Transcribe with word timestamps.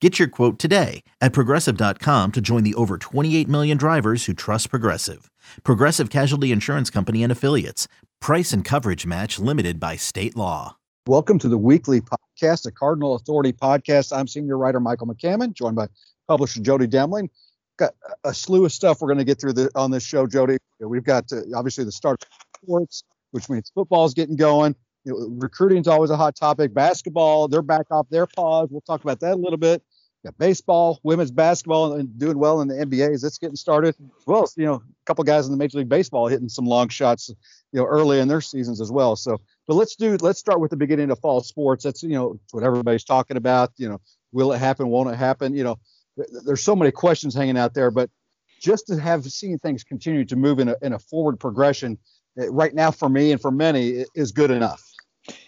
Get 0.00 0.18
your 0.18 0.28
quote 0.28 0.58
today 0.58 1.02
at 1.20 1.34
progressive.com 1.34 2.32
to 2.32 2.40
join 2.40 2.64
the 2.64 2.72
over 2.74 2.96
28 2.96 3.46
million 3.46 3.76
drivers 3.76 4.24
who 4.24 4.32
trust 4.32 4.70
Progressive. 4.70 5.30
Progressive 5.62 6.08
Casualty 6.08 6.52
Insurance 6.52 6.88
Company 6.88 7.22
and 7.22 7.30
Affiliates. 7.30 7.86
Price 8.18 8.54
and 8.54 8.64
coverage 8.64 9.04
match 9.04 9.38
limited 9.38 9.78
by 9.78 9.96
state 9.96 10.34
law. 10.34 10.78
Welcome 11.06 11.38
to 11.40 11.48
the 11.50 11.58
weekly 11.58 12.00
podcast, 12.00 12.62
the 12.62 12.72
Cardinal 12.72 13.14
Authority 13.14 13.52
podcast. 13.52 14.16
I'm 14.16 14.26
senior 14.26 14.56
writer 14.56 14.80
Michael 14.80 15.06
McCammon, 15.06 15.52
joined 15.52 15.76
by 15.76 15.88
publisher 16.26 16.62
Jody 16.62 16.86
Demling. 16.86 17.28
Got 17.78 17.92
a 18.24 18.32
slew 18.32 18.64
of 18.64 18.72
stuff 18.72 19.02
we're 19.02 19.08
going 19.08 19.18
to 19.18 19.24
get 19.24 19.38
through 19.38 19.52
the, 19.52 19.70
on 19.74 19.90
this 19.90 20.02
show, 20.02 20.26
Jody. 20.26 20.56
We've 20.78 21.04
got 21.04 21.30
obviously 21.54 21.84
the 21.84 21.92
start 21.92 22.22
of 22.22 22.28
sports, 22.64 23.04
which 23.32 23.50
means 23.50 23.70
football's 23.74 24.14
getting 24.14 24.36
going. 24.36 24.74
You 25.04 25.12
know, 25.12 25.28
recruiting 25.38 25.78
is 25.78 25.88
always 25.88 26.08
a 26.08 26.16
hot 26.16 26.36
topic. 26.36 26.72
Basketball, 26.72 27.48
they're 27.48 27.60
back 27.60 27.86
off 27.90 28.06
their 28.08 28.26
pause. 28.26 28.68
We'll 28.70 28.80
talk 28.82 29.02
about 29.02 29.20
that 29.20 29.34
a 29.34 29.36
little 29.36 29.58
bit 29.58 29.82
got 30.24 30.36
baseball, 30.38 31.00
women's 31.02 31.30
basketball, 31.30 31.94
and 31.94 32.18
doing 32.18 32.38
well 32.38 32.60
in 32.60 32.68
the 32.68 32.74
NBA 32.74 33.12
as 33.14 33.24
it's 33.24 33.38
getting 33.38 33.56
started, 33.56 33.94
as 33.98 34.26
well 34.26 34.46
you 34.56 34.66
know 34.66 34.74
a 34.74 35.04
couple 35.06 35.24
guys 35.24 35.46
in 35.46 35.52
the 35.52 35.58
Major 35.58 35.78
League 35.78 35.88
Baseball 35.88 36.28
hitting 36.28 36.48
some 36.48 36.66
long 36.66 36.88
shots, 36.88 37.28
you 37.72 37.80
know, 37.80 37.86
early 37.86 38.20
in 38.20 38.28
their 38.28 38.40
seasons 38.40 38.80
as 38.80 38.90
well. 38.90 39.16
So, 39.16 39.40
but 39.66 39.74
let's 39.74 39.96
do 39.96 40.16
let's 40.20 40.38
start 40.38 40.60
with 40.60 40.70
the 40.70 40.76
beginning 40.76 41.10
of 41.10 41.18
fall 41.20 41.40
sports. 41.42 41.84
That's 41.84 42.02
you 42.02 42.10
know 42.10 42.38
what 42.52 42.64
everybody's 42.64 43.04
talking 43.04 43.36
about. 43.36 43.72
You 43.76 43.88
know, 43.88 44.00
will 44.32 44.52
it 44.52 44.58
happen? 44.58 44.88
Won't 44.88 45.10
it 45.10 45.16
happen? 45.16 45.54
You 45.54 45.64
know, 45.64 45.78
there's 46.44 46.62
so 46.62 46.76
many 46.76 46.90
questions 46.90 47.34
hanging 47.34 47.58
out 47.58 47.74
there, 47.74 47.90
but 47.90 48.10
just 48.60 48.86
to 48.88 49.00
have 49.00 49.24
seen 49.24 49.58
things 49.58 49.84
continue 49.84 50.24
to 50.26 50.36
move 50.36 50.58
in 50.58 50.68
a 50.68 50.76
in 50.82 50.92
a 50.92 50.98
forward 50.98 51.40
progression 51.40 51.98
eh, 52.38 52.46
right 52.50 52.74
now 52.74 52.90
for 52.90 53.08
me 53.08 53.32
and 53.32 53.40
for 53.40 53.50
many 53.50 54.04
is 54.14 54.32
good 54.32 54.50
enough. 54.50 54.82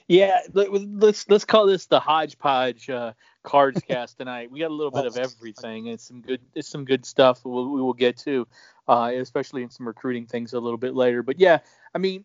Yeah, 0.08 0.40
let's 0.52 1.28
let's 1.28 1.44
call 1.44 1.66
this 1.66 1.86
the 1.86 2.00
hodgepodge 2.00 2.90
uh, 2.90 3.12
cards 3.42 3.80
cast 3.88 4.18
tonight. 4.18 4.50
We 4.50 4.60
got 4.60 4.70
a 4.70 4.74
little 4.74 4.90
bit 4.90 5.06
of 5.06 5.16
everything. 5.16 5.86
It's 5.86 6.04
some 6.06 6.20
good 6.20 6.40
it's 6.54 6.68
some 6.68 6.84
good 6.84 7.06
stuff 7.06 7.44
we'll, 7.44 7.68
we 7.68 7.80
will 7.80 7.92
get 7.94 8.16
to, 8.18 8.46
uh, 8.88 9.12
especially 9.14 9.62
in 9.62 9.70
some 9.70 9.86
recruiting 9.86 10.26
things 10.26 10.52
a 10.52 10.60
little 10.60 10.78
bit 10.78 10.94
later. 10.94 11.22
But 11.22 11.38
yeah, 11.38 11.60
I 11.94 11.98
mean, 11.98 12.24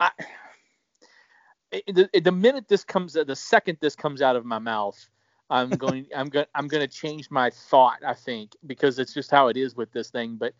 I, 0.00 0.10
the, 1.70 2.08
the 2.22 2.32
minute 2.32 2.68
this 2.68 2.84
comes, 2.84 3.14
the 3.14 3.36
second 3.36 3.78
this 3.80 3.96
comes 3.96 4.20
out 4.22 4.36
of 4.36 4.44
my 4.44 4.58
mouth, 4.58 4.98
I'm 5.50 5.70
going 5.76 6.06
I'm 6.14 6.28
going 6.28 6.46
I'm 6.54 6.68
going 6.68 6.86
to 6.86 6.92
change 6.92 7.30
my 7.30 7.50
thought. 7.50 7.98
I 8.06 8.14
think 8.14 8.56
because 8.66 8.98
it's 8.98 9.14
just 9.14 9.30
how 9.30 9.48
it 9.48 9.56
is 9.56 9.76
with 9.76 9.92
this 9.92 10.10
thing. 10.10 10.36
But 10.36 10.54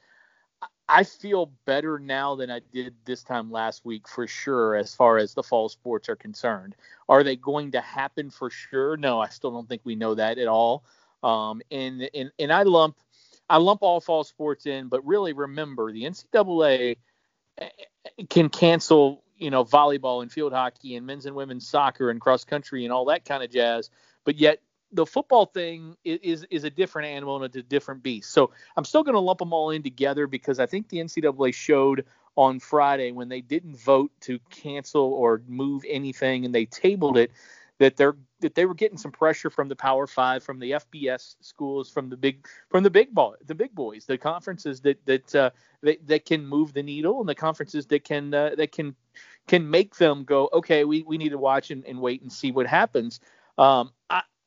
I 0.93 1.05
feel 1.05 1.51
better 1.65 1.99
now 1.99 2.35
than 2.35 2.51
I 2.51 2.61
did 2.71 2.95
this 3.07 3.23
time 3.23 3.51
last 3.51 3.83
week 3.83 4.07
for 4.07 4.27
sure 4.27 4.77
as 4.77 4.95
far 4.95 5.17
as 5.17 5.33
the 5.33 5.43
fall 5.43 5.71
sports 5.71 6.11
are 6.11 6.17
concerned. 6.17 6.77
Are 7.09 7.25
they 7.25 7.35
going 7.35 7.73
to 7.73 7.81
happen 7.81 8.29
for 8.29 8.51
sure? 8.51 8.99
No, 8.99 9.19
I 9.19 9.31
still 9.31 9.53
don't 9.53 9.67
think 9.67 9.81
we 9.85 9.95
know 9.95 10.15
that 10.15 10.37
at 10.37 10.49
all. 10.49 10.85
Um, 11.23 11.63
and 11.71 12.11
and 12.15 12.31
and 12.39 12.53
I 12.53 12.65
lump 12.65 12.97
I 13.49 13.57
lump 13.57 13.81
all 13.81 14.03
fall 14.03 14.23
sports 14.23 14.67
in, 14.67 14.89
but 14.89 15.07
really 15.07 15.33
remember 15.33 15.93
the 15.93 16.05
NCAA 16.05 16.97
eh, 17.57 17.69
eh, 18.19 18.25
can 18.29 18.51
cancel 18.51 19.25
you 19.39 19.51
know 19.51 19.65
volleyball 19.65 20.21
and 20.21 20.31
field 20.31 20.53
hockey 20.53 20.97
and 20.97 21.07
men's 21.07 21.25
and 21.25 21.35
women's 21.35 21.67
soccer 21.67 22.11
and 22.11 22.21
cross 22.21 22.45
country 22.45 22.85
and 22.85 22.93
all 22.93 23.07
that 23.07 23.25
kind 23.25 23.43
of 23.43 23.51
jazz, 23.51 23.89
but 24.25 24.37
yet 24.37 24.61
the 24.93 25.07
football 25.07 25.47
thing 25.47 25.97
is 26.05 26.45
is 26.51 26.65
a 26.65 26.71
different 26.71 27.09
animal 27.09 27.37
and 27.37 27.45
it's 27.47 27.57
a 27.57 27.63
different 27.63 28.03
beast. 28.03 28.31
So 28.31 28.51
I'm 28.77 28.85
still 28.85 29.03
going 29.03 29.15
to 29.15 29.21
lump 29.21 29.39
them 29.39 29.53
all 29.53 29.71
in 29.71 29.83
together 29.83 30.27
because 30.27 30.59
I 30.61 30.67
think 30.67 30.89
the 30.89 30.99
NCAA 30.99 31.55
showed 31.55 32.05
on 32.37 32.61
Friday 32.61 33.13
when 33.13 33.29
they 33.29 33.41
didn't 33.41 33.79
vote 33.79 34.11
to 34.21 34.39
cancel 34.51 35.03
or 35.03 35.43
move 35.47 35.85
anything 35.89 36.45
and 36.45 36.55
they 36.55 36.65
tabled 36.67 37.17
it 37.19 37.31
that 37.79 37.97
they're 37.97 38.17
that 38.41 38.55
they 38.55 38.65
were 38.65 38.75
getting 38.75 38.99
some 38.99 39.13
pressure 39.13 39.51
from 39.51 39.69
the 39.69 39.77
Power 39.77 40.07
Five, 40.07 40.43
from 40.43 40.59
the 40.59 40.73
FBS 40.73 41.37
schools, 41.41 41.91
from 41.91 42.09
the 42.09 42.17
big 42.17 42.47
from 42.71 42.83
the 42.83 42.91
big 42.91 43.13
ball, 43.13 43.35
the 43.47 43.55
big 43.55 43.75
boys, 43.75 44.05
the 44.05 44.19
conferences 44.19 44.81
that 44.83 45.05
that 45.07 45.35
uh, 45.35 45.51
that, 45.83 46.07
that 46.07 46.25
can 46.25 46.47
move 46.47 46.73
the 46.73 46.83
needle 46.83 47.21
and 47.21 47.29
the 47.29 47.35
conferences 47.35 47.87
that 47.87 48.05
can 48.05 48.33
uh, 48.33 48.55
that 48.57 48.73
can 48.73 48.95
can 49.49 49.69
make 49.69 49.97
them 49.97 50.25
go 50.25 50.49
okay 50.53 50.85
we, 50.85 51.03
we 51.03 51.19
need 51.19 51.31
to 51.31 51.39
watch 51.39 51.71
and, 51.71 51.85
and 51.85 52.01
wait 52.01 52.23
and 52.23 52.33
see 52.33 52.53
what 52.53 52.67
happens 52.67 53.21
um, 53.59 53.91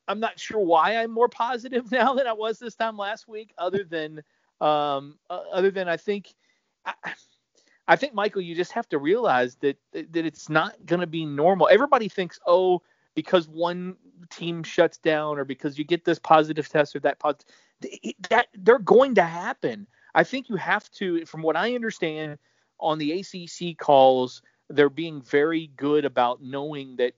I'm 0.08 0.20
not 0.20 0.40
sure 0.40 0.60
why 0.60 0.98
I'm 0.98 1.12
more 1.12 1.30
positive 1.30 1.92
now 1.92 2.14
than 2.14 2.28
I 2.28 2.34
was 2.34 2.60
this 2.60 2.76
time 2.76 2.98
last 2.98 3.28
week, 3.28 3.54
other 3.58 3.84
than 3.84 4.22
um, 4.62 5.18
uh, 5.30 5.42
other 5.52 5.72
than 5.72 5.90
I 5.90 5.98
think 5.98 6.34
I, 6.86 6.94
I, 7.88 7.96
think 7.96 8.14
Michael, 8.14 8.42
you 8.42 8.56
just 8.56 8.72
have 8.72 8.88
to 8.90 8.98
realize 8.98 9.56
that 9.58 9.78
that 9.94 10.26
it's 10.26 10.50
not 10.50 10.86
going 10.86 11.02
to 11.02 11.08
be 11.08 11.26
normal. 11.26 11.68
Everybody 11.70 12.08
thinks, 12.08 12.40
oh, 12.46 12.82
because 13.16 13.48
one 13.48 13.96
team 14.30 14.64
shuts 14.64 14.98
down 14.98 15.38
or 15.38 15.46
because 15.46 15.78
you 15.78 15.84
get 15.84 16.06
this 16.06 16.20
positive 16.20 16.70
test 16.70 16.96
or 16.96 17.00
that 17.02 17.20
positive, 17.20 17.46
that 18.30 18.48
they're 18.54 18.80
going 18.80 19.16
to 19.16 19.24
happen. 19.24 19.88
I 20.14 20.24
think 20.24 20.50
you 20.50 20.56
have 20.56 20.90
to, 20.92 21.26
from 21.26 21.42
what 21.42 21.58
I 21.58 21.76
understand, 21.76 22.38
on 22.80 22.98
the 22.98 23.20
ACC 23.20 23.78
calls, 23.78 24.42
they're 24.70 24.90
being 24.90 25.22
very 25.22 25.68
good 25.76 26.06
about 26.06 26.42
knowing 26.42 26.96
that 26.98 27.14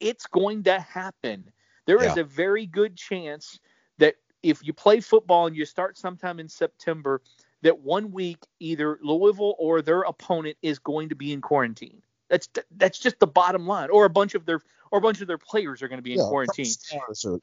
it's 0.00 0.26
going 0.26 0.62
to 0.64 0.80
happen 0.80 1.50
there 1.86 2.02
yeah. 2.02 2.10
is 2.10 2.18
a 2.18 2.24
very 2.24 2.66
good 2.66 2.96
chance 2.96 3.58
that 3.98 4.16
if 4.42 4.64
you 4.64 4.72
play 4.72 5.00
football 5.00 5.46
and 5.46 5.56
you 5.56 5.64
start 5.64 5.96
sometime 5.96 6.38
in 6.38 6.48
September, 6.48 7.22
that 7.62 7.80
one 7.80 8.12
week 8.12 8.38
either 8.60 8.98
Louisville 9.02 9.56
or 9.58 9.82
their 9.82 10.02
opponent 10.02 10.56
is 10.62 10.78
going 10.78 11.08
to 11.08 11.14
be 11.14 11.32
in 11.32 11.40
quarantine. 11.40 12.02
That's 12.28 12.48
that's 12.76 12.98
just 12.98 13.18
the 13.20 13.26
bottom 13.26 13.66
line. 13.66 13.90
Or 13.90 14.04
a 14.04 14.10
bunch 14.10 14.34
of 14.34 14.46
their 14.46 14.60
or 14.90 14.98
a 14.98 15.02
bunch 15.02 15.20
of 15.20 15.28
their 15.28 15.38
players 15.38 15.82
are 15.82 15.88
going 15.88 15.98
to 15.98 16.02
be 16.02 16.12
in 16.12 16.18
yeah, 16.18 16.28
quarantine. 16.28 16.66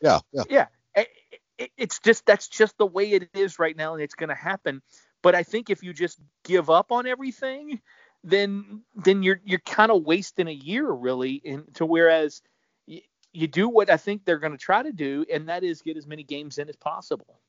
yeah, 0.02 0.20
yeah, 0.32 0.44
yeah. 0.50 1.06
it's 1.78 2.00
just 2.00 2.26
that's 2.26 2.48
just 2.48 2.78
the 2.78 2.86
way 2.86 3.12
it 3.12 3.30
is 3.34 3.59
right 3.59 3.76
now, 3.76 3.94
and 3.94 4.03
it's 4.03 4.16
going 4.16 4.30
to 4.30 4.36
happen. 4.36 4.82
But 5.22 5.36
I 5.36 5.44
think 5.44 5.70
if 5.70 5.84
you 5.84 5.94
just 5.94 6.20
give 6.44 6.70
up 6.70 6.92
on 6.92 7.08
everything, 7.08 7.82
then 8.24 8.82
then 8.96 9.24
you're 9.24 9.40
you're 9.46 9.59
kind 9.59 9.92
of 9.92 10.03
wasting 10.03 10.48
a 10.48 10.52
year 10.52 10.90
really. 10.90 11.42
And 11.46 11.74
to 11.76 11.86
whereas 11.86 12.42
you 13.34 13.48
do 13.48 13.68
what 13.68 13.90
I 13.90 13.98
think 13.98 14.26
they're 14.26 14.40
going 14.40 14.52
to 14.52 14.58
try 14.58 14.84
to 14.84 14.92
do, 14.92 15.26
and 15.32 15.50
that 15.50 15.64
is 15.64 15.82
get 15.82 15.98
as 15.98 16.08
many 16.08 16.24
games 16.24 16.58
in 16.58 16.70
as 16.70 16.76
possible. 16.76 17.40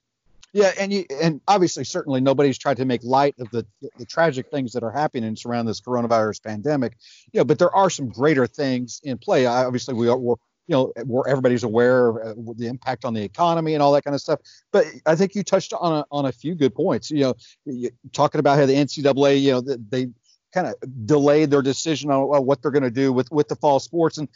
Yeah, 0.52 0.70
and 0.78 0.92
you 0.92 1.04
and 1.20 1.40
obviously 1.48 1.82
certainly 1.82 2.20
nobody's 2.20 2.58
tried 2.58 2.76
to 2.76 2.84
make 2.84 3.02
light 3.02 3.34
of 3.40 3.50
the 3.50 3.66
the 3.98 4.06
tragic 4.06 4.50
things 4.50 4.72
that 4.72 4.84
are 4.84 4.90
happening 4.90 5.36
around 5.44 5.66
this 5.66 5.80
coronavirus 5.80 6.44
pandemic. 6.44 6.96
You 7.32 7.40
know, 7.40 7.44
but 7.44 7.58
there 7.58 7.74
are 7.74 7.90
some 7.90 8.08
greater 8.08 8.46
things 8.46 9.00
in 9.02 9.18
play. 9.18 9.46
Obviously, 9.46 9.94
we 9.94 10.08
are 10.08 10.16
we're, 10.16 10.36
you 10.68 10.74
know 10.76 10.92
where 11.04 11.28
everybody's 11.28 11.64
aware 11.64 12.08
of 12.08 12.38
uh, 12.38 12.52
the 12.56 12.68
impact 12.68 13.04
on 13.04 13.14
the 13.14 13.22
economy 13.22 13.74
and 13.74 13.82
all 13.82 13.92
that 13.92 14.04
kind 14.04 14.14
of 14.14 14.20
stuff. 14.20 14.38
But 14.70 14.86
I 15.04 15.16
think 15.16 15.34
you 15.34 15.42
touched 15.42 15.72
on 15.72 15.92
a, 15.92 16.04
on 16.12 16.26
a 16.26 16.32
few 16.32 16.54
good 16.54 16.74
points. 16.74 17.10
You 17.10 17.34
know, 17.66 17.90
talking 18.12 18.38
about 18.38 18.56
how 18.56 18.66
the 18.66 18.74
NCAA, 18.74 19.42
you 19.42 19.52
know, 19.52 19.60
they 19.60 20.08
kind 20.54 20.66
of 20.68 20.74
delayed 21.06 21.50
their 21.50 21.62
decision 21.62 22.10
on 22.10 22.46
what 22.46 22.62
they're 22.62 22.70
going 22.70 22.84
to 22.84 22.90
do 22.90 23.12
with 23.12 23.30
with 23.32 23.48
the 23.48 23.56
fall 23.56 23.80
sports 23.80 24.18
and, 24.18 24.28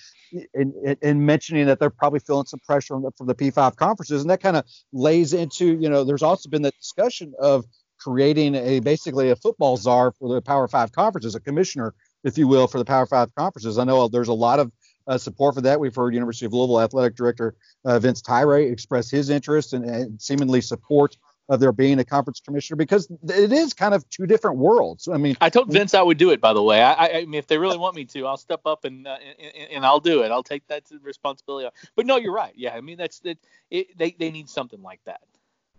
and 0.54 0.96
and 1.00 1.24
mentioning 1.24 1.66
that 1.66 1.78
they're 1.78 1.90
probably 1.90 2.20
feeling 2.20 2.46
some 2.46 2.60
pressure 2.66 2.94
from 2.94 3.04
the, 3.04 3.12
from 3.16 3.28
the 3.28 3.34
P5 3.34 3.76
conferences 3.76 4.20
and 4.20 4.30
that 4.30 4.42
kind 4.42 4.56
of 4.56 4.64
lays 4.92 5.32
into 5.32 5.78
you 5.78 5.88
know 5.88 6.04
there's 6.04 6.22
also 6.22 6.50
been 6.50 6.62
the 6.62 6.72
discussion 6.72 7.32
of 7.38 7.64
creating 7.98 8.54
a 8.54 8.80
basically 8.80 9.30
a 9.30 9.36
football 9.36 9.76
czar 9.76 10.12
for 10.12 10.34
the 10.34 10.40
Power 10.40 10.68
Five 10.68 10.92
conferences, 10.92 11.34
a 11.34 11.40
commissioner, 11.40 11.94
if 12.24 12.38
you 12.38 12.48
will, 12.48 12.66
for 12.66 12.78
the 12.78 12.84
Power 12.84 13.06
Five 13.06 13.34
conferences. 13.34 13.78
I 13.78 13.84
know 13.84 14.08
there's 14.08 14.28
a 14.28 14.34
lot 14.34 14.60
of 14.60 14.72
uh, 15.06 15.18
support 15.18 15.54
for 15.54 15.60
that. 15.62 15.80
We've 15.80 15.94
heard 15.94 16.14
University 16.14 16.46
of 16.46 16.52
Louisville 16.52 16.80
athletic 16.80 17.16
director 17.16 17.54
uh, 17.84 17.98
Vince 17.98 18.22
Tyra 18.22 18.70
express 18.70 19.10
his 19.10 19.30
interest 19.30 19.72
and, 19.72 19.84
and 19.84 20.20
seemingly 20.20 20.60
support 20.60 21.16
of 21.48 21.60
there 21.60 21.72
being 21.72 21.98
a 21.98 22.04
conference 22.04 22.40
commissioner 22.40 22.76
because 22.76 23.08
it 23.22 23.52
is 23.52 23.72
kind 23.72 23.94
of 23.94 24.08
two 24.08 24.26
different 24.26 24.58
worlds. 24.58 25.08
I 25.08 25.16
mean, 25.16 25.36
I 25.40 25.50
told 25.50 25.72
Vince 25.72 25.94
I 25.94 26.02
would 26.02 26.18
do 26.18 26.30
it. 26.30 26.40
By 26.40 26.52
the 26.52 26.62
way, 26.62 26.82
I, 26.82 27.08
I 27.08 27.24
mean 27.24 27.34
if 27.34 27.46
they 27.46 27.58
really 27.58 27.78
want 27.78 27.96
me 27.96 28.04
to, 28.06 28.26
I'll 28.26 28.36
step 28.36 28.60
up 28.66 28.84
and, 28.84 29.06
uh, 29.06 29.16
and, 29.38 29.70
and 29.72 29.86
I'll 29.86 30.00
do 30.00 30.22
it. 30.22 30.30
I'll 30.30 30.42
take 30.42 30.66
that 30.68 30.84
responsibility. 31.02 31.68
But 31.96 32.06
no, 32.06 32.16
you're 32.16 32.34
right. 32.34 32.52
Yeah, 32.56 32.74
I 32.74 32.80
mean 32.80 32.98
that's 32.98 33.20
that. 33.20 33.38
It, 33.70 33.96
they 33.96 34.14
they 34.18 34.30
need 34.30 34.48
something 34.48 34.82
like 34.82 35.00
that. 35.04 35.20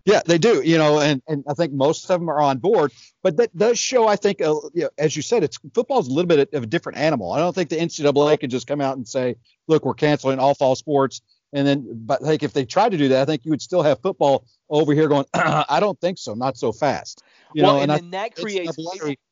Yeah, 0.04 0.22
they 0.24 0.38
do. 0.38 0.62
You 0.62 0.78
know, 0.78 1.00
and 1.00 1.22
and 1.28 1.44
I 1.48 1.54
think 1.54 1.72
most 1.72 2.10
of 2.10 2.20
them 2.20 2.28
are 2.28 2.40
on 2.40 2.58
board. 2.58 2.92
But 3.22 3.36
that 3.36 3.56
does 3.56 3.78
show, 3.78 4.08
I 4.08 4.16
think, 4.16 4.40
uh, 4.40 4.54
you 4.72 4.82
know, 4.82 4.90
as 4.98 5.14
you 5.14 5.22
said, 5.22 5.44
it's 5.44 5.58
football's 5.74 6.08
a 6.08 6.10
little 6.10 6.28
bit 6.28 6.52
of 6.52 6.62
a 6.62 6.66
different 6.66 6.98
animal. 6.98 7.32
I 7.32 7.38
don't 7.38 7.54
think 7.54 7.68
the 7.68 7.76
NCAA 7.76 8.40
can 8.40 8.50
just 8.50 8.66
come 8.66 8.80
out 8.80 8.96
and 8.96 9.06
say, 9.06 9.36
look, 9.68 9.84
we're 9.84 9.94
canceling 9.94 10.38
all 10.38 10.54
fall 10.54 10.74
sports 10.74 11.20
And 11.52 11.66
then, 11.66 11.88
but 11.92 12.22
like 12.22 12.42
if 12.42 12.52
they 12.52 12.64
tried 12.64 12.90
to 12.90 12.98
do 12.98 13.08
that, 13.08 13.22
I 13.22 13.24
think 13.24 13.44
you 13.44 13.50
would 13.50 13.62
still 13.62 13.82
have 13.82 14.00
football 14.00 14.44
over 14.68 14.94
here 14.94 15.08
going. 15.08 15.24
I 15.34 15.80
don't 15.80 16.00
think 16.00 16.18
so, 16.18 16.34
not 16.34 16.56
so 16.56 16.72
fast. 16.72 17.22
You 17.54 17.64
well, 17.64 17.74
know, 17.74 17.82
and, 17.82 17.90
and 17.90 18.00
then 18.04 18.10
that 18.12 18.36
creates. 18.36 18.76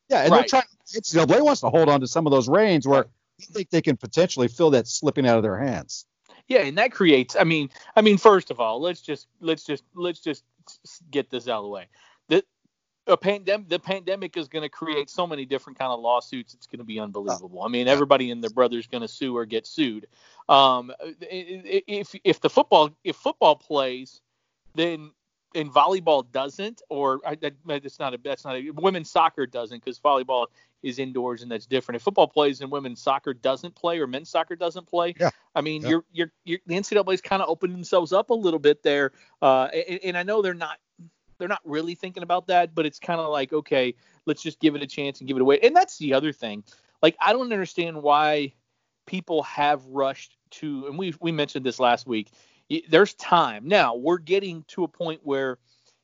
Yeah, 0.09 0.23
and 0.23 0.31
right. 0.31 0.39
they're 0.39 0.61
trying. 0.61 0.63
NCAA 0.93 1.41
wants 1.41 1.61
to 1.61 1.69
hold 1.69 1.87
on 1.87 2.01
to 2.01 2.07
some 2.07 2.25
of 2.25 2.31
those 2.31 2.49
reins 2.49 2.87
where 2.87 3.05
I 3.05 3.45
think 3.53 3.69
they 3.69 3.81
can 3.81 3.95
potentially 3.95 4.47
feel 4.47 4.71
that 4.71 4.87
slipping 4.87 5.27
out 5.27 5.37
of 5.37 5.43
their 5.43 5.57
hands. 5.57 6.05
Yeah, 6.47 6.61
and 6.61 6.77
that 6.77 6.91
creates. 6.91 7.35
I 7.39 7.43
mean, 7.43 7.69
I 7.95 8.01
mean, 8.01 8.17
first 8.17 8.51
of 8.51 8.59
all, 8.59 8.81
let's 8.81 9.01
just 9.01 9.27
let's 9.39 9.63
just 9.63 9.83
let's 9.95 10.19
just 10.19 10.43
get 11.11 11.29
this 11.29 11.47
out 11.47 11.59
of 11.59 11.63
the 11.63 11.69
way. 11.69 11.87
The 13.09 13.13
a 13.13 13.17
pandemic, 13.17 13.69
the 13.69 13.79
pandemic 13.79 14.37
is 14.37 14.47
going 14.47 14.61
to 14.61 14.69
create 14.69 15.09
so 15.09 15.25
many 15.25 15.43
different 15.43 15.79
kind 15.79 15.91
of 15.91 15.99
lawsuits. 15.99 16.53
It's 16.53 16.67
going 16.67 16.77
to 16.77 16.85
be 16.85 16.99
unbelievable. 16.99 17.63
I 17.63 17.67
mean, 17.67 17.87
everybody 17.87 18.29
and 18.29 18.43
their 18.43 18.51
brother's 18.51 18.85
going 18.85 19.01
to 19.01 19.07
sue 19.07 19.35
or 19.35 19.45
get 19.45 19.65
sued. 19.65 20.05
Um, 20.47 20.93
if 21.19 22.13
if 22.23 22.39
the 22.39 22.51
football 22.51 22.91
if 23.03 23.15
football 23.15 23.55
plays, 23.55 24.21
then 24.75 25.09
and 25.55 25.71
volleyball 25.71 26.31
doesn't, 26.31 26.83
or 26.89 27.19
that's 27.71 27.97
not 27.99 28.13
a 28.13 28.19
that's 28.23 28.45
not 28.45 28.57
a 28.57 28.69
women's 28.69 29.09
soccer 29.09 29.47
doesn't 29.47 29.83
because 29.83 29.97
volleyball 29.97 30.45
is 30.83 30.99
indoors 30.99 31.41
and 31.41 31.49
that's 31.51 31.65
different. 31.65 31.95
If 31.95 32.03
football 32.03 32.27
plays 32.27 32.61
and 32.61 32.69
women's 32.69 33.01
soccer 33.01 33.33
doesn't 33.33 33.73
play 33.73 33.97
or 33.97 34.05
men's 34.05 34.29
soccer 34.29 34.55
doesn't 34.55 34.85
play, 34.85 35.15
yeah. 35.19 35.31
I 35.55 35.61
mean 35.61 35.81
yeah. 35.81 35.89
you're, 35.89 36.05
you're 36.11 36.31
you're 36.43 36.59
the 36.67 36.75
NCAA's 36.75 37.21
kind 37.21 37.41
of 37.41 37.49
opening 37.49 37.75
themselves 37.75 38.13
up 38.13 38.29
a 38.29 38.35
little 38.35 38.59
bit 38.59 38.83
there, 38.83 39.13
uh, 39.41 39.63
and, 39.73 39.99
and 40.03 40.17
I 40.17 40.21
know 40.21 40.43
they're 40.43 40.53
not 40.53 40.77
they're 41.39 41.47
not 41.47 41.61
really 41.63 41.95
thinking 41.95 42.23
about 42.23 42.47
that, 42.47 42.75
but 42.75 42.85
it's 42.85 42.99
kind 42.99 43.19
of 43.19 43.29
like 43.29 43.51
okay, 43.53 43.95
let's 44.25 44.43
just 44.43 44.59
give 44.59 44.75
it 44.75 44.83
a 44.83 44.87
chance 44.87 45.19
and 45.19 45.27
give 45.27 45.37
it 45.37 45.41
away. 45.41 45.59
And 45.63 45.75
that's 45.75 45.97
the 45.97 46.13
other 46.13 46.31
thing. 46.31 46.63
Like 47.01 47.15
I 47.19 47.33
don't 47.33 47.51
understand 47.51 48.03
why 48.03 48.53
people 49.07 49.41
have 49.43 49.83
rushed 49.85 50.37
to, 50.51 50.85
and 50.87 50.97
we 50.99 51.15
we 51.19 51.31
mentioned 51.31 51.65
this 51.65 51.79
last 51.79 52.05
week 52.05 52.31
there's 52.89 53.13
time. 53.15 53.67
Now, 53.67 53.95
we're 53.95 54.19
getting 54.19 54.63
to 54.69 54.83
a 54.83 54.87
point 54.87 55.21
where 55.23 55.57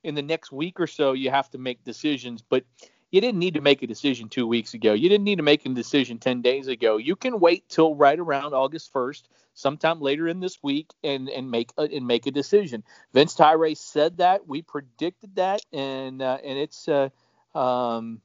in 0.04 0.16
the 0.16 0.22
next 0.22 0.52
week 0.52 0.80
or 0.80 0.88
so 0.88 1.14
you 1.14 1.30
have 1.30 1.50
to 1.52 1.58
make 1.58 1.84
decisions, 1.84 2.42
but 2.42 2.64
you 3.12 3.22
didn't 3.22 3.40
need 3.40 3.54
to 3.54 3.62
make 3.62 3.82
a 3.82 3.88
decision 3.88 4.30
2 4.30 4.48
weeks 4.48 4.74
ago. 4.74 4.94
You 4.94 5.10
didn't 5.10 5.24
need 5.24 5.38
to 5.38 5.44
make 5.44 5.66
a 5.66 5.70
decision 5.70 6.18
10 6.18 6.42
days 6.42 6.68
ago. 6.68 6.98
You 6.98 7.16
can 7.16 7.40
wait 7.40 7.68
till 7.70 7.96
right 7.96 8.20
around 8.20 8.54
August 8.54 8.94
1st, 8.94 9.24
sometime 9.56 10.02
later 10.02 10.28
in 10.28 10.40
this 10.40 10.62
week 10.62 10.92
and 11.04 11.30
and 11.30 11.50
make 11.50 11.72
a, 11.78 11.84
and 11.84 12.06
make 12.06 12.28
a 12.28 12.32
decision. 12.32 12.84
Vince 13.14 13.36
Tyra 13.36 13.76
said 13.76 14.18
that, 14.18 14.48
we 14.48 14.62
predicted 14.62 15.36
that 15.36 15.62
and 15.74 16.22
uh, 16.22 16.38
and 16.44 16.60
it's 16.60 16.88
uh, 16.88 17.10
um 17.58 18.22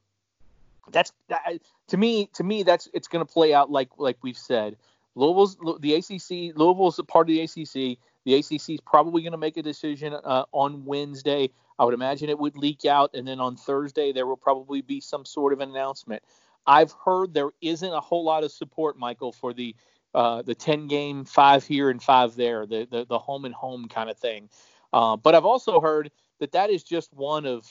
that's 0.91 1.12
that, 1.29 1.61
to 1.88 1.97
me 1.97 2.29
to 2.35 2.44
me 2.44 2.62
that's 2.62 2.88
it's 2.93 3.09
going 3.09 3.25
to 3.25 3.32
play 3.32 3.55
out 3.55 3.71
like 3.71 3.91
like 3.97 4.19
we've 4.23 4.37
said. 4.37 4.77
Louisville's 5.15 5.56
the 5.81 5.94
ACC. 5.94 6.56
Louisville's 6.56 6.99
a 6.99 7.05
part 7.05 7.29
of 7.29 7.35
the 7.35 7.41
ACC. 7.43 7.99
The 8.25 8.34
ACC 8.34 8.70
is 8.70 8.81
probably 8.84 9.22
going 9.22 9.32
to 9.32 9.38
make 9.38 9.56
a 9.56 9.62
decision 9.62 10.14
uh, 10.14 10.44
on 10.52 10.84
Wednesday. 10.84 11.50
I 11.78 11.84
would 11.84 11.94
imagine 11.94 12.28
it 12.28 12.38
would 12.38 12.56
leak 12.56 12.84
out, 12.84 13.11
and 13.14 13.26
then 13.26 13.40
on 13.40 13.56
Thursday 13.56 14.12
there 14.12 14.26
will 14.26 14.37
probably 14.37 14.82
be 14.82 15.00
some 15.00 15.25
sort 15.25 15.52
of 15.52 15.61
an 15.61 15.70
announcement. 15.70 16.22
I've 16.67 16.93
heard 17.05 17.32
there 17.32 17.50
isn't 17.61 17.93
a 17.93 18.00
whole 18.00 18.25
lot 18.25 18.44
of 18.44 18.52
support, 18.52 18.99
Michael, 18.99 19.32
for 19.32 19.52
the 19.52 19.75
uh, 20.12 20.43
the 20.43 20.56
10 20.56 20.88
game, 20.88 21.25
five 21.25 21.64
here 21.64 21.88
and 21.88 22.02
five 22.02 22.34
there, 22.34 22.67
the 22.67 22.87
the, 22.90 23.06
the 23.06 23.19
home 23.19 23.44
and 23.44 23.55
home 23.55 23.88
kind 23.88 24.11
of 24.11 24.19
thing. 24.19 24.49
Uh, 24.93 25.17
but 25.17 25.34
I've 25.34 25.44
also 25.44 25.81
heard 25.81 26.11
that 26.40 26.52
that 26.52 26.69
is 26.70 26.82
just 26.82 27.12
one 27.12 27.46
of 27.46 27.67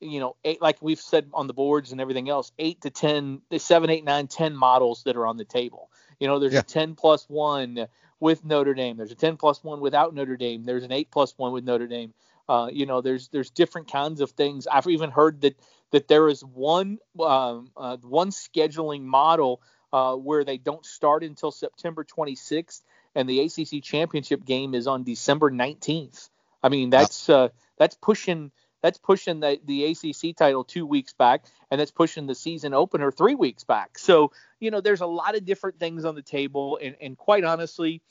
you 0.00 0.20
know, 0.20 0.36
eight, 0.44 0.60
like 0.60 0.76
we've 0.80 1.00
said 1.00 1.30
on 1.32 1.46
the 1.46 1.54
boards 1.54 1.92
and 1.92 2.00
everything 2.00 2.28
else, 2.28 2.52
eight 2.58 2.80
to 2.82 2.90
ten, 2.90 3.40
seven, 3.56 3.90
eight, 3.90 4.04
nine, 4.04 4.26
ten 4.26 4.54
models 4.54 5.02
that 5.04 5.16
are 5.16 5.26
on 5.26 5.36
the 5.36 5.44
table. 5.44 5.90
You 6.20 6.28
know, 6.28 6.38
there's 6.38 6.52
yeah. 6.52 6.60
a 6.60 6.64
10 6.64 6.94
plus 6.94 7.24
one 7.28 7.86
with 8.24 8.42
Notre 8.42 8.72
Dame. 8.72 8.96
There's 8.96 9.10
a 9.10 9.14
10 9.14 9.36
plus 9.36 9.62
one 9.62 9.80
without 9.80 10.14
Notre 10.14 10.38
Dame. 10.38 10.64
There's 10.64 10.82
an 10.82 10.92
8 10.92 11.10
plus 11.10 11.34
one 11.36 11.52
with 11.52 11.62
Notre 11.62 11.86
Dame. 11.86 12.14
Uh, 12.48 12.70
you 12.72 12.86
know, 12.86 13.02
there's 13.02 13.28
there's 13.28 13.50
different 13.50 13.92
kinds 13.92 14.22
of 14.22 14.30
things. 14.30 14.66
I've 14.66 14.86
even 14.86 15.10
heard 15.10 15.42
that 15.42 15.58
that 15.90 16.08
there 16.08 16.26
is 16.28 16.42
one 16.42 17.00
um, 17.20 17.70
uh, 17.76 17.98
one 17.98 18.30
scheduling 18.30 19.02
model 19.02 19.60
uh, 19.92 20.14
where 20.14 20.42
they 20.42 20.56
don't 20.56 20.86
start 20.86 21.22
until 21.22 21.50
September 21.50 22.02
26th, 22.02 22.80
and 23.14 23.28
the 23.28 23.40
ACC 23.40 23.82
championship 23.82 24.42
game 24.42 24.74
is 24.74 24.86
on 24.86 25.04
December 25.04 25.50
19th. 25.50 26.30
I 26.62 26.70
mean, 26.70 26.88
that's 26.88 27.28
uh, 27.28 27.48
that's 27.76 27.94
pushing 27.94 28.52
that's 28.84 28.98
pushing 28.98 29.40
the, 29.40 29.58
the 29.64 29.86
ACC 29.86 30.36
title 30.36 30.62
two 30.62 30.84
weeks 30.84 31.14
back, 31.14 31.46
and 31.70 31.80
that's 31.80 31.90
pushing 31.90 32.26
the 32.26 32.34
season 32.34 32.74
opener 32.74 33.10
three 33.10 33.34
weeks 33.34 33.64
back. 33.64 33.96
So, 33.96 34.30
you 34.60 34.70
know, 34.70 34.82
there's 34.82 35.00
a 35.00 35.06
lot 35.06 35.34
of 35.34 35.46
different 35.46 35.78
things 35.78 36.04
on 36.04 36.14
the 36.14 36.20
table, 36.20 36.78
and, 36.82 36.94
and 37.00 37.16
quite 37.16 37.44
honestly, 37.44 38.02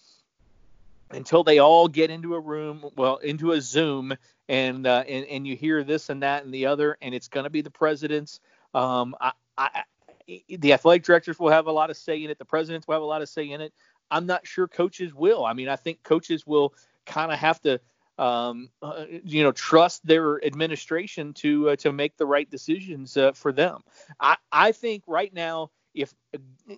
until 1.11 1.43
they 1.43 1.59
all 1.59 1.87
get 1.87 2.09
into 2.09 2.33
a 2.33 2.39
room, 2.39 2.85
well, 2.95 3.17
into 3.17 3.51
a 3.51 3.61
Zoom, 3.61 4.17
and 4.49 4.87
uh, 4.87 5.03
and, 5.07 5.27
and 5.27 5.45
you 5.45 5.55
hear 5.55 5.83
this 5.83 6.09
and 6.09 6.23
that 6.23 6.43
and 6.43 6.51
the 6.51 6.65
other, 6.65 6.97
and 7.03 7.13
it's 7.13 7.27
going 7.27 7.43
to 7.43 7.51
be 7.51 7.61
the 7.61 7.69
presidents. 7.69 8.39
Um, 8.73 9.15
I, 9.21 9.33
I, 9.55 9.83
the 10.49 10.73
athletic 10.73 11.03
directors 11.03 11.37
will 11.37 11.51
have 11.51 11.67
a 11.67 11.71
lot 11.71 11.91
of 11.91 11.97
say 11.97 12.23
in 12.23 12.31
it. 12.31 12.39
The 12.39 12.45
presidents 12.45 12.87
will 12.87 12.95
have 12.95 13.03
a 13.03 13.05
lot 13.05 13.21
of 13.21 13.29
say 13.29 13.47
in 13.47 13.61
it. 13.61 13.73
I'm 14.09 14.25
not 14.25 14.47
sure 14.47 14.67
coaches 14.67 15.13
will. 15.13 15.45
I 15.45 15.53
mean, 15.53 15.69
I 15.69 15.75
think 15.75 16.01
coaches 16.01 16.47
will 16.47 16.73
kind 17.05 17.31
of 17.31 17.37
have 17.37 17.61
to 17.61 17.79
um, 18.17 18.69
uh, 18.81 19.05
you 19.23 19.43
know, 19.43 19.51
trust 19.51 20.05
their 20.05 20.43
administration 20.43 21.33
to 21.33 21.69
uh, 21.69 21.75
to 21.77 21.91
make 21.91 22.17
the 22.17 22.25
right 22.25 22.49
decisions 22.49 23.17
uh, 23.17 23.31
for 23.33 23.51
them. 23.51 23.81
I, 24.19 24.37
I 24.51 24.71
think 24.71 25.03
right 25.07 25.33
now, 25.33 25.71
if 25.93 26.13
uh, 26.35 26.75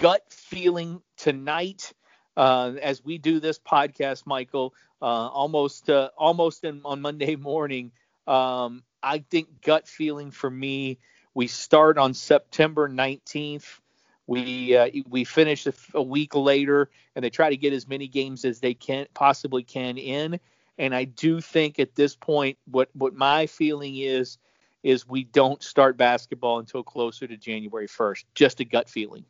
gut 0.00 0.22
feeling 0.30 1.02
tonight, 1.16 1.92
uh, 2.36 2.72
as 2.80 3.04
we 3.04 3.18
do 3.18 3.40
this 3.40 3.58
podcast, 3.58 4.26
Michael, 4.26 4.74
uh, 5.00 5.04
almost 5.04 5.90
almost 5.90 6.64
in, 6.64 6.80
on 6.84 7.00
Monday 7.02 7.36
morning, 7.36 7.92
um, 8.26 8.82
I 9.02 9.18
think 9.18 9.62
gut 9.62 9.86
feeling 9.88 10.30
for 10.30 10.50
me, 10.50 10.98
we 11.34 11.46
start 11.46 11.98
on 11.98 12.14
September 12.14 12.88
19th. 12.88 13.80
We 14.26 14.76
uh, 14.76 14.88
we 15.08 15.24
finish 15.24 15.66
a, 15.66 15.74
a, 15.94 16.02
week 16.02 16.34
later, 16.34 16.88
and 17.14 17.24
they 17.24 17.30
try 17.30 17.50
to 17.50 17.56
get 17.56 17.72
as 17.72 17.88
many 17.88 18.06
games 18.06 18.44
as 18.44 18.60
they 18.60 18.72
can 18.72 19.06
possibly 19.14 19.64
can 19.64 19.98
in. 19.98 20.38
And 20.78 20.94
I 20.94 21.04
do 21.04 21.40
think 21.40 21.78
at 21.78 21.94
this 21.94 22.16
point, 22.16 22.58
what 22.70 22.88
what 22.94 23.14
my 23.14 23.46
feeling 23.46 23.96
is, 23.96 24.38
is 24.82 25.06
we 25.06 25.24
don't 25.24 25.62
start 25.62 25.96
basketball 25.96 26.58
until 26.58 26.82
closer 26.82 27.26
to 27.26 27.36
January 27.36 27.86
1st. 27.86 28.24
Just 28.34 28.60
a 28.60 28.64
gut 28.64 28.88
feeling. 28.88 29.24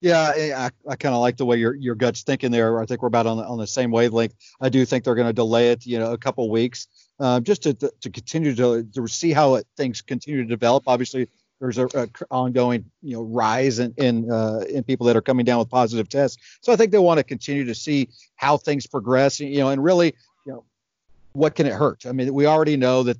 Yeah, 0.00 0.32
I, 0.56 0.70
I 0.88 0.96
kind 0.96 1.14
of 1.14 1.20
like 1.20 1.36
the 1.36 1.44
way 1.44 1.56
your 1.56 1.74
your 1.74 1.96
gut's 1.96 2.22
thinking 2.22 2.52
there. 2.52 2.80
I 2.80 2.86
think 2.86 3.02
we're 3.02 3.08
about 3.08 3.26
on 3.26 3.36
the, 3.38 3.44
on 3.44 3.58
the 3.58 3.66
same 3.66 3.90
wavelength. 3.90 4.34
I 4.60 4.68
do 4.68 4.84
think 4.84 5.04
they're 5.04 5.16
going 5.16 5.26
to 5.26 5.32
delay 5.32 5.70
it, 5.70 5.86
you 5.86 5.98
know, 5.98 6.12
a 6.12 6.18
couple 6.18 6.48
weeks, 6.50 6.86
uh, 7.18 7.40
just 7.40 7.64
to, 7.64 7.74
to 7.74 8.10
continue 8.10 8.54
to, 8.54 8.84
to 8.84 9.06
see 9.08 9.32
how 9.32 9.56
it, 9.56 9.66
things 9.76 10.00
continue 10.00 10.42
to 10.42 10.48
develop. 10.48 10.84
Obviously, 10.86 11.28
there's 11.60 11.78
a, 11.78 12.08
ongoing, 12.30 12.84
you 13.02 13.16
know, 13.16 13.22
rise 13.22 13.80
in 13.80 13.92
in, 13.96 14.30
uh, 14.30 14.60
in 14.68 14.84
people 14.84 15.06
that 15.06 15.16
are 15.16 15.22
coming 15.22 15.44
down 15.44 15.58
with 15.58 15.68
positive 15.68 16.08
tests. 16.08 16.38
So 16.62 16.72
I 16.72 16.76
think 16.76 16.92
they 16.92 16.98
want 16.98 17.18
to 17.18 17.24
continue 17.24 17.64
to 17.64 17.74
see 17.74 18.08
how 18.36 18.56
things 18.56 18.86
progress, 18.86 19.40
you 19.40 19.58
know, 19.58 19.70
and 19.70 19.82
really, 19.82 20.14
what 21.38 21.54
can 21.54 21.66
it 21.66 21.72
hurt? 21.72 22.04
I 22.06 22.12
mean, 22.12 22.32
we 22.34 22.46
already 22.46 22.76
know 22.76 23.04
that. 23.04 23.18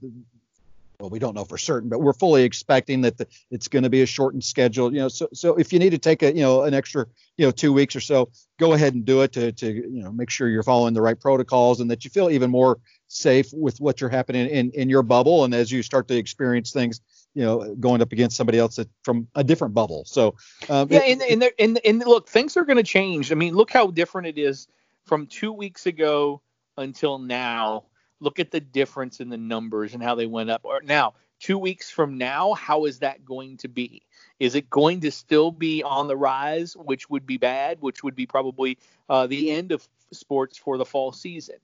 Well, 1.01 1.11
we 1.11 1.21
don't 1.21 1.37
know 1.37 1.45
for 1.45 1.59
certain, 1.59 1.89
but 1.89 2.01
we're 2.01 2.13
fully 2.13 2.43
expecting 2.43 3.03
that 3.03 3.19
the, 3.19 3.29
it's 3.53 3.69
going 3.69 3.85
to 3.85 3.89
be 3.89 4.03
a 4.03 4.07
shortened 4.07 4.43
schedule. 4.43 4.93
You 4.93 5.03
know, 5.03 5.09
so 5.09 5.29
so 5.33 5.55
if 5.55 5.73
you 5.73 5.79
need 5.79 5.91
to 5.91 5.99
take 5.99 6.25
a 6.25 6.35
you 6.35 6.43
know 6.43 6.65
an 6.65 6.75
extra 6.75 7.07
you 7.37 7.47
know 7.47 7.53
two 7.53 7.73
weeks 7.73 7.95
or 7.95 8.01
so, 8.01 8.31
go 8.59 8.73
ahead 8.73 8.95
and 8.95 9.05
do 9.05 9.23
it 9.23 9.33
to 9.35 9.53
to 9.53 9.73
you 9.73 10.03
know 10.03 10.11
make 10.11 10.29
sure 10.29 10.49
you're 10.49 10.65
following 10.65 10.95
the 10.95 11.01
right 11.01 11.19
protocols 11.19 11.81
and 11.81 11.89
that 11.93 12.05
you 12.05 12.11
feel 12.11 12.31
even 12.31 12.51
more 12.51 12.81
safe 13.07 13.49
with 13.53 13.81
what 13.81 14.01
you're 14.01 14.11
happening 14.11 14.49
in 14.49 14.71
in 14.73 14.89
your 14.89 15.03
bubble 15.03 15.45
and 15.45 15.55
as 15.55 15.71
you 15.71 15.83
start 15.83 16.09
to 16.09 16.17
experience 16.17 16.73
things 16.73 17.01
you 17.35 17.43
know 17.43 17.75
going 17.77 18.03
up 18.03 18.13
against 18.13 18.37
somebody 18.37 18.59
else 18.59 18.77
that, 18.77 18.89
from 19.03 19.27
a 19.35 19.43
different 19.43 19.73
bubble 19.73 20.05
so 20.05 20.35
um, 20.69 20.89
yeah 20.91 21.01
and, 21.01 21.23
and, 21.23 21.51
and 21.59 21.81
and 21.85 21.99
look 22.01 22.29
things 22.29 22.57
are 22.57 22.65
going 22.65 22.77
to 22.77 22.83
change 22.83 23.33
i 23.33 23.35
mean 23.35 23.55
look 23.55 23.71
how 23.71 23.87
different 23.87 24.27
it 24.27 24.39
is 24.39 24.69
from 25.07 25.27
two 25.27 25.53
weeks 25.53 25.87
ago 25.87 26.43
until 26.77 27.19
now 27.19 27.85
look 28.21 28.39
at 28.39 28.51
the 28.51 28.61
difference 28.61 29.21
in 29.21 29.29
the 29.29 29.37
numbers 29.37 29.95
and 29.95 30.03
how 30.03 30.15
they 30.15 30.27
went 30.27 30.51
up. 30.51 30.63
Or 30.65 30.81
now, 30.83 31.15
two 31.41 31.59
weeks 31.59 31.91
from 31.91 32.19
now, 32.19 32.55
how 32.55 32.85
is 32.85 32.99
that 33.01 33.25
going 33.25 33.57
to 33.59 33.69
be? 33.69 34.03
Is 34.41 34.55
it 34.55 34.71
going 34.71 35.01
to 35.01 35.11
still 35.11 35.51
be 35.51 35.83
on 35.83 36.09
the 36.09 36.17
rise, 36.17 36.77
which 36.77 37.11
would 37.11 37.27
be 37.27 37.39
bad, 37.39 37.79
which 37.81 38.03
would 38.03 38.15
be 38.15 38.27
probably 38.27 38.79
uh, 39.09 39.27
the 39.27 39.51
end 39.51 39.73
of 39.73 39.87
sports 40.13 40.59
for 40.59 40.79
the 40.79 40.85
fall 40.85 41.13
season? 41.13 41.57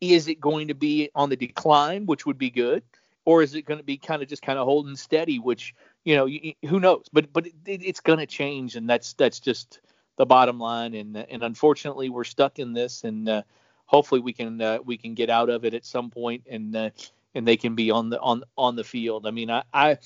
Is 0.00 0.28
it 0.28 0.40
going 0.40 0.68
to 0.68 0.74
be 0.74 1.10
on 1.14 1.28
the 1.28 1.36
decline, 1.36 2.06
which 2.06 2.24
would 2.26 2.38
be 2.38 2.50
good, 2.50 2.82
or 3.24 3.42
is 3.42 3.54
it 3.54 3.62
going 3.62 3.78
to 3.78 3.84
be 3.84 3.98
kind 3.98 4.22
of 4.22 4.28
just 4.28 4.42
kind 4.42 4.58
of 4.58 4.64
holding 4.64 4.96
steady, 4.96 5.38
which 5.38 5.74
you 6.04 6.16
know 6.16 6.28
who 6.66 6.80
knows? 6.80 7.04
But 7.12 7.32
but 7.32 7.46
it, 7.46 7.54
it's 7.66 8.00
going 8.00 8.18
to 8.18 8.26
change, 8.26 8.76
and 8.76 8.88
that's 8.88 9.12
that's 9.14 9.40
just 9.40 9.80
the 10.16 10.24
bottom 10.24 10.58
line. 10.58 10.94
And 10.94 11.16
and 11.16 11.42
unfortunately, 11.42 12.08
we're 12.08 12.24
stuck 12.24 12.58
in 12.58 12.72
this, 12.72 13.04
and 13.04 13.28
uh, 13.28 13.42
hopefully 13.90 14.20
we 14.20 14.32
can 14.32 14.62
uh, 14.62 14.78
we 14.84 14.96
can 14.96 15.14
get 15.14 15.28
out 15.28 15.50
of 15.50 15.64
it 15.64 15.74
at 15.74 15.84
some 15.84 16.10
point 16.10 16.44
and 16.48 16.76
uh, 16.76 16.90
and 17.34 17.46
they 17.46 17.56
can 17.56 17.74
be 17.74 17.90
on 17.90 18.08
the 18.08 18.20
on 18.20 18.44
on 18.56 18.76
the 18.76 18.84
field. 18.84 19.26
I 19.26 19.32
mean, 19.32 19.50
I 19.50 19.64
I, 19.74 19.98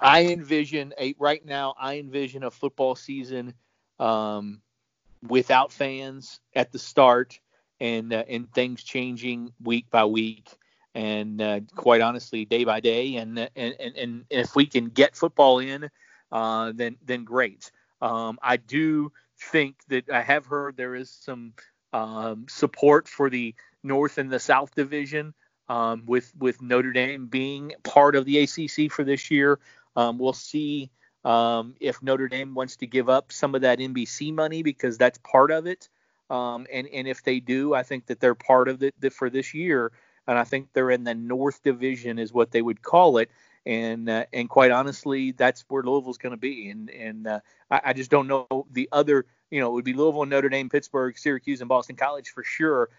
I 0.00 0.26
envision 0.26 0.94
a 0.98 1.14
right 1.18 1.44
now 1.44 1.74
I 1.78 1.98
envision 1.98 2.44
a 2.44 2.50
football 2.52 2.94
season 2.94 3.54
um, 3.98 4.60
without 5.28 5.72
fans 5.72 6.38
at 6.54 6.70
the 6.70 6.78
start 6.78 7.40
and 7.80 8.12
uh, 8.12 8.24
and 8.28 8.50
things 8.52 8.84
changing 8.84 9.52
week 9.60 9.90
by 9.90 10.04
week 10.04 10.48
and 10.94 11.42
uh, 11.42 11.60
quite 11.74 12.00
honestly 12.00 12.44
day 12.44 12.62
by 12.62 12.78
day 12.78 13.16
and 13.16 13.38
and 13.56 13.74
and, 13.80 13.96
and 13.96 14.24
if 14.30 14.54
we 14.54 14.66
can 14.66 14.86
get 14.86 15.16
football 15.16 15.58
in 15.58 15.90
uh, 16.30 16.72
then 16.76 16.96
then 17.04 17.24
great 17.24 17.72
um, 18.00 18.38
I 18.40 18.56
do 18.56 19.10
think 19.50 19.76
that 19.88 20.08
I 20.10 20.22
have 20.22 20.46
heard 20.46 20.76
there 20.76 20.94
is 20.94 21.10
some 21.10 21.54
um, 21.92 22.46
support 22.48 23.08
for 23.08 23.30
the 23.30 23.54
North 23.82 24.18
and 24.18 24.30
the 24.30 24.40
South 24.40 24.74
division 24.74 25.34
um, 25.68 26.04
with 26.06 26.32
with 26.38 26.62
Notre 26.62 26.92
Dame 26.92 27.26
being 27.26 27.72
part 27.82 28.16
of 28.16 28.24
the 28.24 28.38
ACC 28.38 28.90
for 28.90 29.04
this 29.04 29.30
year. 29.30 29.58
Um, 29.96 30.18
we'll 30.18 30.32
see 30.32 30.90
um, 31.24 31.74
if 31.80 32.02
Notre 32.02 32.28
Dame 32.28 32.54
wants 32.54 32.76
to 32.76 32.86
give 32.86 33.08
up 33.08 33.32
some 33.32 33.54
of 33.54 33.62
that 33.62 33.78
NBC 33.78 34.32
money 34.34 34.62
because 34.62 34.98
that's 34.98 35.18
part 35.18 35.50
of 35.50 35.66
it. 35.66 35.88
Um, 36.30 36.66
and 36.72 36.86
and 36.92 37.08
if 37.08 37.22
they 37.22 37.40
do, 37.40 37.74
I 37.74 37.82
think 37.82 38.06
that 38.06 38.20
they're 38.20 38.34
part 38.34 38.68
of 38.68 38.82
it 38.82 38.94
for 39.12 39.30
this 39.30 39.54
year. 39.54 39.92
And 40.26 40.38
I 40.38 40.44
think 40.44 40.68
they're 40.72 40.90
in 40.90 41.04
the 41.04 41.14
North 41.14 41.62
Division, 41.62 42.18
is 42.18 42.34
what 42.34 42.50
they 42.50 42.60
would 42.60 42.82
call 42.82 43.16
it. 43.18 43.30
And 43.64 44.08
uh, 44.08 44.26
and 44.32 44.48
quite 44.48 44.70
honestly, 44.70 45.32
that's 45.32 45.64
where 45.68 45.82
Louisville's 45.82 46.18
going 46.18 46.32
to 46.32 46.36
be. 46.36 46.68
And 46.70 46.90
and 46.90 47.26
uh, 47.26 47.40
I, 47.70 47.80
I 47.86 47.92
just 47.92 48.10
don't 48.10 48.28
know 48.28 48.66
the 48.70 48.88
other. 48.92 49.26
You 49.50 49.60
know, 49.60 49.68
it 49.68 49.72
would 49.72 49.84
be 49.84 49.94
Louisville, 49.94 50.26
Notre 50.26 50.48
Dame, 50.48 50.68
Pittsburgh, 50.68 51.16
Syracuse, 51.16 51.60
and 51.60 51.68
Boston 51.68 51.96
College 51.96 52.30
for 52.30 52.42
sure. 52.42 52.90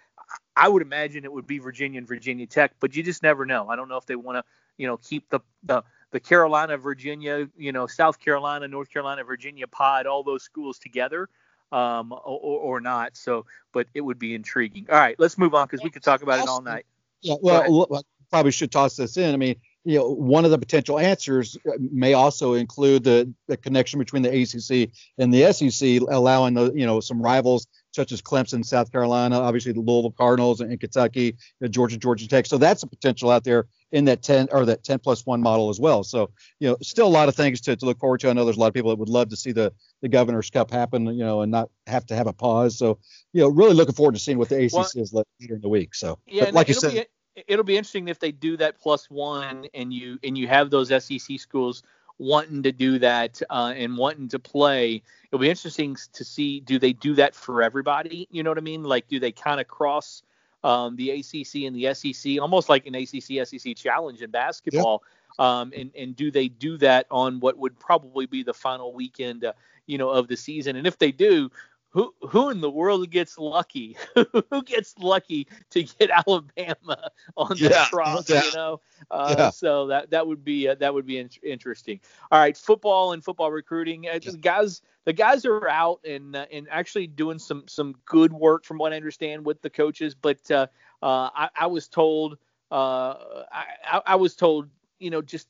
I 0.56 0.68
would 0.68 0.82
imagine 0.82 1.24
it 1.24 1.32
would 1.32 1.48
be 1.48 1.60
Virginia 1.60 1.98
and 1.98 2.08
Virginia 2.08 2.46
Tech, 2.48 2.74
but 2.80 2.96
you 2.96 3.04
just 3.04 3.24
never 3.24 3.46
know. 3.46 3.68
I 3.70 3.76
don't 3.76 3.90
know 3.90 3.98
if 3.98 4.06
they 4.06 4.16
want 4.16 4.38
to, 4.38 4.44
you 4.78 4.88
know, 4.88 4.98
keep 4.98 5.30
the, 5.30 5.40
the 5.64 5.84
the 6.12 6.20
Carolina, 6.20 6.78
Virginia, 6.78 7.48
you 7.58 7.72
know, 7.72 7.88
South 7.88 8.20
Carolina, 8.20 8.68
North 8.68 8.92
Carolina, 8.92 9.24
Virginia 9.24 9.68
pod, 9.68 10.08
all 10.08 10.24
those 10.24 10.44
schools 10.44 10.80
together, 10.80 11.30
um, 11.72 12.12
or, 12.12 12.60
or 12.60 12.82
not. 12.82 13.16
So, 13.16 13.46
but 13.72 13.88
it 13.94 14.02
would 14.02 14.18
be 14.18 14.34
intriguing. 14.34 14.88
All 14.90 14.98
right, 14.98 15.16
let's 15.20 15.38
move 15.38 15.54
on 15.54 15.68
because 15.68 15.84
we 15.84 15.90
could 15.90 16.04
talk 16.04 16.24
about 16.24 16.40
it 16.40 16.48
all 16.48 16.62
night. 16.62 16.86
Yeah, 17.22 17.36
well, 17.42 18.04
probably 18.30 18.52
should 18.52 18.72
toss 18.72 18.96
this 18.96 19.18
in. 19.18 19.34
I 19.34 19.38
mean, 19.38 19.56
you 19.86 19.98
know, 19.98 20.10
one 20.10 20.46
of 20.46 20.52
the 20.52 20.58
potential 20.58 21.00
answers 21.00 21.58
uh, 21.68 21.72
may 21.80 22.14
also 22.14 22.54
include 22.54 23.04
the, 23.04 23.34
the 23.48 23.58
connection 23.58 23.98
between 23.98 24.24
the 24.24 24.30
ACC 24.30 24.92
and 25.18 25.34
the 25.34 25.52
SEC, 25.54 26.02
allowing 26.10 26.54
the, 26.54 26.72
you 26.74 26.86
know, 26.86 27.00
some 27.00 27.22
rivals 27.22 27.68
such 27.92 28.12
as 28.12 28.22
Clemson, 28.22 28.64
South 28.64 28.92
Carolina, 28.92 29.40
obviously 29.40 29.72
the 29.72 29.80
Louisville 29.80 30.12
Cardinals 30.12 30.62
and 30.62 30.80
Kentucky, 30.80 31.38
Georgia, 31.70 31.98
Georgia 31.98 32.28
Tech. 32.28 32.46
So 32.46 32.58
that's 32.58 32.84
a 32.84 32.88
potential 32.88 33.32
out 33.32 33.44
there 33.44 33.68
in 33.92 34.06
that 34.06 34.22
10 34.22 34.50
or 34.52 34.66
that 34.66 34.84
10 34.84 35.00
plus 35.00 35.26
one 35.26 35.42
model 35.42 35.70
as 35.70 35.80
well. 35.80 36.04
So, 36.04 36.30
you 36.60 36.70
know, 36.70 36.78
still 36.82 37.08
a 37.08 37.10
lot 37.10 37.30
of 37.30 37.36
things 37.36 37.62
to, 37.62 37.76
to 37.76 37.86
look 37.86 38.00
forward 38.00 38.20
to. 38.20 38.30
I 38.30 38.34
know 38.34 38.46
there's 38.46 38.58
a 38.58 38.60
lot 38.60 38.68
of 38.68 38.74
people 38.74 38.92
that 38.92 39.00
would 39.00 39.10
love 39.10 39.30
to 39.30 39.36
see 39.36 39.52
the, 39.52 39.74
the 40.02 40.10
Governor's 40.10 40.50
Cup 40.50 40.70
happen, 40.70 41.08
you 41.08 41.26
know, 41.26 41.42
and 41.42 41.52
not 41.52 41.70
have 41.88 42.06
to 42.08 42.16
have 42.16 42.28
a 42.28 42.34
pause. 42.34 42.78
So, 42.78 43.00
you 43.34 43.42
know, 43.42 43.48
really 43.48 43.74
looking 43.74 43.96
forward 43.96 44.14
to 44.14 44.22
seeing 44.22 44.38
what 44.38 44.50
the 44.50 44.64
ACC 44.66 44.74
well, 44.74 44.90
is 44.96 45.14
later 45.14 45.56
in 45.56 45.62
the 45.62 45.70
week. 45.70 45.96
So, 45.96 46.20
yeah, 46.28 46.52
like 46.52 46.68
you 46.68 46.76
said, 46.76 47.08
it'll 47.48 47.66
be 47.66 47.78
interesting 47.78 48.08
if 48.08 48.20
they 48.20 48.32
do 48.32 48.58
that 48.58 48.80
plus 48.80 49.10
one 49.10 49.68
and 49.74 49.94
you 49.94 50.20
and 50.24 50.38
you 50.38 50.48
have 50.48 50.70
those 50.70 50.90
SEC 51.04 51.40
schools 51.40 51.84
wanting 52.18 52.64
to 52.64 52.72
do 52.72 53.00
that 53.00 53.42
uh, 53.50 53.74
and 53.76 53.98
wanting 53.98 54.28
to 54.30 54.40
play. 54.40 55.02
It'll 55.28 55.40
be 55.40 55.50
interesting 55.50 55.96
to 56.14 56.24
see 56.26 56.60
do 56.60 56.80
they 56.80 56.94
do 56.94 57.16
that 57.16 57.34
for 57.36 57.62
everybody? 57.62 58.28
You 58.32 58.44
know 58.44 58.52
what 58.52 58.58
I 58.58 58.62
mean? 58.62 58.84
Like 58.84 59.08
do 59.08 59.20
they 59.20 59.32
kind 59.32 59.60
of 59.60 59.68
cross 59.68 60.24
um, 60.64 60.96
the 60.98 61.12
ACC 61.12 61.64
and 61.64 61.76
the 61.76 61.94
SEC, 61.94 62.40
almost 62.40 62.68
like 62.70 62.86
an 62.86 62.96
ACC 62.96 63.48
SEC 63.48 63.76
challenge 63.76 64.22
in 64.22 64.32
basketball? 64.32 65.04
Um, 65.38 65.72
and 65.76 65.92
and 65.96 66.16
do 66.16 66.32
they 66.32 66.50
do 66.50 66.78
that 66.80 67.06
on 67.10 67.40
what 67.40 67.58
would 67.58 67.80
probably 67.80 68.26
be 68.26 68.44
the 68.44 68.54
final 68.54 68.94
weekend, 68.94 69.46
uh, 69.46 69.54
you 69.86 69.98
know, 69.98 70.10
of 70.10 70.28
the 70.28 70.36
season? 70.36 70.76
And 70.76 70.86
if 70.86 70.98
they 70.98 71.14
do, 71.14 71.50
who 71.92 72.14
who 72.22 72.50
in 72.50 72.62
the 72.62 72.70
world 72.70 73.10
gets 73.10 73.38
lucky? 73.38 73.98
who 74.50 74.62
gets 74.64 74.98
lucky 75.00 75.48
to 75.72 75.84
get 75.84 76.10
Alabama 76.28 77.10
on 77.36 77.50
the 77.50 77.70
yeah, 77.70 77.86
cross? 77.90 78.30
Yeah. 78.30 78.44
You 78.44 78.54
know, 78.54 78.82
uh, 79.10 79.36
yeah. 79.38 79.50
so 79.50 79.88
that 79.88 80.12
that 80.12 80.28
would 80.28 80.44
be 80.44 80.68
uh, 80.68 80.76
that 80.76 80.94
would 80.94 81.06
be 81.06 81.18
in- 81.18 81.30
interesting. 81.42 82.00
All 82.32 82.40
right, 82.40 82.56
football 82.56 83.14
and 83.14 83.24
football 83.24 83.52
recruiting. 83.52 84.08
Uh, 84.08 84.20
the 84.24 84.38
guys 84.38 84.82
the 85.06 85.14
guys 85.14 85.46
are 85.46 85.68
out 85.68 86.00
and 86.06 86.36
uh, 86.36 86.46
and 86.52 86.68
actually 86.70 87.08
doing 87.08 87.40
some 87.40 87.64
some 87.68 87.96
good 88.06 88.32
work 88.32 88.66
from 88.66 88.78
what 88.78 88.94
I 88.94 88.96
understand 88.96 89.44
with 89.44 89.62
the 89.62 89.70
coaches. 89.70 90.14
But 90.14 90.40
uh, 90.52 90.68
uh, 91.02 91.30
I, 91.34 91.50
I, 91.56 91.66
was 91.68 91.88
told 91.88 92.38
I, 92.70 94.02
I 94.06 94.16
was 94.16 94.36
told 94.36 94.70
you 95.00 95.10
know 95.10 95.24
just 95.24 95.48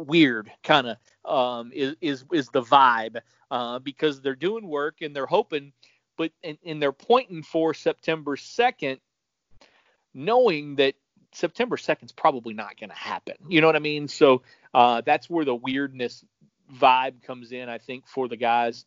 weird 0.00 0.50
kind 0.64 0.86
of 0.86 0.96
um, 1.24 1.72
is, 1.72 1.94
is 2.00 2.24
is 2.32 2.48
the 2.48 2.62
vibe 2.62 3.20
uh, 3.50 3.78
because 3.78 4.20
they're 4.20 4.34
doing 4.34 4.66
work 4.66 5.02
and 5.02 5.14
they're 5.14 5.26
hoping, 5.26 5.72
but 6.16 6.32
and, 6.42 6.58
and 6.64 6.82
they're 6.82 6.92
pointing 6.92 7.42
for 7.42 7.74
September 7.74 8.36
2nd, 8.36 8.98
knowing 10.14 10.76
that 10.76 10.94
September 11.32 11.76
2nd 11.76 12.04
is 12.04 12.12
probably 12.12 12.54
not 12.54 12.78
going 12.78 12.90
to 12.90 12.96
happen. 12.96 13.34
You 13.48 13.60
know 13.60 13.66
what 13.66 13.76
I 13.76 13.80
mean? 13.80 14.08
So 14.08 14.42
uh, 14.74 15.02
that's 15.04 15.30
where 15.30 15.44
the 15.44 15.54
weirdness 15.54 16.24
vibe 16.74 17.22
comes 17.22 17.52
in, 17.52 17.68
I 17.68 17.78
think, 17.78 18.06
for 18.06 18.28
the 18.28 18.36
guys 18.36 18.84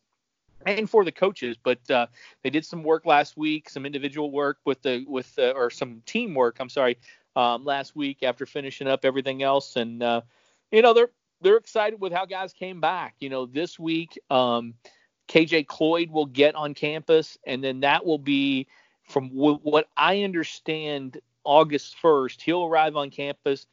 and 0.66 0.88
for 0.88 1.04
the 1.04 1.12
coaches. 1.12 1.56
But 1.62 1.90
uh, 1.90 2.06
they 2.42 2.50
did 2.50 2.64
some 2.64 2.82
work 2.82 3.06
last 3.06 3.36
week, 3.36 3.68
some 3.68 3.86
individual 3.86 4.30
work 4.30 4.58
with 4.64 4.82
the 4.82 5.04
with 5.06 5.34
the, 5.36 5.52
or 5.52 5.70
some 5.70 6.02
teamwork. 6.06 6.58
I'm 6.60 6.68
sorry, 6.68 6.98
um, 7.36 7.64
last 7.64 7.96
week 7.96 8.22
after 8.22 8.46
finishing 8.46 8.86
up 8.86 9.04
everything 9.04 9.42
else, 9.42 9.76
and 9.76 10.02
uh, 10.02 10.20
you 10.74 10.82
know 10.82 10.92
they're 10.92 11.10
they're 11.40 11.56
excited 11.56 12.00
with 12.00 12.12
how 12.12 12.26
guys 12.26 12.52
came 12.52 12.80
back. 12.80 13.14
You 13.20 13.28
know, 13.28 13.46
this 13.46 13.78
week, 13.78 14.18
um, 14.30 14.74
KJ 15.28 15.66
Cloyd 15.68 16.10
will 16.10 16.26
get 16.26 16.54
on 16.56 16.74
campus, 16.74 17.38
and 17.46 17.62
then 17.62 17.80
that 17.80 18.04
will 18.04 18.18
be, 18.18 18.66
from 19.04 19.28
w- 19.28 19.60
what 19.62 19.86
I 19.96 20.22
understand, 20.22 21.20
August 21.44 21.96
1st. 22.02 22.40
He'll 22.40 22.64
arrive 22.64 22.96
on 22.96 23.10
campus, 23.10 23.66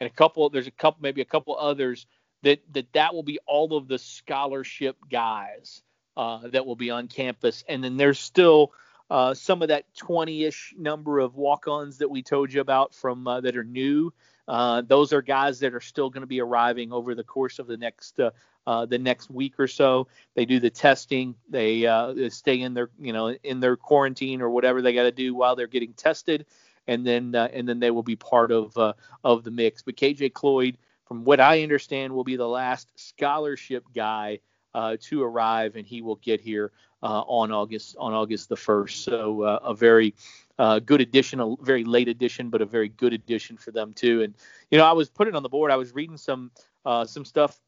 and 0.00 0.10
a 0.10 0.12
couple. 0.12 0.50
There's 0.50 0.66
a 0.66 0.72
couple, 0.72 0.98
maybe 1.00 1.20
a 1.20 1.26
couple 1.26 1.56
others 1.56 2.06
that 2.42 2.60
that 2.72 2.92
that 2.92 3.14
will 3.14 3.22
be 3.22 3.38
all 3.46 3.76
of 3.76 3.86
the 3.86 3.98
scholarship 3.98 4.96
guys 5.10 5.82
uh, 6.16 6.48
that 6.48 6.66
will 6.66 6.76
be 6.76 6.90
on 6.90 7.06
campus, 7.06 7.62
and 7.68 7.82
then 7.84 7.96
there's 7.96 8.18
still. 8.18 8.72
Uh, 9.10 9.32
some 9.32 9.62
of 9.62 9.68
that 9.68 9.86
20-ish 9.98 10.74
number 10.76 11.18
of 11.18 11.34
walk-ons 11.34 11.96
that 11.96 12.10
we 12.10 12.22
told 12.22 12.52
you 12.52 12.60
about 12.60 12.94
from 12.94 13.26
uh, 13.26 13.40
that 13.40 13.56
are 13.56 13.64
new 13.64 14.12
uh, 14.48 14.82
those 14.86 15.12
are 15.12 15.20
guys 15.20 15.60
that 15.60 15.74
are 15.74 15.80
still 15.80 16.08
going 16.08 16.22
to 16.22 16.26
be 16.26 16.40
arriving 16.40 16.92
over 16.92 17.14
the 17.14 17.22
course 17.22 17.58
of 17.58 17.66
the 17.66 17.76
next 17.76 18.18
uh, 18.18 18.30
uh, 18.66 18.86
the 18.86 18.98
next 18.98 19.30
week 19.30 19.58
or 19.58 19.66
so. 19.66 20.08
They 20.34 20.44
do 20.44 20.58
the 20.60 20.70
testing. 20.70 21.34
They, 21.48 21.86
uh, 21.86 22.12
they 22.12 22.28
stay 22.30 22.60
in 22.60 22.74
their 22.74 22.90
you 22.98 23.12
know 23.12 23.28
in 23.28 23.60
their 23.60 23.76
quarantine 23.76 24.40
or 24.40 24.50
whatever 24.50 24.82
they 24.82 24.94
got 24.94 25.04
to 25.04 25.12
do 25.12 25.34
while 25.34 25.54
they're 25.54 25.66
getting 25.66 25.92
tested, 25.92 26.46
and 26.86 27.06
then 27.06 27.34
uh, 27.34 27.48
and 27.52 27.68
then 27.68 27.78
they 27.78 27.90
will 27.90 28.02
be 28.02 28.16
part 28.16 28.50
of 28.50 28.76
uh, 28.76 28.94
of 29.22 29.44
the 29.44 29.50
mix. 29.50 29.82
But 29.82 29.96
KJ 29.96 30.32
Cloyd, 30.32 30.78
from 31.06 31.24
what 31.24 31.40
I 31.40 31.62
understand, 31.62 32.14
will 32.14 32.24
be 32.24 32.36
the 32.36 32.48
last 32.48 32.90
scholarship 32.96 33.84
guy 33.94 34.40
to 34.74 35.22
arrive, 35.22 35.76
and 35.76 35.86
he 35.86 36.02
will 36.02 36.16
get 36.16 36.40
here 36.40 36.72
on 37.02 37.52
August 37.52 37.96
on 37.98 38.12
August 38.12 38.48
the 38.48 38.56
first. 38.56 39.04
So 39.04 39.42
a 39.42 39.74
very 39.74 40.14
uh, 40.58 40.80
good 40.80 41.00
addition, 41.00 41.40
a 41.40 41.54
very 41.60 41.84
late 41.84 42.08
addition, 42.08 42.50
but 42.50 42.60
a 42.60 42.66
very 42.66 42.88
good 42.88 43.12
addition 43.12 43.56
for 43.56 43.70
them 43.70 43.92
too. 43.92 44.22
And 44.22 44.34
you 44.70 44.78
know, 44.78 44.84
I 44.84 44.92
was 44.92 45.08
putting 45.08 45.34
on 45.34 45.42
the 45.42 45.48
board. 45.48 45.70
I 45.70 45.76
was 45.76 45.94
reading 45.94 46.16
some 46.16 46.50
uh, 46.84 47.04
some 47.04 47.24
stuff, 47.24 47.58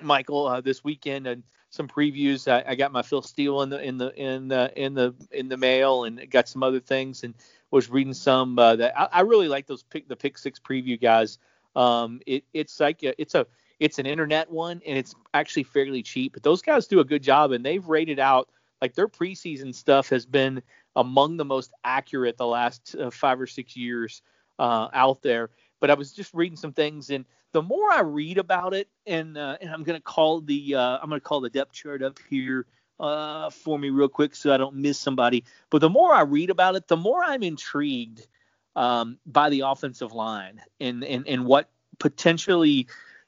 Michael, 0.00 0.46
uh, 0.46 0.60
this 0.60 0.82
weekend, 0.82 1.26
and 1.26 1.42
some 1.70 1.88
previews. 1.88 2.50
I, 2.50 2.70
I, 2.70 2.74
got 2.74 2.92
my 2.92 3.02
Phil 3.02 3.22
Steele 3.22 3.62
in 3.62 3.70
the 3.70 3.82
in 3.82 3.98
the 3.98 4.14
in 4.14 4.48
the 4.48 4.72
in 4.82 4.94
the 4.94 5.14
in 5.30 5.48
the 5.48 5.56
mail, 5.56 6.04
and 6.04 6.30
got 6.30 6.48
some 6.48 6.62
other 6.62 6.80
things, 6.80 7.22
and 7.22 7.34
was 7.70 7.90
reading 7.90 8.14
some 8.14 8.58
uh, 8.58 8.76
that 8.76 8.98
I, 8.98 9.08
I, 9.12 9.20
really 9.20 9.48
like 9.48 9.66
those 9.66 9.82
pick 9.82 10.08
the 10.08 10.16
pick 10.16 10.38
six 10.38 10.58
preview 10.58 11.00
guys. 11.00 11.38
Um, 11.74 12.20
it, 12.26 12.44
it's 12.54 12.80
like 12.80 13.02
a, 13.02 13.20
it's 13.20 13.34
a 13.34 13.46
it's 13.80 13.98
an 13.98 14.06
internet 14.06 14.50
one, 14.50 14.80
and 14.86 14.96
it's 14.96 15.14
actually 15.34 15.64
fairly 15.64 16.02
cheap. 16.02 16.32
But 16.32 16.42
those 16.42 16.62
guys 16.62 16.86
do 16.86 17.00
a 17.00 17.04
good 17.04 17.22
job, 17.22 17.52
and 17.52 17.64
they've 17.64 17.86
rated 17.86 18.18
out 18.18 18.48
like 18.80 18.94
their 18.94 19.08
preseason 19.08 19.74
stuff 19.74 20.08
has 20.10 20.26
been 20.26 20.62
among 20.94 21.36
the 21.36 21.44
most 21.44 21.72
accurate 21.84 22.36
the 22.36 22.46
last 22.46 22.94
uh, 22.98 23.10
five 23.10 23.40
or 23.40 23.46
six 23.46 23.76
years 23.76 24.22
uh, 24.58 24.88
out 24.92 25.22
there. 25.22 25.50
But 25.80 25.90
I 25.90 25.94
was 25.94 26.12
just 26.12 26.32
reading 26.34 26.56
some 26.56 26.72
things, 26.72 27.10
and 27.10 27.24
the 27.52 27.62
more 27.62 27.90
I 27.90 28.00
read 28.00 28.38
about 28.38 28.74
it, 28.74 28.88
and 29.06 29.36
uh, 29.36 29.56
and 29.60 29.70
I'm 29.70 29.82
gonna 29.82 30.00
call 30.00 30.40
the 30.40 30.74
uh, 30.74 30.98
I'm 31.02 31.08
gonna 31.08 31.20
call 31.20 31.40
the 31.40 31.50
depth 31.50 31.72
chart 31.72 32.02
up 32.02 32.18
here 32.30 32.66
uh, 32.98 33.50
for 33.50 33.78
me 33.78 33.90
real 33.90 34.08
quick 34.08 34.34
so 34.34 34.52
I 34.52 34.56
don't 34.56 34.76
miss 34.76 34.98
somebody. 34.98 35.44
But 35.70 35.80
the 35.80 35.90
more 35.90 36.14
I 36.14 36.22
read 36.22 36.50
about 36.50 36.76
it, 36.76 36.88
the 36.88 36.96
more 36.96 37.22
I'm 37.22 37.42
intrigued 37.42 38.26
um, 38.74 39.18
by 39.26 39.50
the 39.50 39.60
offensive 39.60 40.12
line 40.12 40.60
and 40.80 41.04
and 41.04 41.26
and 41.26 41.44
what 41.44 41.68
potentially 41.98 42.86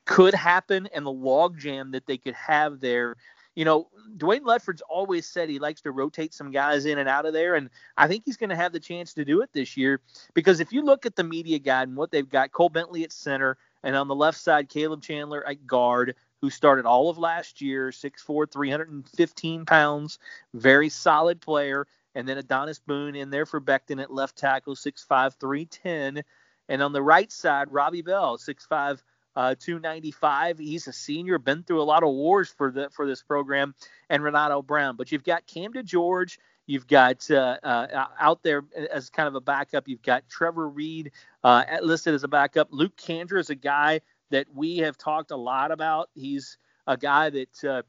could 0.08 0.34
happen 0.34 0.88
and 0.92 1.06
the 1.06 1.12
logjam 1.12 1.92
that 1.92 2.06
they 2.06 2.16
could 2.18 2.34
have 2.34 2.80
there 2.80 3.14
you 3.58 3.64
know, 3.64 3.88
Dwayne 4.16 4.44
Ledford's 4.44 4.82
always 4.88 5.26
said 5.26 5.48
he 5.48 5.58
likes 5.58 5.80
to 5.80 5.90
rotate 5.90 6.32
some 6.32 6.52
guys 6.52 6.86
in 6.86 6.98
and 6.98 7.08
out 7.08 7.26
of 7.26 7.32
there, 7.32 7.56
and 7.56 7.70
I 7.96 8.06
think 8.06 8.22
he's 8.24 8.36
going 8.36 8.50
to 8.50 8.56
have 8.56 8.70
the 8.70 8.78
chance 8.78 9.12
to 9.14 9.24
do 9.24 9.40
it 9.42 9.50
this 9.52 9.76
year 9.76 10.00
because 10.32 10.60
if 10.60 10.72
you 10.72 10.80
look 10.80 11.04
at 11.06 11.16
the 11.16 11.24
media 11.24 11.58
guide 11.58 11.88
and 11.88 11.96
what 11.96 12.12
they've 12.12 12.28
got, 12.28 12.52
Cole 12.52 12.68
Bentley 12.68 13.02
at 13.02 13.10
center, 13.10 13.58
and 13.82 13.96
on 13.96 14.06
the 14.06 14.14
left 14.14 14.38
side, 14.38 14.68
Caleb 14.68 15.02
Chandler 15.02 15.44
at 15.44 15.66
guard, 15.66 16.14
who 16.40 16.50
started 16.50 16.86
all 16.86 17.10
of 17.10 17.18
last 17.18 17.60
year, 17.60 17.88
6'4", 17.88 18.48
315 18.48 19.66
pounds, 19.66 20.20
very 20.54 20.88
solid 20.88 21.40
player. 21.40 21.88
and 22.14 22.28
then 22.28 22.38
Adonis 22.38 22.78
Boone 22.78 23.16
in 23.16 23.30
there 23.30 23.44
for 23.44 23.60
Becton 23.60 24.00
at 24.00 24.12
left 24.12 24.38
tackle, 24.38 24.76
6'5", 24.76 25.34
310. 25.34 26.22
And 26.68 26.80
on 26.80 26.92
the 26.92 27.02
right 27.02 27.32
side, 27.32 27.72
Robbie 27.72 28.02
Bell, 28.02 28.38
6'5", 28.38 29.02
uh, 29.36 29.54
295. 29.58 30.58
He's 30.58 30.86
a 30.88 30.92
senior, 30.92 31.38
been 31.38 31.62
through 31.62 31.80
a 31.80 31.84
lot 31.84 32.02
of 32.02 32.10
wars 32.10 32.48
for 32.48 32.70
the 32.70 32.90
for 32.90 33.06
this 33.06 33.22
program, 33.22 33.74
and 34.10 34.22
Renato 34.22 34.62
Brown. 34.62 34.96
But 34.96 35.12
you've 35.12 35.24
got 35.24 35.46
Cam 35.46 35.72
DeGeorge. 35.72 36.38
You've 36.66 36.86
got 36.86 37.30
uh, 37.30 37.56
uh, 37.62 38.06
out 38.20 38.42
there 38.42 38.62
as 38.92 39.08
kind 39.08 39.26
of 39.26 39.34
a 39.34 39.40
backup. 39.40 39.88
You've 39.88 40.02
got 40.02 40.28
Trevor 40.28 40.68
Reed 40.68 41.12
uh, 41.42 41.64
listed 41.80 42.14
as 42.14 42.24
a 42.24 42.28
backup. 42.28 42.68
Luke 42.70 42.96
Kandra 42.96 43.40
is 43.40 43.48
a 43.48 43.54
guy 43.54 44.00
that 44.30 44.46
we 44.54 44.76
have 44.78 44.98
talked 44.98 45.30
a 45.30 45.36
lot 45.36 45.70
about. 45.70 46.10
He's 46.14 46.58
a 46.86 46.96
guy 46.96 47.30
that 47.30 47.64
uh, 47.64 47.82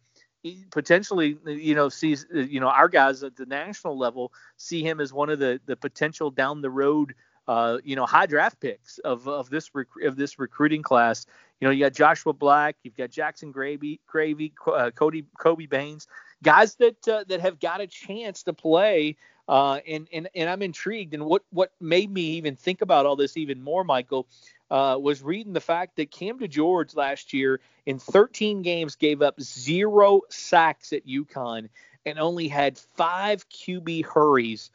potentially, 0.71 1.37
you 1.45 1.75
know, 1.75 1.89
sees, 1.89 2.25
you 2.31 2.61
know, 2.61 2.69
our 2.69 2.87
guys 2.87 3.23
at 3.23 3.35
the 3.35 3.45
national 3.45 3.97
level 3.97 4.31
see 4.55 4.81
him 4.81 5.01
as 5.01 5.11
one 5.11 5.29
of 5.29 5.39
the 5.39 5.59
the 5.65 5.75
potential 5.75 6.31
down 6.31 6.61
the 6.61 6.69
road 6.69 7.13
uh, 7.49 7.79
you 7.83 7.95
know, 7.95 8.05
high 8.05 8.27
draft 8.27 8.59
picks 8.59 8.99
of 8.99 9.27
of 9.27 9.49
this 9.49 9.73
rec- 9.73 9.87
of 10.03 10.15
this 10.15 10.37
recruiting 10.37 10.83
class. 10.83 11.25
You 11.59 11.67
know, 11.67 11.71
you 11.71 11.83
got 11.83 11.93
Joshua 11.93 12.31
Black, 12.31 12.75
you've 12.83 12.95
got 12.95 13.09
Jackson 13.09 13.51
Gravy, 13.51 13.99
Gravy, 14.05 14.53
uh, 14.67 14.91
Cody, 14.91 15.25
Kobe 15.39 15.65
Baynes, 15.65 16.07
guys 16.43 16.75
that 16.75 17.07
uh, 17.07 17.23
that 17.27 17.41
have 17.41 17.59
got 17.59 17.81
a 17.81 17.87
chance 17.87 18.43
to 18.43 18.53
play. 18.53 19.17
Uh, 19.47 19.79
and 19.87 20.07
and 20.13 20.29
and 20.35 20.47
I'm 20.47 20.61
intrigued. 20.61 21.15
And 21.15 21.25
what 21.25 21.41
what 21.49 21.71
made 21.81 22.11
me 22.11 22.21
even 22.21 22.55
think 22.55 22.83
about 22.83 23.07
all 23.07 23.15
this 23.15 23.35
even 23.35 23.63
more, 23.63 23.83
Michael, 23.83 24.27
uh, 24.69 24.99
was 25.01 25.23
reading 25.23 25.53
the 25.53 25.59
fact 25.59 25.95
that 25.95 26.11
Cam 26.11 26.37
DeGeorge 26.37 26.95
last 26.95 27.33
year 27.33 27.61
in 27.87 27.97
13 27.97 28.61
games 28.61 28.95
gave 28.95 29.23
up 29.23 29.41
zero 29.41 30.21
sacks 30.29 30.93
at 30.93 31.07
UConn 31.07 31.69
and 32.05 32.19
only 32.19 32.47
had 32.47 32.77
five 32.77 33.49
QB 33.49 34.05
hurries 34.05 34.69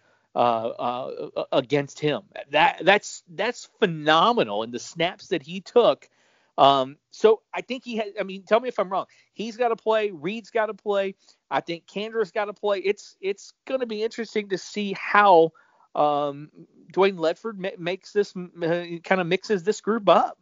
against 1.52 2.00
him. 2.00 2.22
That 2.50 2.84
that's 2.84 3.22
that's 3.28 3.68
phenomenal. 3.78 4.62
And 4.62 4.72
the 4.72 4.78
snaps 4.78 5.28
that 5.28 5.42
he 5.42 5.60
took. 5.60 6.08
Um, 6.56 6.98
so 7.10 7.42
I 7.52 7.62
think 7.62 7.84
he 7.84 7.96
had. 7.96 8.08
I 8.18 8.22
mean, 8.22 8.44
tell 8.44 8.60
me 8.60 8.68
if 8.68 8.78
I'm 8.78 8.88
wrong. 8.88 9.06
He's 9.32 9.56
got 9.56 9.68
to 9.68 9.76
play. 9.76 10.10
Reed's 10.10 10.50
got 10.50 10.66
to 10.66 10.74
play. 10.74 11.16
I 11.50 11.60
think 11.60 11.86
Kandra's 11.86 12.30
got 12.30 12.44
to 12.46 12.52
play. 12.52 12.78
It's 12.78 13.16
it's 13.20 13.52
going 13.66 13.80
to 13.80 13.86
be 13.86 14.02
interesting 14.02 14.48
to 14.50 14.58
see 14.58 14.94
how 14.96 15.50
um, 15.94 16.50
Dwayne 16.92 17.16
Ledford 17.16 17.58
ma- 17.58 17.70
makes 17.78 18.12
this 18.12 18.34
uh, 18.36 18.84
kind 19.02 19.20
of 19.20 19.26
mixes 19.26 19.64
this 19.64 19.80
group 19.80 20.08
up. 20.08 20.38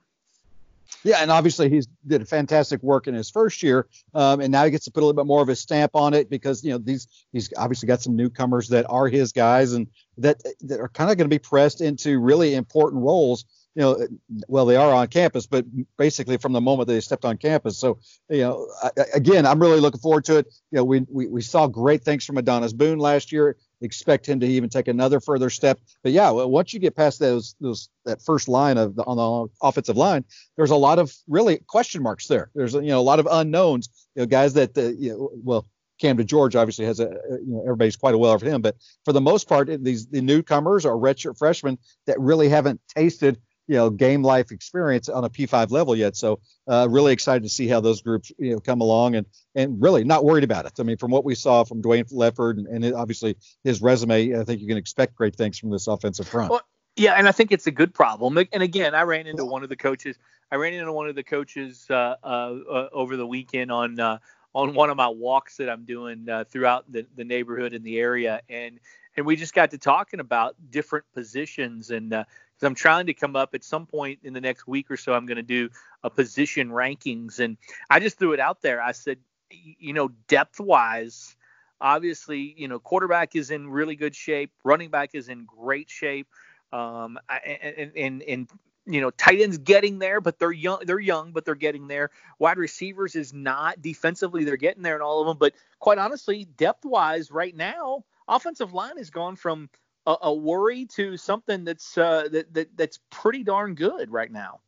Yeah, 1.05 1.19
and 1.21 1.31
obviously 1.31 1.69
he's 1.69 1.89
did 2.07 2.23
a 2.23 2.25
fantastic 2.25 2.83
work 2.83 3.09
in 3.09 3.15
his 3.15 3.29
first 3.31 3.63
year, 3.63 3.89
um, 4.15 4.41
and 4.41 4.53
now 4.53 4.65
he 4.65 4.71
gets 4.71 4.85
to 4.85 4.91
put 4.91 5.03
a 5.03 5.07
little 5.07 5.21
bit 5.21 5.27
more 5.27 5.43
of 5.43 5.49
his 5.49 5.61
stamp 5.61 5.97
on 5.97 6.15
it 6.15 6.31
because 6.31 6.65
you 6.65 6.71
know 6.71 6.79
these 6.79 7.09
he's 7.33 7.53
obviously 7.57 7.87
got 7.87 8.01
some 8.01 8.17
newcomers 8.17 8.69
that 8.69 8.87
are 8.89 9.09
his 9.09 9.33
guys 9.33 9.73
and 9.73 9.89
that 10.19 10.41
that 10.61 10.81
are 10.81 10.89
kind 10.89 11.11
of 11.11 11.17
going 11.17 11.29
to 11.29 11.35
be 11.35 11.39
pressed 11.39 11.81
into 11.81 12.21
really 12.21 12.55
important 12.55 13.03
roles. 13.03 13.45
You 13.75 13.83
know, 13.83 14.07
well 14.49 14.67
they 14.67 14.77
are 14.77 14.93
on 14.93 15.07
campus, 15.09 15.47
but 15.47 15.65
basically 15.97 16.37
from 16.37 16.53
the 16.53 16.61
moment 16.61 16.89
they 16.89 17.01
stepped 17.01 17.25
on 17.25 17.39
campus. 17.39 17.79
So 17.79 17.99
you 18.29 18.43
know, 18.43 18.69
I, 18.83 18.91
again, 19.15 19.47
I'm 19.47 19.61
really 19.61 19.81
looking 19.81 20.01
forward 20.01 20.25
to 20.27 20.39
it. 20.39 20.47
You 20.71 20.79
know, 20.79 20.85
we 20.85 21.07
we, 21.09 21.27
we 21.27 21.43
saw 21.43 21.67
great 21.67 22.05
things 22.05 22.25
from 22.25 22.37
Adonis 22.37 22.73
Boone 22.73 22.99
last 22.99 23.33
year 23.33 23.57
expect 23.83 24.29
him 24.29 24.41
to 24.41 24.47
even 24.47 24.71
take 24.71 24.89
another 24.89 25.21
further 25.21 25.51
step. 25.51 25.79
But 26.03 26.13
yeah, 26.13 26.31
once 26.31 26.73
you 26.73 26.81
get 26.81 26.97
past 26.97 27.19
those 27.19 27.55
those 27.61 27.89
that 28.05 28.23
first 28.23 28.49
line 28.49 28.79
of 28.79 28.95
the, 28.95 29.05
on 29.05 29.17
the 29.17 29.67
offensive 29.67 29.97
line, 29.97 30.25
there's 30.57 30.71
a 30.71 30.77
lot 30.77 30.99
of 30.99 31.13
really 31.29 31.59
question 31.67 32.03
marks 32.03 32.27
there. 32.27 32.51
There's 32.55 32.75
you 32.75 32.83
know 32.83 33.01
a 33.01 33.03
lot 33.03 33.19
of 33.19 33.29
unknowns. 33.31 33.89
You 34.15 34.23
know, 34.23 34.27
guys 34.27 34.55
that 34.55 34.77
you 34.77 35.11
know, 35.11 35.31
well. 35.43 35.67
Cam 36.01 36.17
DeGeorge 36.17 36.57
obviously 36.57 36.85
has 36.85 36.99
a, 36.99 37.05
you 37.31 37.45
know, 37.47 37.63
everybody's 37.63 37.95
quite 37.95 38.15
aware 38.15 38.35
of 38.35 38.43
him, 38.43 38.61
but 38.61 38.75
for 39.05 39.13
the 39.13 39.21
most 39.21 39.49
part, 39.49 39.69
these 39.85 40.09
the 40.09 40.21
newcomers 40.21 40.85
or 40.85 40.97
redshirt 40.97 41.39
freshmen 41.39 41.79
that 42.07 42.19
really 42.19 42.49
haven't 42.49 42.81
tasted 42.89 43.39
you 43.73 43.79
know 43.79 43.89
game 43.89 44.23
life 44.23 44.53
experience 44.53 45.09
on 45.09 45.25
a 45.25 45.31
P5 45.31 45.71
level 45.71 45.97
yet. 45.97 46.15
So 46.15 46.41
uh, 46.69 46.87
really 46.91 47.15
excited 47.15 47.43
to 47.43 47.49
see 47.49 47.67
how 47.67 47.81
those 47.81 48.03
groups 48.03 48.31
you 48.39 48.53
know 48.53 48.61
come 48.61 48.83
along 48.83 49.15
and 49.15 49.27
and 49.55 49.81
really 49.81 50.05
not 50.05 50.27
worried 50.27 50.45
about 50.45 50.67
it. 50.67 50.75
I 50.79 50.83
mean, 50.83 50.99
from 50.99 51.11
what 51.11 51.25
we 51.25 51.35
saw 51.35 51.65
from 51.65 51.81
Dwayne 51.81 52.13
Ledford 52.13 52.59
and, 52.59 52.67
and 52.67 52.95
obviously 52.95 53.37
his 53.65 53.81
resume, 53.81 54.39
I 54.39 54.45
think 54.45 54.61
you 54.61 54.69
can 54.69 54.77
expect 54.77 55.15
great 55.15 55.37
things 55.37 55.59
from 55.59 55.71
this 55.71 55.87
offensive 55.87 56.29
front. 56.29 56.51
Well, 56.51 56.61
yeah, 56.97 57.15
and 57.15 57.27
I 57.27 57.33
think 57.33 57.51
it's 57.51 57.67
a 57.67 57.71
good 57.71 57.95
problem. 57.95 58.37
And 58.53 58.63
again, 58.63 58.95
I 58.95 59.03
ran 59.03 59.27
into 59.27 59.47
one 59.47 59.63
of 59.63 59.71
the 59.71 59.77
coaches. 59.77 60.19
I 60.51 60.57
ran 60.57 60.75
into 60.75 60.93
one 60.93 61.09
of 61.09 61.15
the 61.15 61.23
coaches 61.23 61.87
uh, 61.89 62.17
uh, 62.23 62.27
uh 62.27 62.89
over 62.93 63.17
the 63.17 63.27
weekend 63.27 63.73
on 63.73 63.99
uh, 63.99 64.19
on 64.55 64.75
one 64.75 64.91
of 64.91 64.99
my 64.99 65.09
walks 65.09 65.57
that 65.57 65.71
I'm 65.71 65.87
doing 65.87 66.29
uh, 66.29 66.45
throughout 66.45 66.91
the, 66.93 67.07
the 67.17 67.25
neighborhood 67.25 67.73
in 67.73 67.83
the 67.83 67.99
area, 67.99 68.43
and 68.51 68.79
and 69.17 69.25
we 69.25 69.37
just 69.37 69.55
got 69.55 69.71
to 69.71 69.79
talking 69.79 70.21
about 70.21 70.57
different 70.71 71.07
positions 71.15 71.91
and 71.91 72.13
uh, 72.13 72.25
because 72.63 72.71
I'm 72.71 72.75
trying 72.77 73.07
to 73.07 73.15
come 73.15 73.35
up 73.35 73.55
at 73.55 73.65
some 73.65 73.87
point 73.87 74.21
in 74.23 74.35
the 74.35 74.41
next 74.41 74.69
week 74.69 74.89
or 74.89 74.97
so. 74.97 75.13
I'm 75.15 75.27
going 75.27 75.37
to 75.37 75.43
do 75.43 75.69
a 76.05 76.11
position 76.11 76.71
rankings, 76.71 77.41
and 77.41 77.57
I 77.91 77.99
just 77.99 78.21
threw 78.21 78.35
it 78.35 78.41
out 78.41 78.63
there. 78.63 78.81
I 78.81 78.93
said, 78.93 79.19
you 79.51 79.93
know, 79.93 80.11
depth 80.29 80.61
wise, 80.61 81.35
obviously, 81.81 82.55
you 82.57 82.69
know, 82.69 82.79
quarterback 82.79 83.35
is 83.35 83.51
in 83.51 83.69
really 83.69 83.97
good 83.97 84.15
shape, 84.15 84.53
running 84.63 84.91
back 84.91 85.11
is 85.15 85.29
in 85.29 85.45
great 85.45 85.91
shape, 85.91 86.29
um, 86.73 87.19
and, 87.45 87.93
and 87.97 88.23
and 88.23 88.51
you 88.87 89.01
know, 89.01 89.11
tight 89.11 89.41
ends 89.41 89.59
getting 89.59 89.99
there, 89.99 90.21
but 90.21 90.39
they're 90.39 90.53
young. 90.53 90.79
They're 90.85 91.01
young, 91.01 91.33
but 91.33 91.45
they're 91.45 91.57
getting 91.57 91.89
there. 91.89 92.11
Wide 92.39 92.59
receivers 92.59 93.17
is 93.17 93.33
not 93.33 93.83
defensively. 93.83 94.45
They're 94.45 94.57
getting 94.57 94.83
there 94.85 94.97
in 94.97 95.03
all 95.03 95.21
of 95.21 95.27
them, 95.27 95.37
but 95.37 95.55
quite 95.81 95.99
honestly, 95.99 96.45
depth 96.57 96.85
wise, 96.85 97.33
right 97.33 97.57
now, 97.57 98.05
offensive 98.29 98.73
line 98.73 98.99
has 98.99 99.11
gone 99.11 99.35
from 99.35 99.69
a, 100.07 100.17
a 100.23 100.35
worry 100.35 100.87
to 100.87 101.17
something 101.17 101.65
that's 101.65 101.97
uh, 101.97 102.29
that, 102.33 102.53
that 102.55 102.77
that's 102.77 102.99
pretty 103.11 103.43
darn 103.43 103.75
good 103.75 104.11
right 104.11 104.31
now. 104.31 104.61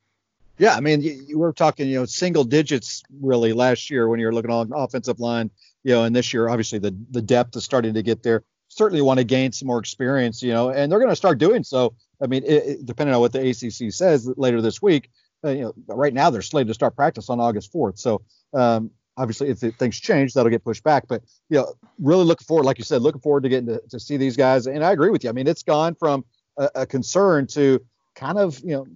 Yeah, 0.59 0.75
I 0.75 0.81
mean, 0.81 1.01
you, 1.01 1.25
you 1.27 1.39
were 1.39 1.53
talking, 1.53 1.89
you 1.89 1.97
know, 1.97 2.05
single 2.05 2.45
digits 2.45 3.03
really 3.21 3.53
last 3.53 3.91
year 3.91 4.09
when 4.09 4.21
you 4.21 4.27
were 4.27 4.33
looking 4.33 4.53
on 4.53 4.71
offensive 4.73 5.19
line, 5.19 5.51
you 5.83 5.93
know, 5.93 6.05
and 6.05 6.15
this 6.15 6.33
year 6.33 6.49
obviously 6.49 6.79
the 6.79 6.97
the 7.11 7.23
depth 7.23 7.57
is 7.57 7.65
starting 7.65 7.95
to 7.95 8.03
get 8.03 8.23
there. 8.23 8.45
Certainly 8.69 9.03
want 9.03 9.19
to 9.19 9.25
gain 9.25 9.53
some 9.53 9.67
more 9.67 9.79
experience, 9.79 10.43
you 10.43 10.53
know, 10.53 10.71
and 10.71 10.91
they're 10.91 10.99
going 10.99 11.11
to 11.11 11.17
start 11.17 11.39
doing 11.39 11.63
so. 11.65 11.95
I 12.23 12.27
mean, 12.27 12.45
it, 12.45 12.65
it, 12.67 12.87
depending 12.87 13.15
on 13.15 13.21
what 13.21 13.33
the 13.33 13.41
ACC 13.41 13.93
says 13.93 14.31
later 14.37 14.63
this 14.63 14.81
week, 14.81 15.11
uh, 15.45 15.51
you 15.51 15.63
know, 15.63 15.75
right 15.89 16.15
now 16.15 16.31
they're 16.31 16.43
slated 16.43 16.69
to 16.69 16.75
start 16.75 16.97
practice 16.97 17.29
on 17.29 17.41
August 17.41 17.73
4th. 17.73 17.99
So, 17.99 18.23
um, 18.53 18.91
obviously 19.17 19.49
if 19.49 19.59
things 19.59 19.99
change 19.99 20.35
that'll 20.35 20.51
get 20.51 20.65
pushed 20.65 20.83
back 20.83 21.05
but 21.09 21.23
you 21.49 21.57
know 21.57 21.73
really 21.99 22.25
looking 22.25 22.45
forward 22.45 22.65
like 22.65 22.79
you 22.79 22.85
said 22.85 23.03
looking 23.03 23.21
forward 23.21 23.43
to 23.43 23.49
getting 23.49 23.67
to, 23.67 23.81
to 23.89 24.01
see 24.01 24.17
these 24.17 24.37
guys 24.37 24.67
and 24.67 24.85
i 24.85 24.93
agree 24.93 25.11
with 25.11 25.25
you 25.25 25.31
i 25.31 25.33
mean 25.33 25.47
it's 25.47 25.63
gone 25.63 25.95
from 25.95 26.25
a, 26.57 26.71
a 26.75 26.87
concern 26.87 27.47
to 27.47 27.81
kind 28.15 28.39
of 28.39 28.59
you 28.61 28.75
know 28.75 28.87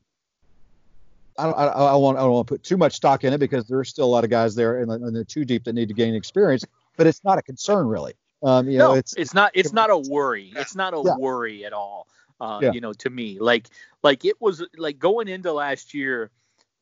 I 1.39 1.45
don't, 1.45 1.55
I, 1.57 1.67
I, 1.67 1.95
want, 1.95 2.19
I 2.19 2.23
don't 2.23 2.33
want 2.33 2.49
to 2.49 2.55
put 2.55 2.65
too 2.65 2.77
much 2.77 2.95
stock 2.95 3.23
in 3.23 3.33
it 3.33 3.39
because 3.39 3.69
there's 3.69 3.89
still 3.89 4.07
a 4.07 4.11
lot 4.11 4.25
of 4.25 4.31
guys 4.31 4.57
there 4.57 4.83
in 4.83 4.89
the, 4.89 4.95
in 4.95 5.15
the 5.15 5.25
two 5.25 5.45
deep 5.45 5.63
that 5.65 5.73
need 5.73 5.87
to 5.87 5.95
gain 5.95 6.17
experience, 6.17 6.65
but 6.97 7.07
it's 7.07 7.23
not 7.23 7.39
a 7.39 7.43
concern 7.43 7.87
really. 7.87 8.15
Um, 8.43 8.69
you 8.69 8.79
no, 8.79 8.89
know, 8.89 8.95
it's 8.95 9.15
it's 9.15 9.35
not 9.35 9.53
it's 9.55 9.73
not 9.73 9.91
a 9.91 9.99
worry. 9.99 10.53
It's 10.55 10.77
not 10.77 10.95
a 10.95 11.03
yeah. 11.05 11.17
worry 11.17 11.65
at 11.65 11.73
all. 11.73 12.07
Uh, 12.41 12.61
yeah. 12.63 12.73
You 12.73 12.81
know, 12.81 12.93
to 12.93 13.11
me, 13.11 13.39
like 13.39 13.69
like 14.03 14.25
it 14.25 14.41
was 14.41 14.65
like 14.77 14.99
going 14.99 15.29
into 15.29 15.53
last 15.53 15.95
year 15.95 16.31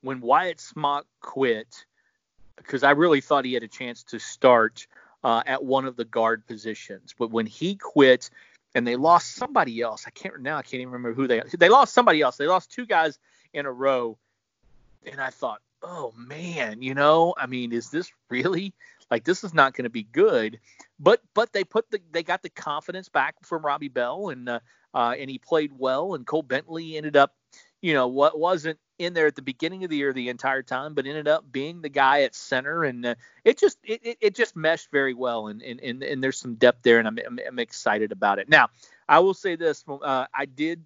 when 0.02 0.20
Wyatt 0.20 0.60
Smock 0.60 1.06
quit 1.20 1.86
because 2.56 2.82
I 2.82 2.92
really 2.92 3.20
thought 3.20 3.44
he 3.44 3.54
had 3.54 3.62
a 3.62 3.68
chance 3.68 4.02
to 4.04 4.18
start 4.18 4.86
uh, 5.24 5.42
at 5.46 5.64
one 5.64 5.84
of 5.84 5.96
the 5.96 6.04
guard 6.04 6.46
positions. 6.46 7.14
But 7.18 7.30
when 7.30 7.46
he 7.46 7.76
quit 7.76 8.30
and 8.74 8.86
they 8.86 8.96
lost 8.96 9.34
somebody 9.34 9.80
else, 9.80 10.04
I 10.06 10.10
can't 10.10 10.40
now 10.40 10.56
I 10.56 10.62
can't 10.62 10.80
even 10.80 10.92
remember 10.92 11.14
who 11.14 11.26
they 11.26 11.42
they 11.58 11.68
lost 11.68 11.94
somebody 11.94 12.20
else. 12.20 12.36
They 12.36 12.46
lost 12.46 12.70
two 12.70 12.86
guys 12.86 13.18
in 13.52 13.66
a 13.66 13.72
row, 13.72 14.18
and 15.04 15.20
I 15.20 15.30
thought, 15.30 15.60
oh 15.82 16.12
man, 16.16 16.82
you 16.82 16.94
know, 16.94 17.34
I 17.36 17.46
mean, 17.46 17.72
is 17.72 17.90
this 17.90 18.10
really 18.28 18.74
like 19.10 19.24
this 19.24 19.44
is 19.44 19.54
not 19.54 19.74
going 19.74 19.84
to 19.84 19.90
be 19.90 20.04
good? 20.04 20.60
But 20.98 21.22
but 21.34 21.52
they 21.52 21.64
put 21.64 21.90
the 21.90 22.00
they 22.12 22.22
got 22.22 22.42
the 22.42 22.50
confidence 22.50 23.08
back 23.08 23.36
from 23.42 23.64
Robbie 23.64 23.88
Bell 23.88 24.28
and 24.28 24.48
uh, 24.48 24.60
uh, 24.94 25.14
and 25.18 25.28
he 25.28 25.38
played 25.38 25.72
well 25.76 26.14
and 26.14 26.26
Cole 26.26 26.42
Bentley 26.42 26.96
ended 26.96 27.16
up 27.16 27.34
you 27.82 27.94
know 27.94 28.08
what 28.08 28.38
wasn't 28.38 28.78
in 28.98 29.12
there 29.12 29.26
at 29.26 29.36
the 29.36 29.42
beginning 29.42 29.84
of 29.84 29.90
the 29.90 29.96
year 29.96 30.12
the 30.12 30.28
entire 30.28 30.62
time, 30.62 30.94
but 30.94 31.06
ended 31.06 31.28
up 31.28 31.50
being 31.52 31.82
the 31.82 31.88
guy 31.88 32.22
at 32.22 32.34
center, 32.34 32.84
and 32.84 33.04
uh, 33.04 33.14
it 33.44 33.58
just 33.58 33.78
it, 33.84 34.16
it, 34.20 34.34
just 34.34 34.56
meshed 34.56 34.90
very 34.90 35.14
well, 35.14 35.48
and, 35.48 35.62
and 35.62 35.80
and 35.80 36.02
and 36.02 36.24
there's 36.24 36.38
some 36.38 36.54
depth 36.54 36.82
there, 36.82 36.98
and 36.98 37.06
I'm 37.06 37.18
I'm, 37.26 37.38
I'm 37.46 37.58
excited 37.58 38.12
about 38.12 38.38
it. 38.38 38.48
Now, 38.48 38.68
I 39.08 39.18
will 39.18 39.34
say 39.34 39.56
this: 39.56 39.84
uh, 39.88 40.26
I 40.34 40.46
did, 40.46 40.82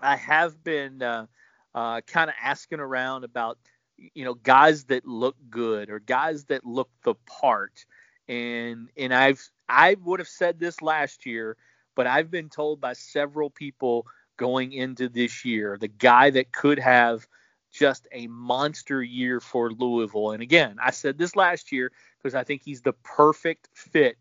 I 0.00 0.16
have 0.16 0.62
been 0.64 1.02
uh, 1.02 1.26
uh, 1.74 2.00
kind 2.02 2.30
of 2.30 2.36
asking 2.42 2.80
around 2.80 3.24
about 3.24 3.58
you 3.96 4.24
know 4.24 4.34
guys 4.34 4.84
that 4.84 5.06
look 5.06 5.36
good 5.50 5.90
or 5.90 5.98
guys 6.00 6.44
that 6.46 6.64
look 6.64 6.88
the 7.04 7.14
part, 7.26 7.84
and 8.28 8.88
and 8.96 9.12
I've 9.12 9.46
I 9.68 9.96
would 10.02 10.20
have 10.20 10.28
said 10.28 10.58
this 10.58 10.80
last 10.80 11.26
year, 11.26 11.56
but 11.94 12.06
I've 12.06 12.30
been 12.30 12.48
told 12.48 12.80
by 12.80 12.94
several 12.94 13.50
people 13.50 14.06
going 14.40 14.72
into 14.72 15.10
this 15.10 15.44
year, 15.44 15.76
the 15.78 15.86
guy 15.86 16.30
that 16.30 16.50
could 16.50 16.78
have 16.78 17.28
just 17.70 18.08
a 18.10 18.26
monster 18.26 19.02
year 19.02 19.38
for 19.38 19.70
Louisville. 19.70 20.30
And 20.30 20.42
again, 20.42 20.78
I 20.82 20.92
said 20.92 21.18
this 21.18 21.36
last 21.36 21.70
year 21.72 21.92
because 22.16 22.34
I 22.34 22.42
think 22.42 22.62
he's 22.64 22.80
the 22.80 22.94
perfect 22.94 23.68
fit 23.74 24.16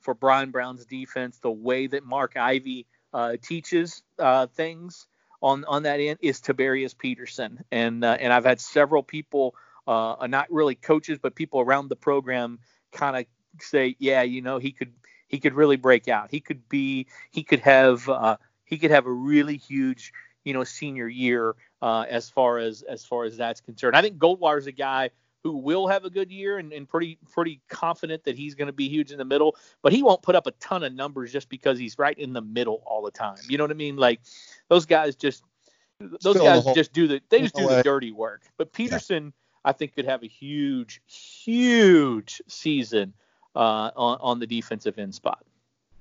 for 0.00 0.14
Bryan 0.14 0.50
Brown's 0.50 0.86
defense, 0.86 1.40
the 1.40 1.50
way 1.50 1.86
that 1.88 2.04
Mark 2.04 2.38
Ivey 2.38 2.86
uh, 3.12 3.36
teaches 3.42 4.02
uh, 4.18 4.46
things 4.46 5.06
on 5.42 5.66
on 5.66 5.82
that 5.82 6.00
end 6.00 6.18
is 6.22 6.40
Tabarius 6.40 6.96
Peterson, 6.96 7.62
and 7.70 8.02
uh, 8.02 8.16
and 8.18 8.32
I've 8.32 8.46
had 8.46 8.60
several 8.60 9.02
people, 9.02 9.54
uh, 9.86 10.26
not 10.26 10.50
really 10.50 10.74
coaches, 10.74 11.18
but 11.20 11.34
people 11.34 11.60
around 11.60 11.88
the 11.88 11.96
program, 11.96 12.60
kind 12.92 13.14
of 13.14 13.26
say, 13.62 13.94
yeah, 13.98 14.22
you 14.22 14.40
know, 14.40 14.56
he 14.56 14.72
could 14.72 14.92
he 15.28 15.38
could 15.38 15.52
really 15.52 15.76
break 15.76 16.08
out. 16.08 16.30
He 16.30 16.40
could 16.40 16.66
be 16.68 17.06
he 17.30 17.42
could 17.42 17.60
have 17.60 18.08
uh, 18.08 18.38
he 18.70 18.78
could 18.78 18.90
have 18.90 19.06
a 19.06 19.12
really 19.12 19.56
huge 19.56 20.12
you 20.44 20.54
know 20.54 20.64
senior 20.64 21.08
year 21.08 21.54
uh, 21.82 22.06
as 22.08 22.30
far 22.30 22.58
as 22.58 22.82
as 22.82 23.04
far 23.04 23.24
as 23.24 23.36
that's 23.36 23.60
concerned. 23.60 23.96
I 23.96 24.02
think 24.02 24.18
Goldwire 24.18 24.58
is 24.58 24.66
a 24.66 24.72
guy 24.72 25.10
who 25.42 25.56
will 25.56 25.88
have 25.88 26.04
a 26.04 26.10
good 26.10 26.30
year 26.30 26.58
and, 26.58 26.72
and 26.72 26.88
pretty 26.88 27.18
pretty 27.32 27.60
confident 27.68 28.24
that 28.24 28.36
he's 28.36 28.54
going 28.54 28.66
to 28.66 28.72
be 28.72 28.88
huge 28.88 29.10
in 29.10 29.18
the 29.18 29.24
middle, 29.24 29.56
but 29.82 29.92
he 29.92 30.02
won't 30.02 30.22
put 30.22 30.34
up 30.34 30.46
a 30.46 30.52
ton 30.52 30.84
of 30.84 30.94
numbers 30.94 31.32
just 31.32 31.48
because 31.48 31.78
he's 31.78 31.98
right 31.98 32.18
in 32.18 32.32
the 32.32 32.42
middle 32.42 32.82
all 32.86 33.02
the 33.02 33.10
time. 33.10 33.36
You 33.48 33.58
know 33.58 33.64
what 33.64 33.70
I 33.70 33.74
mean? 33.74 33.96
Like 33.96 34.20
those 34.68 34.86
guys 34.86 35.16
just 35.16 35.42
those 35.98 36.36
Still 36.36 36.44
guys 36.44 36.64
just 36.74 36.92
do 36.92 37.06
the 37.06 37.20
they 37.28 37.40
just 37.40 37.54
do 37.54 37.66
the 37.66 37.82
dirty 37.82 38.12
work. 38.12 38.42
But 38.56 38.72
Peterson, 38.72 39.24
yeah. 39.24 39.70
I 39.70 39.72
think, 39.72 39.94
could 39.94 40.06
have 40.06 40.22
a 40.22 40.28
huge, 40.28 41.02
huge 41.06 42.40
season 42.48 43.12
uh, 43.54 43.90
on 43.96 44.18
on 44.20 44.38
the 44.38 44.46
defensive 44.46 44.98
end 44.98 45.14
spot. 45.14 45.44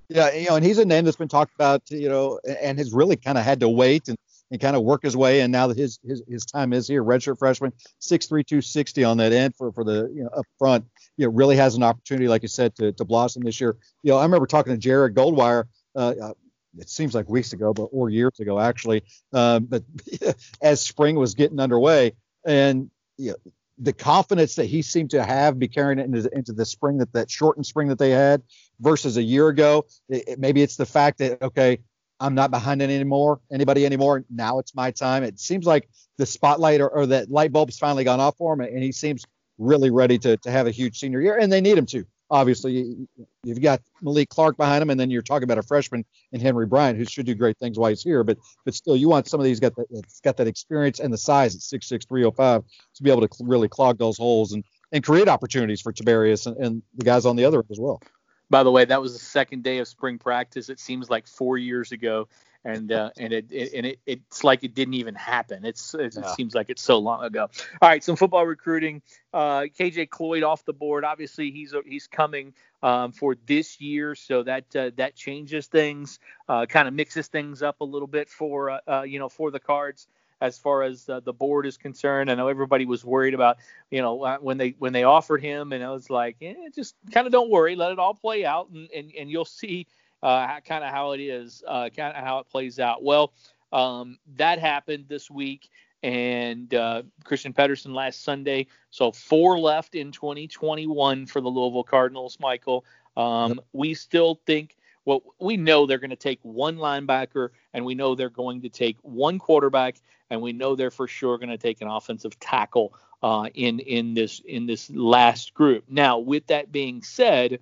Yeah, 0.09 0.33
you 0.33 0.49
know, 0.49 0.55
and 0.55 0.65
he's 0.65 0.79
a 0.79 0.85
name 0.85 1.05
that's 1.05 1.17
been 1.17 1.27
talked 1.27 1.53
about, 1.53 1.83
you 1.91 2.09
know, 2.09 2.39
and 2.61 2.79
has 2.79 2.93
really 2.93 3.15
kind 3.15 3.37
of 3.37 3.43
had 3.43 3.59
to 3.59 3.69
wait 3.69 4.07
and 4.07 4.17
and 4.51 4.59
kind 4.59 4.75
of 4.75 4.81
work 4.81 5.03
his 5.03 5.15
way. 5.15 5.41
And 5.41 5.51
now 5.51 5.67
that 5.67 5.77
his 5.77 5.99
his, 6.03 6.23
his 6.27 6.45
time 6.45 6.73
is 6.73 6.87
here, 6.87 7.03
redshirt 7.03 7.37
freshman, 7.37 7.71
six 7.99 8.25
three 8.25 8.43
two 8.43 8.61
sixty 8.61 9.03
on 9.03 9.17
that 9.17 9.31
end 9.31 9.55
for 9.55 9.71
for 9.71 9.83
the 9.83 10.11
you 10.13 10.23
know 10.23 10.29
up 10.29 10.45
front. 10.57 10.85
You 11.17 11.27
know, 11.27 11.31
really 11.33 11.55
has 11.57 11.75
an 11.75 11.83
opportunity, 11.83 12.27
like 12.27 12.41
you 12.41 12.47
said, 12.47 12.75
to 12.77 12.91
to 12.93 13.05
blossom 13.05 13.43
this 13.43 13.61
year. 13.61 13.77
You 14.01 14.11
know, 14.11 14.17
I 14.17 14.23
remember 14.23 14.47
talking 14.47 14.73
to 14.73 14.79
Jared 14.79 15.15
Goldwire. 15.15 15.65
Uh, 15.95 16.13
uh 16.21 16.33
it 16.77 16.89
seems 16.89 17.13
like 17.13 17.27
weeks 17.29 17.53
ago, 17.53 17.73
but 17.73 17.85
or 17.91 18.09
years 18.09 18.39
ago 18.39 18.59
actually. 18.59 19.03
Um, 19.33 19.65
but 19.65 19.83
as 20.61 20.81
spring 20.81 21.15
was 21.15 21.35
getting 21.35 21.59
underway, 21.59 22.13
and 22.45 22.89
you 23.17 23.31
know, 23.31 23.51
the 23.81 23.93
confidence 23.93 24.55
that 24.55 24.65
he 24.65 24.81
seemed 24.81 25.09
to 25.11 25.23
have 25.23 25.57
be 25.57 25.67
carrying 25.67 25.99
it 25.99 26.05
into, 26.05 26.29
into 26.35 26.53
the 26.53 26.65
spring 26.65 26.97
that 26.97 27.13
that 27.13 27.31
shortened 27.31 27.65
spring 27.65 27.87
that 27.87 27.97
they 27.97 28.11
had 28.11 28.41
versus 28.79 29.17
a 29.17 29.23
year 29.23 29.47
ago. 29.47 29.85
It, 30.09 30.27
it, 30.27 30.39
maybe 30.39 30.61
it's 30.61 30.75
the 30.75 30.85
fact 30.85 31.19
that 31.19 31.41
okay, 31.41 31.79
I'm 32.19 32.35
not 32.35 32.51
behind 32.51 32.81
it 32.81 32.89
anymore, 32.89 33.39
anybody 33.51 33.85
anymore. 33.85 34.25
Now 34.29 34.59
it's 34.59 34.75
my 34.75 34.91
time. 34.91 35.23
It 35.23 35.39
seems 35.39 35.65
like 35.65 35.89
the 36.17 36.25
spotlight 36.25 36.81
or, 36.81 36.89
or 36.89 37.05
that 37.07 37.31
light 37.31 37.53
bulb's 37.53 37.77
finally 37.77 38.03
gone 38.03 38.19
off 38.19 38.35
for 38.37 38.53
him, 38.53 38.61
and 38.61 38.83
he 38.83 38.91
seems 38.91 39.25
really 39.57 39.89
ready 39.89 40.17
to, 40.19 40.37
to 40.37 40.51
have 40.51 40.67
a 40.67 40.71
huge 40.71 40.99
senior 40.99 41.21
year, 41.21 41.37
and 41.37 41.51
they 41.51 41.61
need 41.61 41.77
him 41.77 41.85
to. 41.87 42.05
Obviously, 42.31 43.07
you've 43.43 43.61
got 43.61 43.81
Malik 44.01 44.29
Clark 44.29 44.55
behind 44.55 44.83
him, 44.83 44.89
and 44.89 44.99
then 44.99 45.09
you're 45.09 45.21
talking 45.21 45.45
about 45.45 45.57
a 45.57 45.63
freshman 45.63 46.05
in 46.31 46.39
Henry 46.39 46.67
Bryant 46.67 46.97
who 46.97 47.05
should 47.05 47.25
do 47.25 47.33
great 47.33 47.57
things 47.57 47.79
while 47.79 47.89
he's 47.89 48.03
here. 48.03 48.23
But 48.23 48.37
but 48.65 48.73
still, 48.73 48.95
you 48.95 49.09
want 49.09 49.27
some 49.27 49.39
of 49.39 49.45
these 49.45 49.59
got 49.59 49.75
that 49.75 50.05
got 50.23 50.37
that 50.37 50.47
experience 50.47 50.99
and 50.99 51.11
the 51.11 51.17
size 51.17 51.55
at 51.55 51.61
6'6", 51.61 52.07
305 52.07 52.63
to 52.95 53.03
be 53.03 53.09
able 53.09 53.27
to 53.27 53.29
really 53.41 53.67
clog 53.67 53.97
those 53.97 54.17
holes 54.17 54.53
and 54.53 54.63
and 54.91 55.03
create 55.03 55.27
opportunities 55.27 55.81
for 55.81 55.91
Tabarius 55.91 56.47
and, 56.47 56.57
and 56.57 56.83
the 56.95 57.05
guys 57.05 57.25
on 57.25 57.35
the 57.35 57.45
other 57.45 57.59
end 57.59 57.71
as 57.71 57.79
well. 57.79 58.01
By 58.49 58.63
the 58.63 58.71
way, 58.71 58.85
that 58.85 59.01
was 59.01 59.13
the 59.13 59.19
second 59.19 59.63
day 59.63 59.77
of 59.77 59.87
spring 59.87 60.17
practice. 60.17 60.69
It 60.69 60.79
seems 60.79 61.09
like 61.09 61.27
four 61.27 61.57
years 61.57 61.91
ago, 61.91 62.27
and 62.65 62.91
uh, 62.91 63.11
and 63.17 63.33
it, 63.33 63.51
it, 63.51 63.73
and 63.73 63.85
it, 63.85 63.99
it's 64.05 64.43
like 64.43 64.63
it 64.63 64.73
didn't 64.73 64.95
even 64.95 65.15
happen. 65.15 65.65
It's 65.65 65.93
it, 65.93 66.15
yeah. 66.15 66.21
it, 66.21 66.35
seems 66.35 66.55
like 66.55 66.69
it's 66.69 66.81
so 66.81 66.97
long 66.97 67.23
ago. 67.23 67.49
All 67.81 67.89
right, 67.89 68.03
some 68.03 68.15
football 68.15 68.45
recruiting. 68.45 69.01
Uh, 69.33 69.61
KJ 69.61 70.09
Cloyd 70.09 70.43
off 70.43 70.65
the 70.65 70.73
board. 70.73 71.03
Obviously, 71.03 71.51
he's 71.51 71.73
he's 71.85 72.07
coming 72.07 72.53
um, 72.81 73.11
for 73.11 73.35
this 73.45 73.79
year, 73.79 74.15
so 74.15 74.43
that 74.43 74.75
uh, 74.75 74.91
that 74.97 75.15
changes 75.15 75.67
things, 75.67 76.19
uh, 76.47 76.65
kind 76.65 76.87
of 76.87 76.93
mixes 76.93 77.27
things 77.27 77.61
up 77.61 77.81
a 77.81 77.85
little 77.85 78.07
bit 78.07 78.29
for 78.29 78.69
uh, 78.69 78.79
uh, 78.87 79.01
you 79.03 79.19
know 79.19 79.29
for 79.29 79.51
the 79.51 79.59
cards 79.59 80.07
as 80.41 80.57
far 80.57 80.83
as 80.83 81.07
uh, 81.09 81.19
the 81.19 81.33
board 81.33 81.65
is 81.65 81.77
concerned. 81.77 82.31
I 82.31 82.35
know 82.35 82.47
everybody 82.47 82.85
was 82.85 83.03
worried 83.03 83.33
about, 83.33 83.57
you 83.91 84.01
know, 84.01 84.23
uh, 84.23 84.37
when 84.37 84.57
they 84.57 84.75
when 84.79 84.93
they 84.93 85.03
offered 85.03 85.41
him, 85.41 85.73
and 85.73 85.83
I 85.83 85.91
was 85.91 86.09
like, 86.09 86.37
eh, 86.41 86.53
just 86.73 86.95
kind 87.11 87.27
of 87.27 87.33
don't 87.33 87.49
worry, 87.49 87.75
let 87.75 87.91
it 87.91 87.99
all 87.99 88.13
play 88.13 88.45
out, 88.45 88.69
and 88.69 88.89
and, 88.95 89.11
and 89.17 89.29
you'll 89.29 89.45
see 89.45 89.87
uh, 90.23 90.59
kind 90.61 90.83
of 90.83 90.91
how 90.91 91.11
it 91.11 91.19
is, 91.19 91.63
uh, 91.67 91.89
kind 91.95 92.15
of 92.15 92.23
how 92.23 92.39
it 92.39 92.49
plays 92.49 92.79
out. 92.79 93.03
Well, 93.03 93.33
um, 93.71 94.17
that 94.35 94.59
happened 94.59 95.05
this 95.07 95.29
week. 95.29 95.69
And 96.01 96.73
uh, 96.73 97.03
Christian 97.25 97.51
Pedersen 97.51 97.93
last 97.93 98.23
Sunday. 98.23 98.67
So 98.89 99.11
four 99.11 99.59
left 99.59 99.95
in 99.95 100.13
2021 100.13 101.25
for 101.25 101.41
the 101.41 101.49
Louisville 101.49 101.83
Cardinals, 101.83 102.37
Michael. 102.39 102.85
Um. 103.17 103.59
We 103.73 103.95
still 103.95 104.39
think 104.45 104.77
well, 105.09 105.23
we 105.39 105.57
know 105.57 105.87
they're 105.87 105.97
going 105.97 106.11
to 106.11 106.15
take 106.15 106.39
one 106.43 106.77
linebacker, 106.77 107.49
and 107.73 107.83
we 107.83 107.95
know 107.95 108.13
they're 108.13 108.29
going 108.29 108.61
to 108.61 108.69
take 108.69 108.95
one 109.01 109.39
quarterback, 109.39 109.95
and 110.29 110.39
we 110.39 110.53
know 110.53 110.75
they're 110.75 110.91
for 110.91 111.07
sure 111.07 111.39
going 111.39 111.49
to 111.49 111.57
take 111.57 111.81
an 111.81 111.87
offensive 111.87 112.39
tackle 112.39 112.93
uh, 113.23 113.49
in 113.55 113.79
in 113.79 114.13
this 114.13 114.39
in 114.45 114.67
this 114.67 114.89
last 114.91 115.55
group. 115.55 115.85
Now, 115.89 116.19
with 116.19 116.45
that 116.47 116.71
being 116.71 117.01
said, 117.01 117.59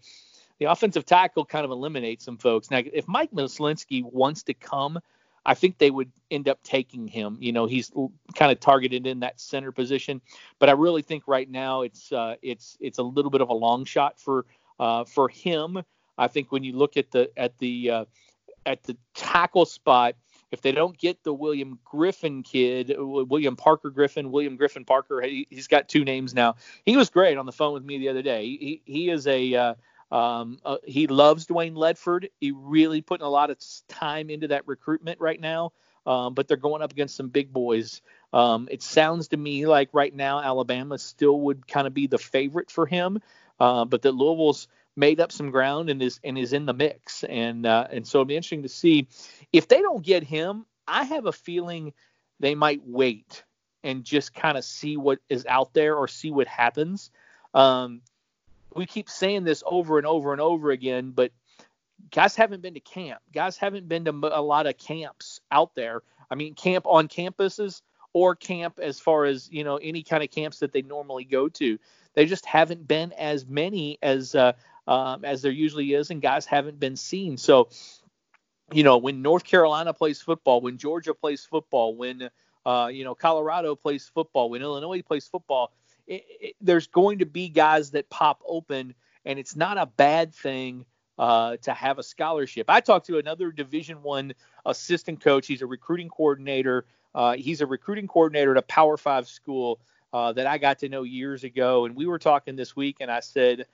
the 0.60 0.65
offensive 0.65 1.06
tackle 1.06 1.46
kind 1.46 1.65
of 1.65 1.72
eliminates 1.72 2.26
some 2.26 2.38
folks. 2.38 2.72
Now, 2.72 2.82
if 2.84 3.08
Mike 3.08 3.32
Mislinski 3.32 4.04
wants 4.04 4.43
to 4.43 4.54
come, 4.54 5.00
I 5.46 5.54
think 5.54 5.78
they 5.78 5.91
would 5.91 6.12
end 6.30 6.50
up 6.50 6.62
taking 6.62 7.08
him. 7.08 7.38
You 7.39 7.54
know, 7.54 7.67
he's 7.67 7.91
kind 8.36 8.52
of 8.52 8.60
targeted 8.60 9.08
in 9.08 9.22
that 9.22 9.39
center 9.39 9.72
position, 9.72 10.22
but 10.60 10.67
I 10.67 10.74
really 10.74 11.02
think 11.02 11.24
right 11.26 11.50
now 11.50 11.84
it's 11.84 12.12
uh, 12.12 12.36
it's 12.41 12.78
it's 12.82 12.98
a 12.98 13.04
little 13.04 13.32
bit 13.32 13.41
of 13.41 13.50
a 13.50 13.54
long 13.54 13.86
shot 13.86 14.20
for 14.20 14.46
uh, 14.80 15.06
for 15.06 15.30
him. 15.30 15.82
I 16.17 16.28
think 16.28 16.52
when 16.52 16.63
you 16.63 16.74
look 16.74 16.98
at 16.98 17.12
the 17.12 17.32
at 17.38 17.58
the 17.60 17.91
uh, 17.91 18.06
at 18.65 18.84
the 18.84 18.98
tackle 19.15 19.65
spot, 19.65 20.15
if 20.52 20.62
they 20.62 20.74
don't 20.74 20.98
get 20.98 21.24
the 21.24 21.34
William 21.34 21.80
Griffin 21.86 22.43
kid, 22.43 22.93
William 22.98 23.56
Parker 23.56 23.89
Griffin, 23.89 24.32
William 24.32 24.58
Griffin 24.58 24.84
Parker, 24.84 25.22
he, 25.22 25.48
has 25.54 25.67
got 25.67 25.88
two 25.88 26.04
names 26.04 26.34
now. 26.34 26.56
He 26.86 26.98
was 26.98 27.10
great 27.10 27.38
on 27.38 27.46
the 27.46 27.54
phone 27.54 27.74
with 27.74 27.86
me 27.86 27.98
the 27.98 28.10
other 28.10 28.22
day. 28.22 28.43
He 28.46 28.82
he 28.86 29.10
is 29.10 29.28
a 29.28 29.56
uh, 29.56 29.74
um, 30.12 30.60
uh, 30.63 30.78
he 30.86 31.08
loves 31.08 31.48
Dwayne 31.48 31.74
Ledford. 31.74 32.30
He 32.39 32.52
really 32.52 33.02
putting 33.02 33.26
a 33.26 33.30
lot 33.30 33.50
of 33.50 33.58
time 33.88 34.30
into 34.30 34.50
that 34.50 34.67
recruitment 34.67 35.20
right 35.20 35.39
now. 35.39 35.74
Um, 36.06 36.34
but 36.34 36.48
they're 36.48 36.56
going 36.56 36.82
up 36.82 36.93
against 36.93 37.17
some 37.17 37.28
big 37.28 37.52
boys. 37.52 38.02
Um, 38.32 38.70
it 38.72 38.82
sounds 38.82 39.28
to 39.30 39.38
me 39.38 39.65
like 39.65 39.89
right 39.91 40.15
now 40.15 40.39
Alabama 40.39 40.98
still 40.98 41.41
would 41.41 41.67
kind 41.67 41.86
of 41.86 41.93
be 41.93 42.08
the 42.08 42.17
favorite 42.17 42.72
for 42.72 42.86
him, 42.86 43.22
uh, 43.60 43.84
but 43.84 44.04
that 44.04 44.13
Louisville's 44.13 44.70
made 44.96 45.20
up 45.20 45.34
some 45.34 45.52
ground 45.52 45.89
and 45.89 46.02
is 46.02 46.20
and 46.24 46.38
is 46.38 46.54
in 46.54 46.65
the 46.65 46.74
mix. 46.74 47.26
And 47.26 47.65
uh, 47.65 47.88
and 47.91 48.08
so 48.08 48.20
it'll 48.20 48.26
be 48.26 48.38
interesting 48.38 48.63
to 48.63 48.70
see 48.70 49.10
if 49.52 49.67
they 49.67 49.82
don't 49.82 50.04
get 50.04 50.24
him. 50.24 50.65
I 50.88 51.04
have 51.04 51.26
a 51.26 51.34
feeling 51.34 51.91
they 52.39 52.56
might 52.56 52.82
wait 52.86 53.43
and 53.84 54.06
just 54.06 54.34
kind 54.34 54.58
of 54.58 54.63
see 54.63 54.96
what 54.96 55.20
is 55.28 55.46
out 55.46 55.74
there 55.74 55.96
or 55.96 56.08
see 56.08 56.32
what 56.32 56.48
happens. 56.48 57.12
Um, 57.54 58.02
we 58.75 58.86
keep 58.86 59.10
saying 59.10 59.43
this 59.43 59.63
over 59.65 59.97
and 59.97 60.08
over 60.08 60.32
and 60.32 60.41
over 60.41 60.71
again, 60.71 61.12
but 61.12 61.32
guys 62.12 62.36
haven't 62.36 62.62
been 62.62 62.75
to 62.75 62.80
camp. 62.80 63.21
Guys 63.34 63.58
haven't 63.58 63.88
been 63.88 64.06
to 64.06 64.12
a 64.12 64.41
lot 64.41 64.67
of 64.67 64.77
camps 64.77 65.39
out 65.51 65.75
there. 65.75 66.01
I 66.30 66.36
mean, 66.36 66.56
camp 66.56 66.86
on 66.88 67.08
campuses 67.08 67.82
or 68.13 68.36
camp 68.36 68.80
as 68.82 68.99
far 68.99 69.25
as 69.25 69.49
you 69.51 69.63
know 69.63 69.77
any 69.77 70.03
kind 70.03 70.23
of 70.23 70.32
camps 70.32 70.60
that 70.60 70.71
they 70.71 70.82
normally 70.82 71.23
go 71.23 71.49
to. 71.49 71.77
They 72.13 72.25
just 72.25 72.45
haven't 72.45 72.88
been 72.88 73.12
as 73.13 73.45
many 73.45 73.99
as 74.01 74.36
uh, 74.36 74.53
um, 74.88 75.23
as 75.25 75.41
there 75.41 75.51
usually 75.51 75.93
is, 75.93 76.10
and 76.10 76.21
guys 76.21 76.45
haven't 76.45 76.80
been 76.80 76.95
seen. 76.95 77.38
So, 77.38 77.69
you 78.71 78.84
know, 78.84 78.97
when 78.97 79.21
North 79.21 79.43
Carolina 79.43 79.93
plays 79.93 80.21
football, 80.21 80.62
when 80.62 80.77
Georgia 80.77 81.13
plays 81.13 81.45
football, 81.45 81.95
when 81.95 82.30
uh, 82.65 82.89
you 82.91 83.03
know 83.03 83.15
Colorado 83.15 83.75
plays 83.75 84.10
football, 84.13 84.49
when 84.49 84.62
Illinois 84.62 85.01
plays 85.01 85.27
football, 85.27 85.71
it, 86.08 86.24
it, 86.41 86.56
there's 86.62 86.88
going 86.88 87.20
to 87.20 87.26
be 87.26 87.50
guys 87.50 87.91
that 87.91 88.10
pop 88.10 88.41
open, 88.48 88.93
and 89.26 89.38
it's 89.38 89.56
not 89.56 89.78
a 89.78 89.86
bad 89.86 90.34
thing. 90.34 90.86
Uh, 91.20 91.58
to 91.63 91.74
have 91.74 91.98
a 91.98 92.04
scholarship. 92.04 92.70
I 92.70 92.80
talked 92.80 93.08
to 93.08 93.17
another 93.17 93.52
Division 93.52 94.04
One 94.04 94.36
assistant 94.67 95.20
coach. 95.20 95.48
He's 95.48 95.63
a 95.63 95.65
recruiting 95.65 96.10
coordinator. 96.10 96.86
Uh, 97.15 97.34
he's 97.34 97.62
a 97.62 97.65
recruiting 97.65 98.08
coordinator 98.08 98.52
at 98.52 98.58
a 98.58 98.62
Power 98.62 98.98
Five 98.98 99.28
school 99.28 99.80
uh, 100.13 100.34
that 100.34 100.46
I 100.46 100.60
got 100.60 100.78
to 100.80 100.89
know 100.89 101.02
years 101.02 101.43
ago, 101.43 101.86
and 101.86 101.96
we 101.96 102.06
were 102.06 102.20
talking 102.20 102.56
this 102.56 102.76
week, 102.76 102.98
and 103.00 103.10
I 103.10 103.22
said, 103.22 103.65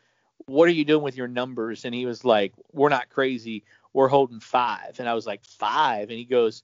what 0.46 0.68
are 0.68 0.72
you 0.72 0.86
doing 0.86 1.04
with 1.04 1.18
your 1.18 1.28
numbers? 1.28 1.86
And 1.86 1.94
he 1.94 2.06
was 2.06 2.24
like, 2.24 2.54
we're 2.72 2.90
not 2.90 3.10
crazy. 3.10 3.64
We're 3.92 4.08
holding 4.08 4.40
five. 4.40 5.00
And 5.00 5.08
I 5.08 5.14
was 5.14 5.26
like, 5.26 5.44
five. 5.44 6.10
And 6.10 6.18
he 6.18 6.26
goes, 6.26 6.64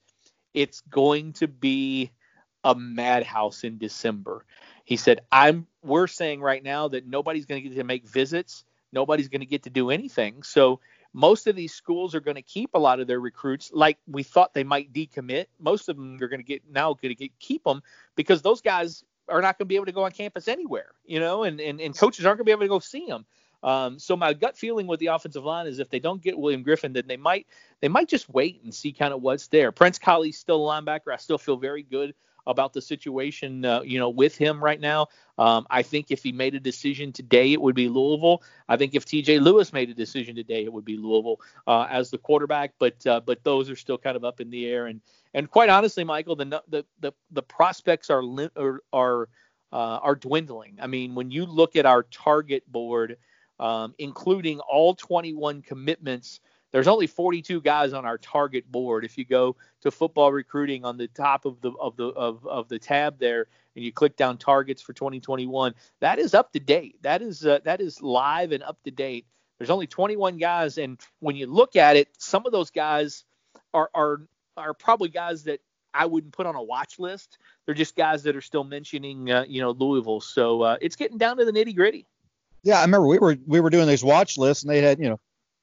it's 0.53 0.81
going 0.89 1.33
to 1.33 1.47
be 1.47 2.11
a 2.63 2.75
madhouse 2.75 3.63
in 3.63 3.77
December. 3.77 4.45
He 4.89 4.97
said, 4.97 5.21
I'm, 5.31 5.67
we're 5.83 6.07
saying 6.07 6.41
right 6.41 6.63
now 6.63 6.87
that 6.87 7.05
nobody's 7.05 7.45
going 7.45 7.61
to 7.61 7.69
get 7.69 7.75
to 7.75 7.83
make 7.83 8.07
visits. 8.07 8.63
Nobody's 8.91 9.27
going 9.27 9.41
to 9.41 9.45
get 9.45 9.61
to 9.63 9.69
do 9.69 9.91
anything. 9.91 10.41
So 10.41 10.79
most 11.13 11.45
of 11.45 11.55
these 11.55 11.75
schools 11.75 12.15
are 12.15 12.19
going 12.19 12.37
to 12.37 12.41
keep 12.41 12.71
a 12.73 12.79
lot 12.79 12.99
of 12.99 13.05
their 13.05 13.19
recruits 13.19 13.69
like 13.71 13.99
we 14.07 14.23
thought 14.23 14.55
they 14.55 14.63
might 14.63 14.91
decommit. 14.91 15.45
Most 15.59 15.89
of 15.89 15.95
them 15.95 16.17
are 16.19 16.27
going 16.27 16.39
to 16.39 16.43
get 16.43 16.63
now 16.67 16.95
going 16.95 17.13
to 17.13 17.15
get 17.15 17.37
keep 17.37 17.63
them 17.65 17.83
because 18.15 18.41
those 18.41 18.61
guys 18.61 19.03
are 19.27 19.43
not 19.43 19.59
going 19.59 19.67
to 19.67 19.69
be 19.69 19.75
able 19.75 19.85
to 19.85 19.91
go 19.91 20.05
on 20.05 20.11
campus 20.11 20.47
anywhere, 20.47 20.89
you 21.05 21.19
know, 21.19 21.43
and, 21.43 21.61
and, 21.61 21.79
and 21.79 21.95
coaches 21.95 22.25
aren't 22.25 22.39
going 22.39 22.45
to 22.45 22.49
be 22.49 22.51
able 22.51 22.63
to 22.63 22.67
go 22.67 22.79
see 22.79 23.05
them. 23.05 23.27
Um, 23.61 23.99
so 23.99 24.17
my 24.17 24.33
gut 24.33 24.57
feeling 24.57 24.87
with 24.87 24.99
the 24.99 25.07
offensive 25.07 25.45
line 25.45 25.67
is 25.67 25.77
if 25.77 25.91
they 25.91 25.99
don't 25.99 26.19
get 26.19 26.35
William 26.35 26.63
Griffin, 26.63 26.93
then 26.93 27.03
they 27.05 27.17
might 27.17 27.45
they 27.79 27.89
might 27.89 28.09
just 28.09 28.27
wait 28.27 28.63
and 28.63 28.73
see 28.73 28.91
kind 28.91 29.13
of 29.13 29.21
what's 29.21 29.49
there. 29.49 29.71
Prince 29.71 29.99
Kollie 29.99 30.31
still 30.31 30.67
a 30.67 30.81
linebacker. 30.81 31.13
I 31.13 31.17
still 31.17 31.37
feel 31.37 31.57
very 31.57 31.83
good 31.83 32.15
about 32.49 32.73
the 32.73 32.81
situation, 32.81 33.63
uh, 33.63 33.81
you 33.81 33.99
know, 33.99 34.09
with 34.09 34.35
him 34.35 34.61
right 34.61 34.81
now. 34.81 35.07
Um, 35.37 35.67
I 35.69 35.83
think 35.83 36.07
if 36.09 36.23
he 36.23 36.31
made 36.31 36.55
a 36.55 36.59
decision 36.59 37.13
today, 37.13 37.53
it 37.53 37.61
would 37.61 37.75
be 37.75 37.87
Louisville. 37.87 38.43
I 38.67 38.75
think 38.75 38.95
if 38.95 39.05
T.J. 39.05 39.39
Lewis 39.39 39.71
made 39.71 39.89
a 39.89 39.93
decision 39.93 40.35
today, 40.35 40.65
it 40.65 40.73
would 40.73 40.83
be 40.83 40.97
Louisville 40.97 41.39
uh, 41.67 41.87
as 41.89 42.09
the 42.09 42.17
quarterback. 42.17 42.73
But 42.79 43.05
uh, 43.05 43.21
but 43.21 43.43
those 43.43 43.69
are 43.69 43.75
still 43.75 43.97
kind 43.97 44.17
of 44.17 44.25
up 44.25 44.41
in 44.41 44.49
the 44.49 44.65
air. 44.65 44.87
And 44.87 44.99
and 45.33 45.49
quite 45.49 45.69
honestly, 45.69 46.03
Michael, 46.03 46.35
the 46.35 46.61
the 46.67 46.83
the, 46.99 47.13
the 47.31 47.43
prospects 47.43 48.09
are 48.09 48.23
are 48.57 48.81
are, 48.91 49.29
uh, 49.71 49.99
are 50.01 50.15
dwindling. 50.15 50.77
I 50.81 50.87
mean, 50.87 51.13
when 51.15 51.29
you 51.29 51.45
look 51.45 51.75
at 51.75 51.85
our 51.85 52.03
target 52.03 52.69
board, 52.69 53.17
um, 53.59 53.93
including 53.99 54.59
all 54.61 54.95
21 54.95 55.61
commitments 55.61 56.39
there's 56.71 56.87
only 56.87 57.07
42 57.07 57.61
guys 57.61 57.93
on 57.93 58.05
our 58.05 58.17
target 58.17 58.71
board. 58.71 59.03
If 59.05 59.17
you 59.17 59.25
go 59.25 59.55
to 59.81 59.91
football 59.91 60.31
recruiting 60.31 60.85
on 60.85 60.97
the 60.97 61.07
top 61.07 61.45
of 61.45 61.61
the 61.61 61.71
of 61.71 61.95
the 61.95 62.07
of, 62.07 62.45
of 62.45 62.69
the 62.69 62.79
tab 62.79 63.19
there 63.19 63.47
and 63.75 63.83
you 63.83 63.91
click 63.91 64.15
down 64.15 64.37
targets 64.37 64.81
for 64.81 64.93
2021, 64.93 65.73
that 65.99 66.19
is 66.19 66.33
up 66.33 66.51
to 66.53 66.59
date. 66.59 67.01
That 67.01 67.21
is 67.21 67.45
uh, 67.45 67.59
that 67.63 67.81
is 67.81 68.01
live 68.01 68.51
and 68.51 68.63
up 68.63 68.81
to 68.83 68.91
date. 68.91 69.25
There's 69.57 69.69
only 69.69 69.87
21 69.87 70.37
guys, 70.37 70.77
and 70.77 70.99
when 71.19 71.35
you 71.35 71.47
look 71.47 71.75
at 71.75 71.97
it, 71.97 72.07
some 72.17 72.45
of 72.45 72.51
those 72.51 72.69
guys 72.69 73.25
are 73.73 73.89
are 73.93 74.21
are 74.55 74.73
probably 74.73 75.09
guys 75.09 75.43
that 75.45 75.59
I 75.93 76.05
wouldn't 76.05 76.33
put 76.33 76.45
on 76.45 76.55
a 76.55 76.61
watch 76.61 76.99
list. 76.99 77.39
They're 77.65 77.75
just 77.75 77.95
guys 77.95 78.23
that 78.23 78.35
are 78.35 78.41
still 78.41 78.63
mentioning, 78.63 79.31
uh, 79.31 79.45
you 79.47 79.61
know, 79.61 79.71
Louisville. 79.71 80.21
So 80.21 80.61
uh, 80.61 80.77
it's 80.81 80.95
getting 80.95 81.17
down 81.17 81.37
to 81.37 81.45
the 81.45 81.51
nitty 81.51 81.75
gritty. 81.75 82.05
Yeah, 82.61 82.77
I 82.77 82.81
remember 82.81 83.07
we 83.07 83.19
were 83.19 83.37
we 83.47 83.59
were 83.59 83.69
doing 83.69 83.87
these 83.87 84.03
watch 84.03 84.37
lists, 84.37 84.63
and 84.63 84.71
they 84.71 84.81
had 84.81 84.99
you 84.99 85.09
know 85.09 85.19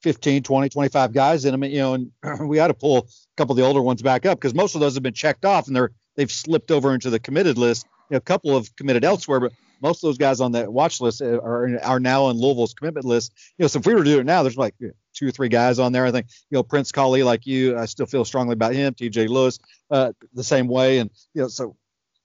15, 0.07 0.41
20, 0.41 0.69
25 0.69 1.11
guys 1.11 1.43
in 1.43 1.51
them, 1.51 1.65
you 1.65 1.79
know, 1.79 1.93
and 1.95 2.11
we 2.47 2.57
had 2.57 2.67
to 2.67 2.73
pull 2.73 2.99
a 2.99 3.03
couple 3.35 3.51
of 3.51 3.57
the 3.57 3.63
older 3.63 3.81
ones 3.81 4.01
back 4.01 4.25
up 4.25 4.39
because 4.39 4.53
most 4.53 4.73
of 4.73 4.79
those 4.79 4.93
have 4.93 5.03
been 5.03 5.13
checked 5.13 5.43
off 5.43 5.67
and 5.67 5.75
they're 5.75 5.91
they've 6.15 6.31
slipped 6.31 6.71
over 6.71 6.93
into 6.93 7.09
the 7.09 7.19
committed 7.19 7.57
list. 7.57 7.85
You 8.09 8.13
know, 8.13 8.17
a 8.19 8.21
couple 8.21 8.55
have 8.55 8.73
committed 8.77 9.03
elsewhere, 9.03 9.41
but 9.41 9.51
most 9.81 10.01
of 10.01 10.07
those 10.07 10.17
guys 10.17 10.39
on 10.39 10.53
that 10.53 10.71
watch 10.71 11.01
list 11.01 11.21
are 11.21 11.77
are 11.83 11.99
now 11.99 12.23
on 12.23 12.37
Louisville's 12.37 12.73
commitment 12.73 13.05
list. 13.05 13.33
You 13.57 13.63
know, 13.63 13.67
so 13.67 13.79
if 13.79 13.85
we 13.85 13.95
were 13.95 14.05
to 14.05 14.09
do 14.09 14.19
it 14.19 14.25
now, 14.25 14.43
there's 14.43 14.55
like 14.55 14.75
two 15.13 15.27
or 15.27 15.31
three 15.31 15.49
guys 15.49 15.77
on 15.77 15.91
there. 15.91 16.05
I 16.05 16.11
think 16.11 16.27
you 16.49 16.55
know 16.55 16.63
Prince 16.63 16.93
Kollie, 16.93 17.23
like 17.23 17.45
you, 17.45 17.77
I 17.77 17.83
still 17.83 18.05
feel 18.05 18.23
strongly 18.23 18.53
about 18.53 18.75
him. 18.75 18.93
T.J. 18.93 19.27
Lewis, 19.27 19.59
uh, 19.91 20.13
the 20.33 20.43
same 20.43 20.69
way, 20.69 20.99
and 20.99 21.09
you 21.33 21.41
know, 21.41 21.49
so 21.49 21.75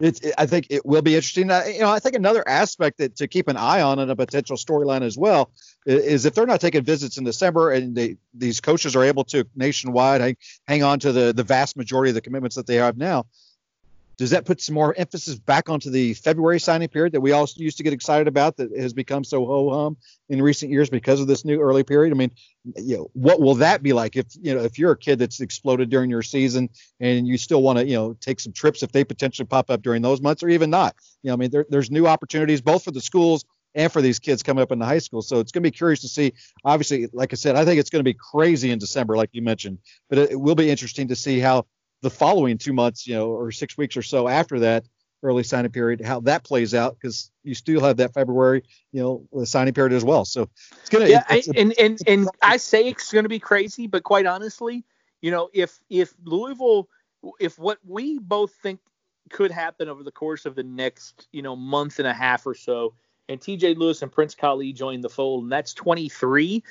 it's, 0.03 0.21
it, 0.21 0.35
I 0.37 0.47
think 0.47 0.67
it 0.69 0.85
will 0.85 1.03
be 1.03 1.15
interesting. 1.15 1.49
You 1.49 1.81
know, 1.81 1.91
I 1.91 2.01
think 2.01 2.17
another 2.17 2.47
aspect 2.47 2.99
that 2.99 3.17
to 3.17 3.29
keep 3.29 3.49
an 3.49 3.57
eye 3.57 3.81
on 3.81 4.01
and 4.01 4.11
a 4.11 4.17
potential 4.17 4.57
storyline 4.57 5.03
as 5.03 5.17
well 5.17 5.51
is, 5.87 6.05
is, 6.05 6.27
if 6.27 6.35
they're 6.35 6.47
not 6.47 6.61
taking 6.61 6.83
visits 6.83 7.19
in 7.19 7.25
December 7.25 7.71
and 7.71 7.95
they, 7.95 8.17
these 8.35 8.61
coaches 8.61 8.97
are 8.97 9.05
able 9.05 9.25
to 9.25 9.47
nationwide 9.55 10.21
hang, 10.21 10.37
hang 10.67 10.83
on 10.83 10.99
to 10.99 11.13
the, 11.13 11.33
the 11.33 11.45
vast 11.45 11.77
majority 11.77 12.11
of 12.11 12.15
the 12.15 12.21
commitments 12.21 12.57
that 12.57 12.67
they 12.67 12.77
have 12.77 12.97
now, 12.97 13.27
does 14.17 14.31
that 14.31 14.45
put 14.45 14.61
some 14.61 14.75
more 14.75 14.95
emphasis 14.97 15.37
back 15.37 15.69
onto 15.69 15.91
the 15.91 16.15
February 16.15 16.61
signing 16.61 16.89
period 16.89 17.13
that 17.15 17.21
we 17.21 17.33
all 17.33 17.49
used 17.57 17.79
to 17.79 17.83
get 17.83 17.93
excited 17.93 18.29
about 18.29 18.57
that 18.57 18.71
has 18.77 18.93
become 18.93 19.25
so 19.25 19.45
ho 19.47 19.71
hum 19.71 19.97
in 20.29 20.43
recent 20.43 20.71
years 20.71 20.91
because 20.91 21.21
of 21.21 21.27
this 21.27 21.45
new 21.45 21.61
early 21.61 21.83
period? 21.83 22.13
I 22.13 22.17
mean, 22.17 22.31
you 22.77 22.97
know, 22.97 23.11
what 23.15 23.41
will 23.41 23.57
that 23.57 23.83
be 23.83 23.93
like 23.93 24.17
if 24.17 24.27
you 24.41 24.55
know 24.55 24.63
if 24.63 24.79
you're 24.79 24.93
a 24.93 24.99
kid 24.99 25.19
that's 25.19 25.41
exploded 25.41 25.91
during 25.91 26.11
your 26.11 26.23
season 26.23 26.69
and 27.01 27.27
you 27.27 27.39
still 27.39 27.63
want 27.63 27.79
to 27.79 27.87
you 27.87 27.95
know 27.95 28.15
take 28.15 28.41
some 28.41 28.53
trips 28.53 28.83
if 28.83 28.93
they 28.93 29.05
potentially 29.05 29.47
pop 29.47 29.71
up 29.71 29.83
during 29.83 30.03
those 30.03 30.21
months 30.21 30.43
or 30.43 30.49
even 30.49 30.71
not? 30.71 30.95
You 31.23 31.29
know, 31.29 31.35
I 31.35 31.37
mean, 31.37 31.51
there, 31.51 31.67
there's 31.69 31.91
new 31.91 32.07
opportunities 32.07 32.61
both 32.61 32.85
for 32.85 32.91
the 32.91 33.01
schools 33.01 33.45
and 33.75 33.91
for 33.91 34.03
these 34.03 34.19
kids 34.19 34.43
coming 34.43 34.63
up 34.63 34.73
in 34.73 34.79
the 34.79 34.85
high 34.85 34.99
school. 34.99 35.23
So 35.23 35.41
it's 35.41 35.53
going 35.53 35.63
to 35.63 35.71
be 35.71 35.77
curious 35.77 36.01
to 36.01 36.09
see. 36.09 36.33
Obviously, 36.65 37.09
like 37.13 37.33
I 37.33 37.37
said, 37.37 37.57
I 37.57 37.65
think 37.65 37.81
it's 37.81 37.91
going 37.91 38.01
to 38.01 38.05
be 38.05 38.15
crazy 38.15 38.71
in 38.71 38.79
December, 38.79 39.17
like 39.17 39.31
you 39.33 39.43
mentioned, 39.43 39.79
but 40.09 40.19
it, 40.19 40.33
it 40.33 40.41
will 40.41 40.55
be 40.55 40.71
interesting 40.71 41.09
to 41.09 41.17
see 41.17 41.39
how 41.39 41.67
the 42.03 42.11
following 42.11 42.59
two 42.59 42.73
months, 42.73 43.07
you 43.07 43.15
know, 43.15 43.31
or 43.31 43.51
six 43.51 43.79
weeks 43.79 43.97
or 43.97 44.03
so 44.03 44.29
after 44.29 44.59
that 44.61 44.85
early 45.23 45.45
signing 45.45 45.71
period, 45.71 46.01
how 46.01 46.21
that 46.21 46.45
plays 46.45 46.75
out 46.75 46.97
because 47.01 47.31
you 47.45 47.55
still 47.55 47.81
have 47.81 47.97
that 47.97 48.13
February, 48.13 48.65
you 48.91 49.01
know, 49.01 49.45
signing 49.45 49.73
period 49.73 49.93
as 49.93 50.05
well. 50.05 50.25
So 50.25 50.49
it's 50.81 50.89
gonna. 50.89 51.07
Yeah, 51.07 51.25
it's, 51.31 51.49
it's, 51.49 51.59
and 51.59 51.73
and 51.79 51.99
and 52.07 52.29
I 52.43 52.57
say 52.57 52.89
it's 52.89 53.13
gonna 53.13 53.29
be 53.29 53.39
crazy, 53.39 53.87
but 53.87 54.03
quite 54.03 54.27
honestly, 54.27 54.85
you 55.21 55.31
know, 55.31 55.49
if 55.55 55.81
if 55.89 56.13
Louisville, 56.25 56.89
if 57.41 57.59
what 57.59 57.79
we 57.87 58.19
both 58.19 58.53
think 58.63 58.81
could 59.31 59.53
happen 59.53 59.89
over 59.89 60.03
the 60.03 60.13
course 60.13 60.45
of 60.45 60.55
the 60.55 60.65
next, 60.65 61.29
you 61.33 61.43
know, 61.43 61.55
month 61.57 61.99
and 62.01 62.09
a 62.09 62.13
half 62.13 62.47
or 62.47 62.55
so, 62.55 62.95
and 63.33 63.41
TJ 63.41 63.77
Lewis 63.77 64.03
and 64.03 64.13
Prince 64.13 64.35
Kollie 64.35 64.73
joined 64.73 65.03
the 65.03 65.11
fold, 65.11 65.45
and 65.45 65.53
that's 65.53 65.75
23 65.75 66.63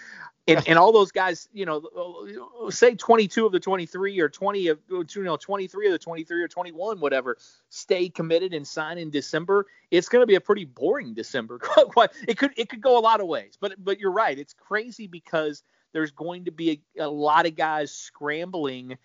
and, 0.47 0.67
and 0.67 0.79
all 0.79 0.91
those 0.91 1.11
guys, 1.11 1.47
you 1.53 1.65
know, 1.65 2.69
say 2.69 2.95
22 2.95 3.45
of 3.45 3.51
the 3.51 3.59
23 3.59 4.19
or 4.19 4.29
20 4.29 4.67
of, 4.69 4.79
you 4.89 5.23
know, 5.23 5.37
23 5.37 5.87
of 5.87 5.91
the 5.91 5.99
23 5.99 6.43
or 6.43 6.47
21, 6.47 6.99
whatever, 6.99 7.37
stay 7.69 8.09
committed 8.09 8.53
and 8.53 8.67
sign 8.67 8.97
in 8.97 9.11
December. 9.11 9.67
It's 9.91 10.09
going 10.09 10.23
to 10.23 10.27
be 10.27 10.35
a 10.35 10.41
pretty 10.41 10.65
boring 10.65 11.13
December. 11.13 11.59
it 12.27 12.37
could 12.37 12.51
it 12.57 12.69
could 12.69 12.81
go 12.81 12.97
a 12.97 13.01
lot 13.01 13.21
of 13.21 13.27
ways, 13.27 13.57
but 13.59 13.73
but 13.83 13.99
you're 13.99 14.11
right. 14.11 14.37
It's 14.37 14.53
crazy 14.53 15.05
because 15.05 15.63
there's 15.93 16.11
going 16.11 16.45
to 16.45 16.51
be 16.51 16.81
a, 16.97 17.03
a 17.03 17.09
lot 17.09 17.45
of 17.45 17.55
guys 17.55 17.91
scrambling, 17.91 18.97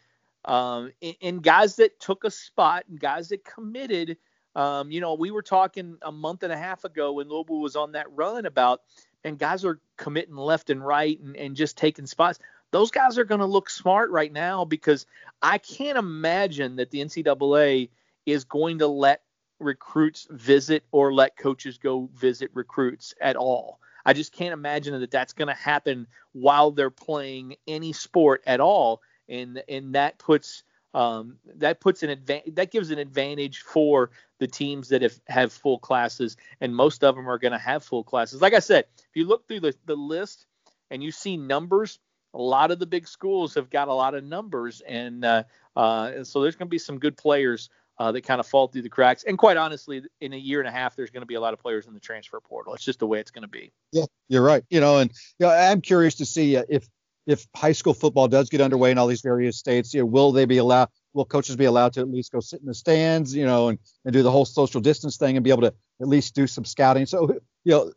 um, 0.47 0.93
and, 1.03 1.17
and 1.21 1.43
guys 1.43 1.77
that 1.77 2.01
took 2.01 2.25
a 2.25 2.31
spot 2.31 2.85
and 2.89 2.99
guys 2.99 3.29
that 3.29 3.45
committed. 3.45 4.17
Um, 4.57 4.91
you 4.91 5.03
know, 5.03 5.15
we 5.15 5.31
were 5.31 5.43
talking 5.43 5.99
a 6.01 6.11
month 6.11 6.43
and 6.43 6.53
a 6.53 6.57
half 6.57 6.85
ago 6.85 7.13
when 7.13 7.29
Louisville 7.29 7.61
was 7.61 7.77
on 7.77 7.93
that 7.93 8.11
run 8.13 8.47
about 8.47 8.81
and 9.23 9.39
guys 9.39 9.67
are 9.67 9.79
committing 9.99 10.35
left 10.35 10.71
and 10.71 10.85
right 10.85 11.21
and, 11.21 11.37
and 11.37 11.55
just 11.55 11.77
taking 11.77 12.07
spots. 12.07 12.39
Those 12.71 12.91
guys 12.91 13.19
are 13.19 13.25
going 13.25 13.41
to 13.41 13.47
look 13.47 13.69
smart 13.69 14.11
right 14.11 14.33
now 14.33 14.65
because 14.65 15.05
I 15.43 15.59
can't 15.59 15.99
imagine 15.99 16.77
that 16.77 16.91
the 16.91 17.05
NCAA 17.05 17.91
is 18.25 18.45
going 18.45 18.79
to 18.79 18.87
let 18.87 19.23
recruits 19.59 20.27
visit 20.31 20.85
or 20.91 21.13
let 21.13 21.37
coaches 21.37 21.77
go 21.77 22.09
visit 22.15 22.51
recruits 22.55 23.15
at 23.21 23.37
all. 23.37 23.79
I 24.07 24.15
just 24.15 24.33
can't 24.33 24.55
imagine 24.55 24.99
that 24.99 25.11
that's 25.11 25.35
going 25.35 25.49
to 25.49 25.55
happen 25.55 26.07
while 26.33 26.71
they're 26.71 26.91
playing 26.91 27.57
any 27.67 27.93
sport 27.93 28.43
at 28.47 28.61
all, 28.61 29.03
and 29.29 29.63
and 29.69 29.97
that 29.97 30.19
puts 30.19 30.63
um, 30.97 31.37
that 31.57 31.79
puts 31.79 32.03
an 32.03 32.09
advantage 32.09 32.55
that 32.55 32.71
gives 32.71 32.91
an 32.91 32.99
advantage 32.99 33.61
for 33.61 34.11
the 34.39 34.47
teams 34.47 34.89
that 34.89 35.03
have, 35.03 35.21
have 35.29 35.53
full 35.53 35.79
classes, 35.79 36.39
and 36.63 36.75
most 36.75 37.05
of 37.05 37.15
them 37.15 37.29
are 37.29 37.39
going 37.39 37.53
to 37.53 37.59
have 37.59 37.85
full 37.85 38.03
classes. 38.03 38.41
Like 38.41 38.55
I 38.55 38.61
said, 38.61 38.87
if 38.97 39.15
you 39.15 39.27
look 39.27 39.47
through 39.47 39.61
the, 39.61 39.75
the 39.85 39.95
list 39.95 40.47
and 40.91 41.03
you 41.03 41.13
see 41.13 41.37
numbers, 41.37 41.99
a 42.33 42.41
lot 42.41 42.71
of 42.71 42.79
the 42.79 42.87
big 42.87 43.07
schools 43.07 43.55
have 43.55 43.69
got 43.69 43.89
a 43.89 43.93
lot 43.93 44.15
of 44.15 44.25
numbers, 44.25 44.81
and 44.89 45.23
uh, 45.23 45.43
uh, 45.77 46.25
so 46.25 46.41
there's 46.41 46.57
going 46.57 46.69
to 46.69 46.71
be 46.71 46.79
some 46.79 46.99
good 46.99 47.19
players 47.19 47.69
uh, 47.99 48.11
that 48.13 48.23
kind 48.23 48.41
of 48.41 48.47
fall 48.47 48.67
through 48.67 48.83
the 48.83 48.89
cracks. 48.89 49.23
And 49.25 49.37
quite 49.37 49.59
honestly, 49.59 50.03
in 50.23 50.33
a 50.33 50.39
year 50.39 50.61
and 50.61 50.69
a 50.69 50.73
half, 50.73 50.97
there's 50.97 51.11
going 51.11 51.23
to 51.23 51.27
be 51.27 51.35
a 51.35 51.41
lot 51.41 51.53
of 51.53 51.61
players 51.61 51.87
in 51.87 51.93
the 51.93 52.01
transfer 52.01 52.41
portal. 52.41 52.73
It's 52.73 52.85
just 52.85 53.01
the 53.01 53.07
way 53.07 53.21
it's 53.21 53.31
going 53.31 53.43
to 53.43 53.49
be. 53.49 53.71
Yeah, 53.93 54.07
you're 54.29 54.43
right. 54.43 54.65
You 54.71 54.81
know, 54.81 54.97
and 54.97 55.11
you 55.39 55.47
know, 55.47 55.53
I'm 55.53 55.83
curious 55.83 56.15
to 56.17 56.25
see 56.25 56.57
uh, 56.57 56.65
if 56.71 56.89
if 57.27 57.47
high 57.55 57.73
school 57.73 57.95
football 57.95 58.29
does 58.29 58.49
get 58.49 58.61
underway 58.61 58.91
in 58.91 58.99
all 58.99 59.07
these 59.07 59.21
various 59.21 59.59
states, 59.59 59.93
you 59.93 60.01
know, 60.01 60.07
will 60.07 60.33
they 60.33 60.45
be 60.45 60.59
allowed? 60.59 60.89
Will 61.13 61.25
coaches 61.25 61.57
be 61.57 61.65
allowed 61.65 61.93
to 61.95 62.01
at 62.01 62.09
least 62.09 62.33
go 62.33 62.41
sit 62.41 62.61
in 62.61 62.67
the 62.67 62.75
stands, 62.75 63.35
you 63.35 63.47
know, 63.47 63.69
and, 63.69 63.79
and 64.05 64.13
do 64.13 64.23
the 64.23 64.31
whole 64.31 64.45
social 64.45 64.81
distance 64.81 65.17
thing 65.17 65.37
and 65.37 65.43
be 65.43 65.51
able 65.51 65.63
to 65.63 65.75
at 66.01 66.09
least 66.09 66.35
do 66.35 66.47
some 66.47 66.65
scouting? 66.65 67.07
So, 67.07 67.41
you 67.65 67.73
know, 67.73 67.93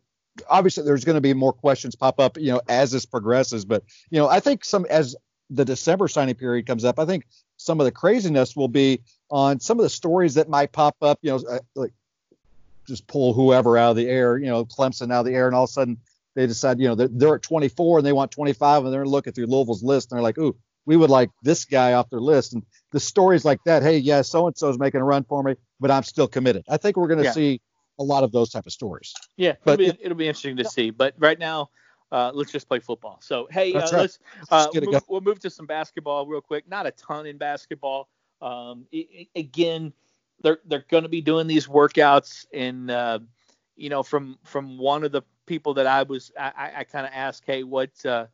obviously 0.49 0.83
there's 0.83 1.05
going 1.05 1.15
to 1.15 1.21
be 1.21 1.33
more 1.33 1.53
questions 1.53 1.95
pop 1.95 2.19
up, 2.19 2.37
you 2.37 2.51
know, 2.51 2.61
as 2.69 2.91
this 2.91 3.05
progresses. 3.05 3.65
But 3.65 3.83
you 4.09 4.19
know, 4.19 4.27
I 4.27 4.39
think 4.39 4.65
some 4.65 4.85
as 4.89 5.15
the 5.49 5.65
December 5.65 6.07
signing 6.07 6.35
period 6.35 6.65
comes 6.65 6.85
up, 6.85 6.99
I 6.99 7.05
think 7.05 7.25
some 7.57 7.79
of 7.79 7.85
the 7.85 7.91
craziness 7.91 8.55
will 8.55 8.67
be 8.67 9.01
on 9.29 9.59
some 9.59 9.79
of 9.79 9.83
the 9.83 9.89
stories 9.89 10.35
that 10.35 10.49
might 10.49 10.71
pop 10.71 10.95
up. 11.01 11.19
You 11.21 11.31
know, 11.31 11.43
uh, 11.49 11.59
like 11.75 11.93
just 12.87 13.07
pull 13.07 13.33
whoever 13.33 13.77
out 13.77 13.91
of 13.91 13.95
the 13.97 14.07
air, 14.07 14.37
you 14.37 14.47
know, 14.47 14.65
Clemson 14.65 15.11
out 15.13 15.21
of 15.21 15.25
the 15.25 15.35
air, 15.35 15.47
and 15.47 15.55
all 15.55 15.65
of 15.65 15.69
a 15.69 15.73
sudden 15.73 15.97
they 16.35 16.47
decide, 16.47 16.79
you 16.79 16.87
know, 16.87 16.95
they're, 16.95 17.09
they're 17.11 17.35
at 17.35 17.41
24 17.41 17.99
and 17.99 18.07
they 18.07 18.13
want 18.13 18.31
25 18.31 18.85
and 18.85 18.93
they're 18.93 19.05
looking 19.05 19.33
through 19.33 19.47
Louisville's 19.47 19.83
list 19.83 20.11
and 20.11 20.17
they're 20.17 20.23
like, 20.23 20.37
ooh, 20.37 20.55
we 20.85 20.97
would 20.97 21.09
like 21.09 21.29
this 21.43 21.65
guy 21.65 21.93
off 21.93 22.09
their 22.09 22.19
list. 22.19 22.53
And 22.53 22.63
the 22.91 22.99
stories 22.99 23.45
like 23.45 23.59
that, 23.65 23.83
hey, 23.83 23.97
yeah, 23.97 24.21
so 24.21 24.47
and 24.47 24.57
so 24.57 24.69
is 24.69 24.79
making 24.79 25.01
a 25.01 25.03
run 25.03 25.23
for 25.23 25.43
me, 25.43 25.55
but 25.79 25.91
I'm 25.91 26.03
still 26.03 26.27
committed. 26.27 26.63
I 26.69 26.77
think 26.77 26.97
we're 26.97 27.07
going 27.07 27.19
to 27.19 27.25
yeah. 27.25 27.31
see 27.31 27.61
a 27.99 28.03
lot 28.03 28.23
of 28.23 28.31
those 28.31 28.49
type 28.49 28.65
of 28.65 28.71
stories. 28.71 29.13
Yeah, 29.37 29.55
but 29.63 29.79
it'll 29.79 29.93
be, 29.93 30.03
it'll 30.03 30.17
be 30.17 30.27
interesting 30.27 30.57
to 30.57 30.63
yeah. 30.63 30.69
see. 30.69 30.89
But 30.89 31.15
right 31.17 31.37
now, 31.37 31.69
uh, 32.11 32.31
let's 32.33 32.51
just 32.51 32.67
play 32.67 32.79
football. 32.79 33.19
So 33.21 33.47
hey, 33.51 33.73
uh, 33.73 33.81
right. 33.81 33.91
let's, 33.93 34.19
uh, 34.49 34.67
move, 34.73 35.03
we'll 35.07 35.21
move 35.21 35.39
to 35.41 35.49
some 35.49 35.65
basketball 35.65 36.25
real 36.25 36.41
quick. 36.41 36.67
Not 36.67 36.87
a 36.87 36.91
ton 36.91 37.25
in 37.25 37.37
basketball. 37.37 38.09
Um, 38.41 38.85
it, 38.91 39.07
it, 39.11 39.27
again, 39.35 39.93
they're 40.41 40.59
they're 40.65 40.85
going 40.89 41.03
to 41.03 41.09
be 41.09 41.21
doing 41.21 41.47
these 41.47 41.67
workouts, 41.67 42.45
and 42.53 42.89
uh, 42.89 43.19
you 43.79 43.89
know, 43.89 44.03
from 44.03 44.37
from 44.43 44.77
one 44.77 45.03
of 45.03 45.11
the 45.11 45.21
people 45.45 45.75
that 45.75 45.87
I 45.87 46.03
was 46.03 46.31
I, 46.37 46.71
I 46.77 46.83
kind 46.83 47.05
of 47.05 47.11
asked, 47.15 47.43
hey, 47.45 47.63
what 47.63 47.91
uh, 48.05 48.27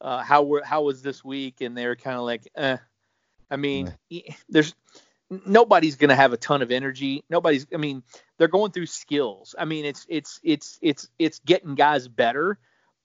uh, 0.00 0.22
how 0.22 0.42
were 0.44 0.62
how 0.64 0.82
was 0.82 1.02
this 1.02 1.24
week? 1.24 1.60
And 1.60 1.76
they're 1.76 1.96
kind 1.96 2.16
of 2.16 2.22
like, 2.22 2.48
eh. 2.54 2.76
I 3.50 3.56
mean, 3.56 3.94
there's 4.48 4.74
nobody's 5.44 5.96
going 5.96 6.08
to 6.08 6.14
have 6.14 6.32
a 6.32 6.36
ton 6.38 6.62
of 6.62 6.70
energy. 6.70 7.24
Nobody's. 7.28 7.66
I 7.74 7.76
mean, 7.76 8.02
they're 8.38 8.48
going 8.48 8.72
through 8.72 8.86
skills. 8.86 9.54
I 9.58 9.64
mean, 9.64 9.84
it's 9.84 10.06
it's 10.08 10.40
it's 10.42 10.78
it's 10.80 11.08
it's 11.18 11.40
getting 11.40 11.74
guys 11.74 12.08
better, 12.08 12.58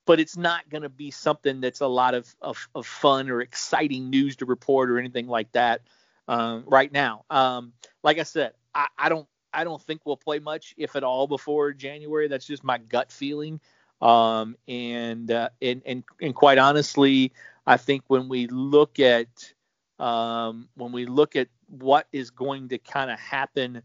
but 0.06 0.20
it's 0.20 0.38
not 0.38 0.70
going 0.70 0.84
to 0.84 0.90
be 0.90 1.12
something 1.12 1.60
that's 1.62 1.82
a 1.82 1.88
lot 1.88 2.14
of, 2.14 2.34
of, 2.42 2.70
of 2.74 2.88
fun 2.88 3.30
or 3.30 3.42
exciting 3.42 4.10
news 4.10 4.38
to 4.38 4.46
report 4.46 4.90
or 4.90 5.00
anything 5.00 5.28
like 5.28 5.52
that 5.52 5.82
um, 6.28 6.64
right 6.66 6.92
now. 6.92 7.26
Um, 7.30 7.74
like 8.04 8.20
I 8.20 8.24
said, 8.24 8.54
I, 8.74 8.88
I 8.98 9.10
don't 9.10 9.28
I 9.54 9.64
don't 9.64 9.82
think 9.82 10.02
we'll 10.06 10.18
play 10.18 10.40
much, 10.40 10.74
if 10.78 10.96
at 10.96 11.04
all, 11.04 11.28
before 11.28 11.74
January. 11.74 12.28
That's 12.28 12.46
just 12.46 12.64
my 12.64 12.78
gut 12.78 13.12
feeling. 13.12 13.60
Um, 14.02 14.56
and, 14.68 15.32
uh, 15.32 15.50
and 15.62 15.82
and 15.86 16.04
and 16.22 16.36
quite 16.36 16.60
honestly, 16.60 17.32
I 17.66 17.78
think 17.78 18.04
when 18.08 18.30
we 18.30 18.48
look 18.48 19.00
at 19.00 19.54
um, 20.00 20.70
when 20.76 20.92
we 20.92 21.06
look 21.06 21.36
at 21.36 21.48
what 21.68 22.08
is 22.12 22.30
going 22.30 22.70
to 22.70 22.78
kind 22.78 23.10
of 23.10 23.20
happen 23.20 23.82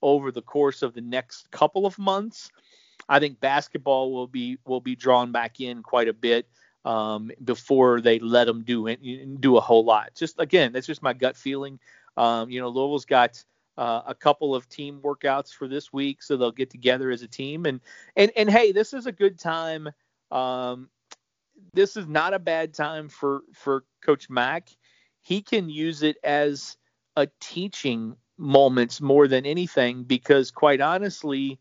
over 0.00 0.30
the 0.30 0.42
course 0.42 0.82
of 0.82 0.94
the 0.94 1.00
next 1.00 1.50
couple 1.50 1.86
of 1.86 1.98
months, 1.98 2.50
I 3.08 3.18
think 3.18 3.40
basketball 3.40 4.12
will 4.12 4.26
be 4.28 4.58
will 4.66 4.80
be 4.80 4.94
drawn 4.94 5.32
back 5.32 5.60
in 5.60 5.82
quite 5.82 6.08
a 6.08 6.12
bit 6.12 6.46
um, 6.84 7.30
before 7.44 8.00
they 8.00 8.18
let 8.18 8.44
them 8.44 8.62
do 8.62 8.86
it, 8.86 9.40
do 9.40 9.56
a 9.56 9.60
whole 9.60 9.84
lot. 9.84 10.14
Just 10.14 10.38
again, 10.38 10.72
that's 10.72 10.86
just 10.86 11.02
my 11.02 11.12
gut 11.12 11.36
feeling. 11.36 11.78
Um, 12.16 12.50
you 12.50 12.60
know, 12.60 12.68
Louisville's 12.68 13.04
got 13.04 13.42
uh, 13.78 14.02
a 14.08 14.14
couple 14.14 14.56
of 14.56 14.68
team 14.68 15.00
workouts 15.02 15.54
for 15.54 15.68
this 15.68 15.92
week, 15.92 16.20
so 16.20 16.36
they'll 16.36 16.50
get 16.50 16.68
together 16.68 17.12
as 17.12 17.22
a 17.22 17.28
team. 17.28 17.64
And 17.64 17.80
and 18.16 18.32
and 18.36 18.50
hey, 18.50 18.72
this 18.72 18.92
is 18.92 19.06
a 19.06 19.12
good 19.12 19.38
time. 19.38 19.88
Um, 20.32 20.90
this 21.72 21.96
is 21.96 22.08
not 22.08 22.34
a 22.34 22.40
bad 22.40 22.74
time 22.74 23.08
for 23.08 23.42
for 23.54 23.84
Coach 24.02 24.28
Mack. 24.28 24.68
He 25.20 25.40
can 25.40 25.70
use 25.70 26.02
it 26.02 26.16
as 26.24 26.76
a 27.16 27.28
teaching 27.40 28.16
moments 28.36 29.00
more 29.00 29.28
than 29.28 29.46
anything 29.46 30.02
because 30.02 30.50
quite 30.50 30.80
honestly, 30.80 31.60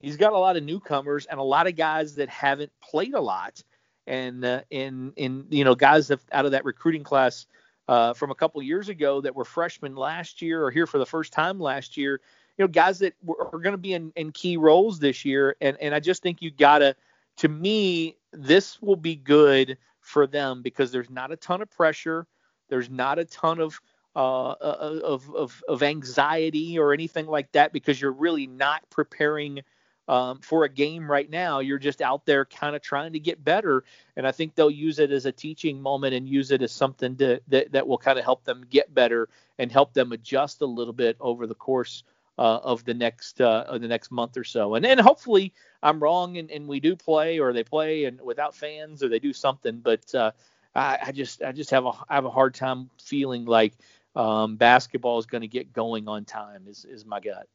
he's 0.00 0.16
got 0.16 0.32
a 0.32 0.38
lot 0.38 0.56
of 0.56 0.62
newcomers 0.62 1.26
and 1.26 1.38
a 1.38 1.42
lot 1.42 1.66
of 1.66 1.76
guys 1.76 2.14
that 2.14 2.30
haven't 2.30 2.72
played 2.82 3.12
a 3.12 3.20
lot. 3.20 3.62
And 4.06 4.42
uh, 4.42 4.62
in 4.70 5.12
in 5.16 5.44
you 5.50 5.64
know 5.64 5.74
guys 5.74 6.10
out 6.10 6.46
of 6.46 6.52
that 6.52 6.64
recruiting 6.64 7.04
class 7.04 7.44
uh, 7.88 8.12
from 8.12 8.30
a 8.30 8.34
couple 8.34 8.62
years 8.62 8.88
ago 8.88 9.20
that 9.20 9.34
were 9.34 9.44
freshmen 9.44 9.96
last 9.96 10.42
year 10.42 10.62
or 10.62 10.70
here 10.70 10.86
for 10.86 10.98
the 10.98 11.06
first 11.06 11.32
time 11.32 11.58
last 11.58 11.96
year. 11.96 12.20
You 12.58 12.64
know, 12.64 12.68
guys 12.68 12.98
that 12.98 13.14
were, 13.22 13.48
are 13.52 13.58
going 13.58 13.72
to 13.72 13.78
be 13.78 13.94
in, 13.94 14.12
in 14.14 14.30
key 14.32 14.56
roles 14.56 14.98
this 14.98 15.24
year, 15.24 15.56
and 15.60 15.76
and 15.80 15.94
I 15.94 16.00
just 16.00 16.22
think 16.22 16.42
you 16.42 16.50
gotta. 16.50 16.94
To 17.38 17.48
me, 17.48 18.16
this 18.32 18.82
will 18.82 18.96
be 18.96 19.14
good 19.14 19.78
for 20.00 20.26
them 20.26 20.60
because 20.62 20.90
there's 20.90 21.08
not 21.08 21.30
a 21.30 21.36
ton 21.36 21.62
of 21.62 21.70
pressure. 21.70 22.26
There's 22.68 22.90
not 22.90 23.20
a 23.20 23.24
ton 23.24 23.60
of 23.60 23.80
uh, 24.16 24.50
uh 24.50 25.00
of, 25.04 25.32
of, 25.34 25.62
of 25.68 25.82
anxiety 25.82 26.78
or 26.78 26.92
anything 26.92 27.26
like 27.26 27.52
that 27.52 27.72
because 27.72 28.00
you're 28.00 28.12
really 28.12 28.48
not 28.48 28.82
preparing 28.90 29.60
um, 30.08 30.40
for 30.40 30.64
a 30.64 30.68
game 30.68 31.10
right 31.10 31.28
now. 31.28 31.60
You're 31.60 31.78
just 31.78 32.00
out 32.00 32.24
there 32.26 32.44
kind 32.46 32.74
of 32.74 32.82
trying 32.82 33.12
to 33.12 33.20
get 33.20 33.44
better. 33.44 33.84
And 34.16 34.26
I 34.26 34.32
think 34.32 34.54
they'll 34.54 34.70
use 34.70 34.98
it 34.98 35.12
as 35.12 35.26
a 35.26 35.32
teaching 35.32 35.80
moment 35.80 36.14
and 36.14 36.28
use 36.28 36.50
it 36.50 36.62
as 36.62 36.72
something 36.72 37.16
to, 37.16 37.40
that, 37.48 37.72
that 37.72 37.86
will 37.86 37.98
kind 37.98 38.18
of 38.18 38.24
help 38.24 38.44
them 38.44 38.64
get 38.70 38.92
better 38.94 39.28
and 39.58 39.70
help 39.70 39.92
them 39.92 40.12
adjust 40.12 40.62
a 40.62 40.66
little 40.66 40.94
bit 40.94 41.16
over 41.20 41.46
the 41.46 41.54
course 41.54 42.02
uh, 42.38 42.60
of 42.62 42.84
the 42.84 42.94
next 42.94 43.40
uh, 43.40 43.64
of 43.66 43.80
the 43.80 43.88
next 43.88 44.10
month 44.10 44.36
or 44.36 44.44
so. 44.44 44.76
And 44.76 44.84
then 44.84 44.96
hopefully 44.98 45.52
I'm 45.82 46.00
wrong 46.00 46.38
and, 46.38 46.50
and 46.50 46.68
we 46.68 46.78
do 46.78 46.94
play 46.94 47.40
or 47.40 47.52
they 47.52 47.64
play 47.64 48.04
and 48.04 48.20
without 48.20 48.54
fans 48.54 49.02
or 49.02 49.08
they 49.08 49.18
do 49.18 49.32
something. 49.32 49.80
But 49.80 50.14
uh, 50.14 50.30
I, 50.74 50.98
I, 51.06 51.12
just 51.12 51.42
I 51.42 51.50
just 51.50 51.70
have 51.70 51.84
a 51.84 51.92
I 52.08 52.14
have 52.14 52.24
a 52.24 52.30
hard 52.30 52.54
time 52.54 52.90
feeling 53.02 53.44
like 53.44 53.74
um, 54.14 54.56
basketball 54.56 55.18
is 55.18 55.26
going 55.26 55.42
to 55.42 55.48
get 55.48 55.72
going 55.72 56.06
on 56.06 56.24
time 56.24 56.66
is 56.68 56.84
is 56.84 57.04
my 57.04 57.18
gut. 57.18 57.48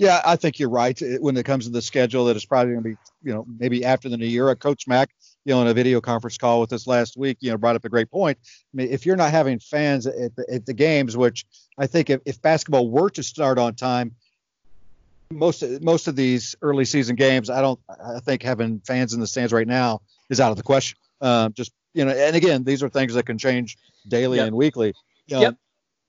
Yeah, 0.00 0.22
I 0.24 0.36
think 0.36 0.58
you're 0.58 0.70
right. 0.70 0.98
When 1.20 1.36
it 1.36 1.44
comes 1.44 1.66
to 1.66 1.70
the 1.70 1.82
schedule, 1.82 2.24
that 2.24 2.34
it's 2.34 2.46
probably 2.46 2.72
going 2.72 2.84
to 2.84 2.88
be, 2.88 2.96
you 3.22 3.34
know, 3.34 3.44
maybe 3.58 3.84
after 3.84 4.08
the 4.08 4.16
new 4.16 4.24
year. 4.24 4.54
Coach 4.54 4.88
Mack, 4.88 5.10
you 5.44 5.52
know, 5.52 5.60
in 5.60 5.68
a 5.68 5.74
video 5.74 6.00
conference 6.00 6.38
call 6.38 6.58
with 6.62 6.72
us 6.72 6.86
last 6.86 7.18
week, 7.18 7.36
you 7.40 7.50
know, 7.50 7.58
brought 7.58 7.76
up 7.76 7.84
a 7.84 7.90
great 7.90 8.10
point. 8.10 8.38
I 8.42 8.76
mean, 8.78 8.88
if 8.90 9.04
you're 9.04 9.16
not 9.16 9.30
having 9.30 9.58
fans 9.58 10.06
at 10.06 10.34
the, 10.36 10.46
at 10.50 10.64
the 10.64 10.72
games, 10.72 11.18
which 11.18 11.44
I 11.76 11.86
think 11.86 12.08
if, 12.08 12.22
if 12.24 12.40
basketball 12.40 12.88
were 12.88 13.10
to 13.10 13.22
start 13.22 13.58
on 13.58 13.74
time, 13.74 14.14
most 15.30 15.62
most 15.82 16.08
of 16.08 16.16
these 16.16 16.56
early 16.62 16.86
season 16.86 17.14
games, 17.14 17.50
I 17.50 17.60
don't, 17.60 17.78
I 17.90 18.20
think 18.20 18.42
having 18.42 18.80
fans 18.80 19.12
in 19.12 19.20
the 19.20 19.26
stands 19.26 19.52
right 19.52 19.68
now 19.68 20.00
is 20.30 20.40
out 20.40 20.50
of 20.50 20.56
the 20.56 20.62
question. 20.62 20.96
Um, 21.20 21.52
just 21.52 21.72
you 21.92 22.06
know, 22.06 22.12
and 22.12 22.34
again, 22.34 22.64
these 22.64 22.82
are 22.82 22.88
things 22.88 23.12
that 23.12 23.26
can 23.26 23.36
change 23.36 23.76
daily 24.08 24.38
yep. 24.38 24.46
and 24.46 24.56
weekly. 24.56 24.94
You 25.26 25.36
know, 25.36 25.42
yep. 25.42 25.56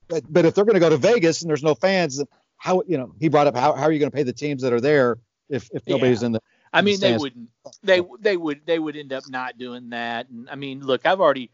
But, 0.08 0.24
but 0.30 0.44
if 0.44 0.54
they're 0.54 0.64
going 0.64 0.74
to 0.74 0.80
go 0.80 0.90
to 0.90 0.96
Vegas 0.96 1.42
and 1.42 1.48
there's 1.48 1.62
no 1.62 1.74
fans, 1.74 2.22
how 2.62 2.80
you 2.86 2.96
know 2.96 3.12
he 3.18 3.28
brought 3.28 3.48
up 3.48 3.56
how, 3.56 3.72
how 3.72 3.82
are 3.82 3.90
you 3.90 3.98
going 3.98 4.10
to 4.10 4.14
pay 4.14 4.22
the 4.22 4.32
teams 4.32 4.62
that 4.62 4.72
are 4.72 4.80
there 4.80 5.18
if 5.48 5.68
if 5.72 5.84
nobody's 5.88 6.22
yeah. 6.22 6.26
in 6.26 6.32
the 6.32 6.40
I 6.72 6.80
mean 6.80 7.00
the 7.00 7.08
they 7.08 7.16
wouldn't 7.16 7.48
they 7.82 8.00
they 8.20 8.36
would 8.36 8.60
they 8.64 8.78
would 8.78 8.96
end 8.96 9.12
up 9.12 9.24
not 9.28 9.58
doing 9.58 9.90
that. 9.90 10.28
And 10.28 10.48
I 10.48 10.54
mean 10.54 10.80
look 10.80 11.04
I've 11.04 11.20
already 11.20 11.50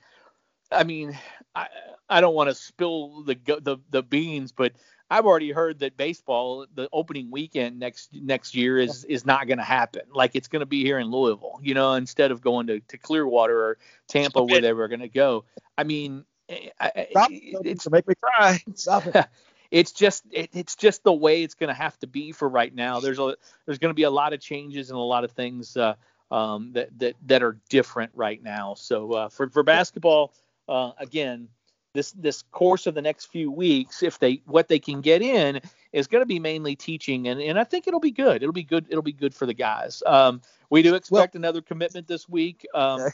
I 0.71 0.85
mean 0.85 1.18
I 1.55 1.68
I 2.11 2.21
don't 2.21 2.35
want 2.35 2.51
to 2.51 2.55
spill 2.55 3.23
the 3.23 3.38
the 3.47 3.79
the 3.88 4.03
beans 4.03 4.53
but 4.53 4.75
I've 5.11 5.25
already 5.25 5.51
heard 5.51 5.79
that 5.79 5.97
baseball 5.97 6.66
the 6.75 6.90
opening 6.92 7.31
weekend 7.31 7.79
next 7.79 8.11
next 8.12 8.55
year 8.55 8.77
is 8.77 9.05
is 9.05 9.25
not 9.25 9.47
going 9.47 9.57
to 9.57 9.64
happen. 9.64 10.03
Like 10.12 10.37
it's 10.37 10.49
going 10.49 10.61
to 10.61 10.66
be 10.66 10.85
here 10.85 10.99
in 10.99 11.11
Louisville 11.11 11.59
you 11.62 11.73
know 11.73 11.94
instead 11.94 12.33
of 12.33 12.42
going 12.42 12.66
to, 12.66 12.81
to 12.81 12.99
Clearwater 12.99 13.59
or 13.59 13.79
Tampa 14.09 14.44
where 14.44 14.61
they 14.61 14.75
were 14.75 14.88
going 14.88 15.01
to 15.01 15.09
go. 15.09 15.47
I 15.79 15.85
mean 15.85 16.27
eh, 16.51 16.68
I, 16.79 17.07
Stop, 17.12 17.31
it's 17.33 17.85
to 17.85 17.90
make 17.90 18.07
me 18.07 18.14
cry. 18.23 18.61
Stop 18.75 19.07
it. 19.07 19.27
it's 19.70 19.92
just 19.92 20.24
it, 20.31 20.50
it's 20.52 20.76
just 20.76 21.04
the 21.04 21.12
way 21.12 21.42
it's 21.42 21.54
going 21.54 21.68
to 21.68 21.74
have 21.74 21.98
to 22.00 22.07
be 22.07 22.33
for 22.33 22.48
right 22.48 22.74
now. 22.74 23.00
There's 23.00 23.18
a 23.18 23.37
there's 23.66 23.78
going 23.78 23.90
to 23.90 23.94
be 23.94 24.04
a 24.04 24.11
lot 24.11 24.33
of 24.33 24.40
changes 24.40 24.90
and 24.90 24.98
a 24.98 25.02
lot 25.02 25.24
of 25.24 25.33
things 25.33 25.76
uh, 25.76 25.94
um, 26.31 26.72
that 26.72 26.96
that 26.98 27.16
that 27.26 27.42
are 27.42 27.59
different 27.68 28.12
right 28.14 28.42
now. 28.42 28.74
So 28.74 29.12
uh, 29.12 29.28
for 29.28 29.48
for 29.50 29.62
basketball, 29.62 30.33
uh, 30.68 30.92
again, 30.98 31.48
this 31.92 32.12
this 32.12 32.42
course 32.50 32.87
of 32.87 32.94
the 32.94 33.02
next 33.02 33.26
few 33.26 33.50
weeks, 33.50 34.02
if 34.02 34.18
they 34.18 34.40
what 34.46 34.68
they 34.68 34.78
can 34.78 35.00
get 35.00 35.20
in 35.22 35.61
is 35.92 36.07
going 36.07 36.22
to 36.22 36.26
be 36.26 36.38
mainly 36.38 36.74
teaching, 36.74 37.28
and 37.28 37.40
and 37.40 37.59
I 37.59 37.64
think 37.64 37.87
it'll 37.87 38.00
be 38.00 38.11
good. 38.11 38.42
It'll 38.42 38.52
be 38.52 38.64
good. 38.64 38.87
It'll 38.88 39.02
be 39.02 39.12
good 39.12 39.35
for 39.35 39.46
the 39.46 39.54
guys. 39.54 40.02
Um, 40.07 40.40
we 40.70 40.83
do 40.83 40.94
expect 40.94 41.35
well, 41.35 41.40
another 41.40 41.61
commitment 41.61 42.07
this 42.07 42.28
week. 42.28 42.66
Um, 42.74 43.09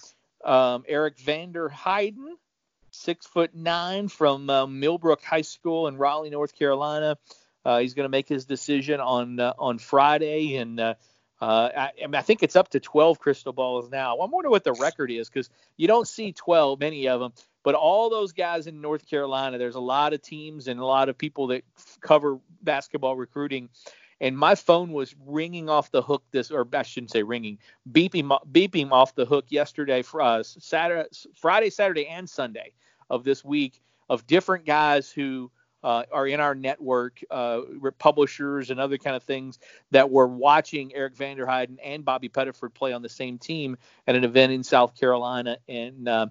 um, 0.45 0.85
Eric 0.87 1.19
Vander 1.19 1.69
Heiden 1.69 2.35
six 2.95 3.27
foot 3.27 3.55
nine 3.55 4.09
from 4.09 4.49
uh, 4.49 4.67
Millbrook 4.67 5.23
High 5.23 5.43
School 5.43 5.89
in 5.89 5.97
Raleigh, 5.97 6.31
North 6.31 6.57
Carolina. 6.57 7.19
Uh, 7.65 7.79
he's 7.79 7.95
going 7.95 8.05
to 8.05 8.11
make 8.11 8.29
his 8.29 8.45
decision 8.45 9.01
on 9.01 9.41
uh, 9.41 9.55
on 9.59 9.79
Friday, 9.79 10.57
and 10.57 10.79
uh, 10.79 10.95
uh, 11.41 11.69
I, 11.77 11.91
I, 12.15 12.23
think 12.23 12.43
it's 12.43 12.57
up 12.57 12.71
to 12.71 12.81
12 12.81 13.19
crystal 13.19 13.53
balls 13.53 13.91
now. 13.91 14.19
I 14.19 14.27
wonder 14.27 14.51
what 14.51 14.65
the 14.65 14.73
record 14.73 15.11
is 15.11 15.29
because 15.29 15.51
you 15.77 15.89
don't 15.89 16.07
see 16.07 16.33
12, 16.33 16.79
many 16.79 17.09
of 17.09 17.21
them. 17.21 17.33
But 17.63 17.75
all 17.75 18.11
those 18.11 18.33
guys 18.33 18.67
in 18.67 18.81
North 18.81 19.09
Carolina, 19.09 19.59
there's 19.59 19.75
a 19.75 19.81
lot 19.81 20.13
of 20.13 20.23
teams 20.23 20.69
and 20.69 20.79
a 20.79 20.85
lot 20.85 21.09
of 21.09 21.19
people 21.19 21.49
that 21.49 21.65
f- 21.77 21.99
cover 22.01 22.39
basketball 22.63 23.17
recruiting. 23.17 23.71
And 24.21 24.39
my 24.39 24.55
phone 24.55 24.93
was 24.93 25.15
ringing 25.27 25.69
off 25.69 25.91
the 25.91 26.03
hook 26.03 26.23
this, 26.31 26.51
or 26.51 26.67
I 26.73 26.83
shouldn't 26.83 27.11
say 27.11 27.23
ringing, 27.23 27.59
beeping, 27.91 28.39
beeping 28.51 28.93
off 28.93 29.15
the 29.15 29.27
hook 29.27 29.47
yesterday, 29.49 30.03
for 30.03 30.21
us, 30.23 30.57
Saturday, 30.61 31.09
Friday, 31.35 31.71
Saturday, 31.71 32.07
and 32.07 32.29
Sunday 32.29 32.73
of 33.11 33.25
this 33.25 33.45
week 33.45 33.81
of 34.09 34.27
different 34.27 34.67
guys 34.67 35.11
who 35.11 35.51
uh, 35.83 36.05
are 36.11 36.27
in 36.27 36.41
our 36.41 36.55
network, 36.55 37.21
uh, 37.31 37.61
publishers 37.99 38.71
and 38.71 38.81
other 38.81 38.97
kind 38.97 39.15
of 39.15 39.23
things 39.23 39.59
that 39.91 40.11
were 40.11 40.27
watching 40.27 40.95
Eric 40.95 41.15
Vanderheiden 41.15 41.77
and 41.83 42.05
Bobby 42.05 42.31
Pettiford 42.31 42.73
play 42.73 42.93
on 42.93 43.03
the 43.03 43.09
same 43.09 43.39
team 43.39 43.77
at 44.07 44.15
an 44.15 44.25
event 44.25 44.53
in 44.53 44.65
South 44.65 44.99
Carolina. 44.99 45.59
And 45.69 46.09
uh, 46.09 46.27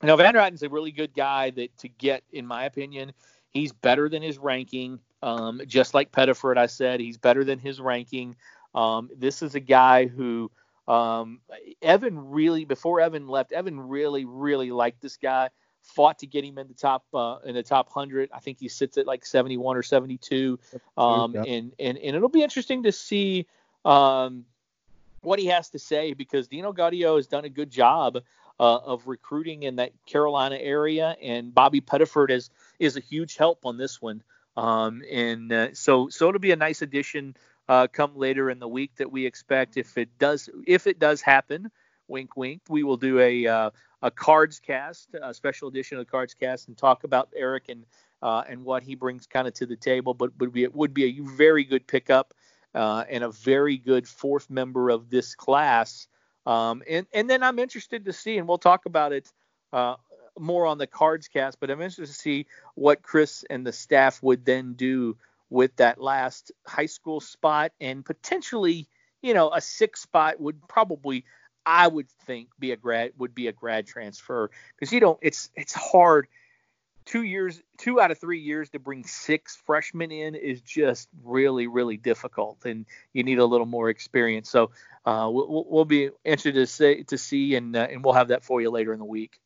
you 0.00 0.06
know, 0.06 0.16
Vanderheiden's 0.16 0.62
a 0.62 0.68
really 0.68 0.92
good 0.92 1.12
guy 1.12 1.50
that 1.50 1.76
to 1.78 1.88
get, 1.88 2.22
in 2.32 2.46
my 2.46 2.64
opinion, 2.64 3.12
he's 3.50 3.72
better 3.72 4.08
than 4.08 4.22
his 4.22 4.38
ranking. 4.38 5.00
Um, 5.24 5.60
just 5.66 5.94
like 5.94 6.12
Pettiford, 6.12 6.56
I 6.56 6.66
said 6.66 7.00
he's 7.00 7.18
better 7.18 7.42
than 7.42 7.58
his 7.58 7.80
ranking. 7.80 8.36
Um, 8.76 9.10
this 9.16 9.42
is 9.42 9.56
a 9.56 9.60
guy 9.60 10.06
who 10.06 10.52
um, 10.86 11.40
Evan 11.82 12.30
really, 12.30 12.64
before 12.64 13.00
Evan 13.00 13.26
left, 13.26 13.50
Evan 13.50 13.88
really, 13.88 14.24
really 14.24 14.70
liked 14.70 15.02
this 15.02 15.16
guy 15.16 15.50
fought 15.88 16.18
to 16.20 16.26
get 16.26 16.44
him 16.44 16.58
in 16.58 16.68
the 16.68 16.74
top 16.74 17.04
uh, 17.14 17.38
in 17.44 17.54
the 17.54 17.62
top 17.62 17.90
hundred. 17.90 18.30
I 18.32 18.40
think 18.40 18.58
he 18.60 18.68
sits 18.68 18.98
at 18.98 19.06
like 19.06 19.24
71 19.24 19.76
or 19.76 19.82
72. 19.82 20.58
Um, 20.96 21.34
yeah. 21.34 21.42
and, 21.42 21.72
and 21.78 21.98
and 21.98 22.16
it'll 22.16 22.28
be 22.28 22.42
interesting 22.42 22.84
to 22.84 22.92
see 22.92 23.46
um, 23.84 24.44
what 25.22 25.38
he 25.38 25.46
has 25.46 25.70
to 25.70 25.78
say 25.78 26.12
because 26.12 26.48
Dino 26.48 26.72
Gaudio 26.72 27.16
has 27.16 27.26
done 27.26 27.44
a 27.44 27.48
good 27.48 27.70
job 27.70 28.18
uh, 28.60 28.76
of 28.76 29.06
recruiting 29.06 29.62
in 29.62 29.76
that 29.76 29.92
Carolina 30.06 30.56
area, 30.56 31.16
and 31.22 31.54
Bobby 31.54 31.80
Pettiford 31.80 32.30
is 32.30 32.50
is 32.78 32.96
a 32.96 33.00
huge 33.00 33.36
help 33.36 33.64
on 33.64 33.76
this 33.76 34.00
one. 34.00 34.22
Um, 34.56 35.02
and 35.10 35.52
uh, 35.52 35.74
so 35.74 36.08
so 36.08 36.28
it'll 36.28 36.40
be 36.40 36.52
a 36.52 36.56
nice 36.56 36.82
addition 36.82 37.36
uh, 37.68 37.86
come 37.86 38.16
later 38.16 38.50
in 38.50 38.58
the 38.58 38.68
week 38.68 38.92
that 38.96 39.10
we 39.10 39.26
expect 39.26 39.76
if 39.76 39.96
it 39.96 40.10
does 40.18 40.50
if 40.66 40.86
it 40.86 40.98
does 40.98 41.20
happen 41.20 41.70
wink, 42.08 42.36
wink. 42.36 42.62
We 42.68 42.82
will 42.82 42.96
do 42.96 43.20
a 43.20 43.46
uh, 43.46 43.70
a 44.02 44.10
cards 44.10 44.60
cast, 44.60 45.14
a 45.22 45.34
special 45.34 45.68
edition 45.68 45.98
of 45.98 46.06
the 46.06 46.10
cards 46.10 46.34
cast, 46.34 46.68
and 46.68 46.76
talk 46.76 47.04
about 47.04 47.28
Eric 47.36 47.68
and 47.68 47.86
uh, 48.22 48.44
and 48.48 48.64
what 48.64 48.82
he 48.82 48.94
brings 48.96 49.26
kind 49.26 49.48
of 49.48 49.54
to 49.54 49.66
the 49.66 49.76
table. 49.76 50.14
But 50.14 50.32
would 50.38 50.52
be 50.52 50.64
it 50.64 50.74
would 50.74 50.94
be 50.94 51.04
a 51.04 51.20
very 51.22 51.64
good 51.64 51.86
pickup 51.86 52.34
uh, 52.74 53.04
and 53.10 53.24
a 53.24 53.30
very 53.30 53.78
good 53.78 54.08
fourth 54.08 54.50
member 54.50 54.90
of 54.90 55.10
this 55.10 55.34
class 55.34 56.06
Um, 56.46 56.82
and 56.88 57.06
and 57.12 57.28
then 57.28 57.42
I'm 57.42 57.58
interested 57.58 58.06
to 58.06 58.12
see, 58.12 58.38
and 58.38 58.48
we'll 58.48 58.58
talk 58.58 58.86
about 58.86 59.12
it 59.12 59.30
uh, 59.72 59.96
more 60.38 60.66
on 60.66 60.78
the 60.78 60.86
cards 60.86 61.28
cast, 61.28 61.60
but 61.60 61.70
I'm 61.70 61.80
interested 61.82 62.06
to 62.06 62.12
see 62.12 62.46
what 62.74 63.02
Chris 63.02 63.44
and 63.50 63.66
the 63.66 63.72
staff 63.72 64.22
would 64.22 64.44
then 64.44 64.74
do 64.74 65.16
with 65.50 65.76
that 65.76 66.00
last 66.00 66.52
high 66.66 66.86
school 66.86 67.20
spot 67.20 67.72
and 67.80 68.04
potentially, 68.04 68.88
you 69.22 69.34
know, 69.34 69.50
a 69.52 69.60
six 69.60 70.02
spot 70.02 70.40
would 70.40 70.66
probably 70.68 71.24
I 71.68 71.86
would 71.86 72.08
think 72.24 72.48
be 72.58 72.72
a 72.72 72.76
grad 72.76 73.12
would 73.18 73.34
be 73.34 73.46
a 73.46 73.52
grad 73.52 73.86
transfer 73.86 74.50
because 74.74 74.90
you 74.90 75.00
don't 75.00 75.18
it's 75.20 75.50
it's 75.54 75.74
hard. 75.74 76.26
Two 77.04 77.22
years 77.22 77.60
two 77.76 78.00
out 78.00 78.10
of 78.10 78.18
three 78.18 78.40
years 78.40 78.70
to 78.70 78.78
bring 78.78 79.04
six 79.04 79.54
freshmen 79.66 80.10
in 80.10 80.34
is 80.34 80.62
just 80.62 81.10
really 81.22 81.66
really 81.66 81.98
difficult 81.98 82.64
and 82.64 82.86
you 83.12 83.22
need 83.22 83.38
a 83.38 83.44
little 83.44 83.66
more 83.66 83.90
experience. 83.90 84.48
So 84.48 84.70
uh, 85.04 85.28
we'll, 85.30 85.66
we'll 85.68 85.84
be 85.84 86.08
interested 86.24 86.54
to 86.54 86.66
say 86.66 87.02
to 87.02 87.18
see 87.18 87.54
and 87.54 87.76
uh, 87.76 87.86
and 87.90 88.02
we'll 88.02 88.14
have 88.14 88.28
that 88.28 88.44
for 88.44 88.62
you 88.62 88.70
later 88.70 88.94
in 88.94 88.98
the 88.98 89.04
week. 89.04 89.38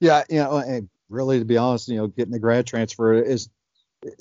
Yeah 0.00 0.24
you 0.28 0.40
know 0.40 0.86
really 1.08 1.38
to 1.38 1.46
be 1.46 1.56
honest 1.56 1.88
you 1.88 1.96
know 1.96 2.08
getting 2.08 2.32
the 2.32 2.38
grad 2.38 2.66
transfer 2.66 3.14
is 3.14 3.48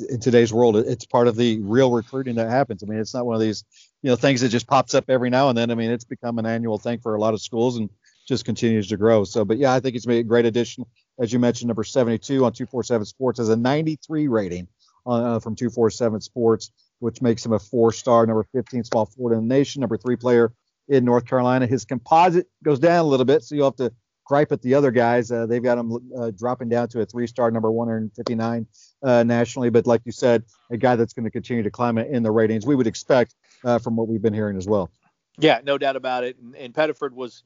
in 0.09 0.19
today's 0.19 0.53
world, 0.53 0.75
it's 0.75 1.05
part 1.05 1.28
of 1.28 1.36
the 1.36 1.59
real 1.59 1.91
recruiting 1.91 2.36
that 2.36 2.49
happens. 2.49 2.84
I 2.84 2.88
mean, 2.88 2.99
it's 2.99 3.13
not 3.13 3.25
one 3.25 3.36
of 3.36 3.41
these, 3.41 3.63
you 4.01 4.09
know, 4.09 4.15
things 4.15 4.41
that 4.41 4.49
just 4.49 4.67
pops 4.67 4.93
up 4.93 5.05
every 5.09 5.30
now 5.30 5.49
and 5.49 5.57
then. 5.57 5.71
I 5.71 5.75
mean, 5.75 5.91
it's 5.91 6.03
become 6.03 6.39
an 6.39 6.45
annual 6.45 6.78
thing 6.78 6.99
for 6.99 7.15
a 7.15 7.19
lot 7.19 7.34
of 7.34 7.41
schools 7.41 7.78
and 7.78 7.89
just 8.28 8.45
continues 8.45 8.88
to 8.89 8.97
grow. 8.97 9.23
So, 9.23 9.45
but 9.45 9.57
yeah, 9.57 9.73
I 9.73 9.80
think 9.80 9.95
it's 9.95 10.07
made 10.07 10.19
a 10.19 10.23
great 10.23 10.45
addition. 10.45 10.86
As 11.19 11.32
you 11.32 11.39
mentioned, 11.39 11.67
number 11.67 11.84
72 11.84 12.43
on 12.43 12.51
247 12.51 13.05
Sports 13.05 13.39
has 13.39 13.49
a 13.49 13.55
93 13.55 14.28
rating 14.28 14.67
uh, 15.05 15.39
from 15.39 15.55
247 15.55 16.21
Sports, 16.21 16.71
which 16.99 17.21
makes 17.21 17.45
him 17.45 17.53
a 17.53 17.59
four-star, 17.59 18.25
number 18.25 18.45
15 18.53 18.84
small 18.84 19.05
forward 19.05 19.36
in 19.36 19.47
the 19.47 19.55
nation, 19.55 19.80
number 19.80 19.97
three 19.97 20.15
player 20.15 20.51
in 20.88 21.05
North 21.05 21.25
Carolina. 21.25 21.67
His 21.67 21.86
composite 21.86 22.47
goes 22.63 22.80
down 22.80 23.05
a 23.05 23.07
little 23.07 23.25
bit, 23.25 23.43
so 23.43 23.55
you'll 23.55 23.67
have 23.67 23.75
to 23.78 23.93
gripe 24.28 24.51
at 24.51 24.61
the 24.61 24.73
other 24.73 24.91
guys. 24.91 25.32
Uh, 25.32 25.45
they've 25.45 25.63
got 25.63 25.78
him 25.78 25.97
uh, 26.17 26.32
dropping 26.32 26.69
down 26.69 26.88
to 26.89 27.01
a 27.01 27.05
three-star, 27.05 27.49
number 27.51 27.71
159 27.71 28.67
uh, 29.03 29.23
nationally. 29.23 29.69
But 29.69 29.88
like 29.88 30.01
you 30.05 30.11
said, 30.11 30.43
a 30.69 30.78
guy 30.78 30.95
that's 30.95 31.13
going 31.13 31.25
to 31.25 31.32
continue 31.32 31.63
to 31.63 31.71
climb 31.71 31.97
in 31.97 32.23
the 32.23 32.32
ratings. 32.32 32.65
We 32.65 32.75
would 32.75 32.88
expect 32.88 33.36
uh, 33.63 33.80
from 33.80 33.95
what 33.95 34.07
we've 34.07 34.21
been 34.21 34.34
hearing 34.34 34.57
as 34.57 34.67
well. 34.67 34.91
Yeah, 35.39 35.61
no 35.63 35.78
doubt 35.78 35.95
about 35.95 36.23
it. 36.23 36.38
And, 36.39 36.55
and 36.55 36.73
Pettiford 36.73 37.13
was 37.13 37.43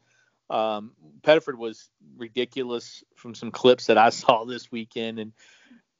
um, 0.50 0.92
Pettiford 1.22 1.56
was 1.56 1.90
ridiculous 2.18 3.04
from 3.16 3.34
some 3.34 3.52
clips 3.52 3.86
that 3.86 3.98
I 3.98 4.10
saw 4.10 4.44
this 4.44 4.72
weekend, 4.72 5.20
and 5.20 5.32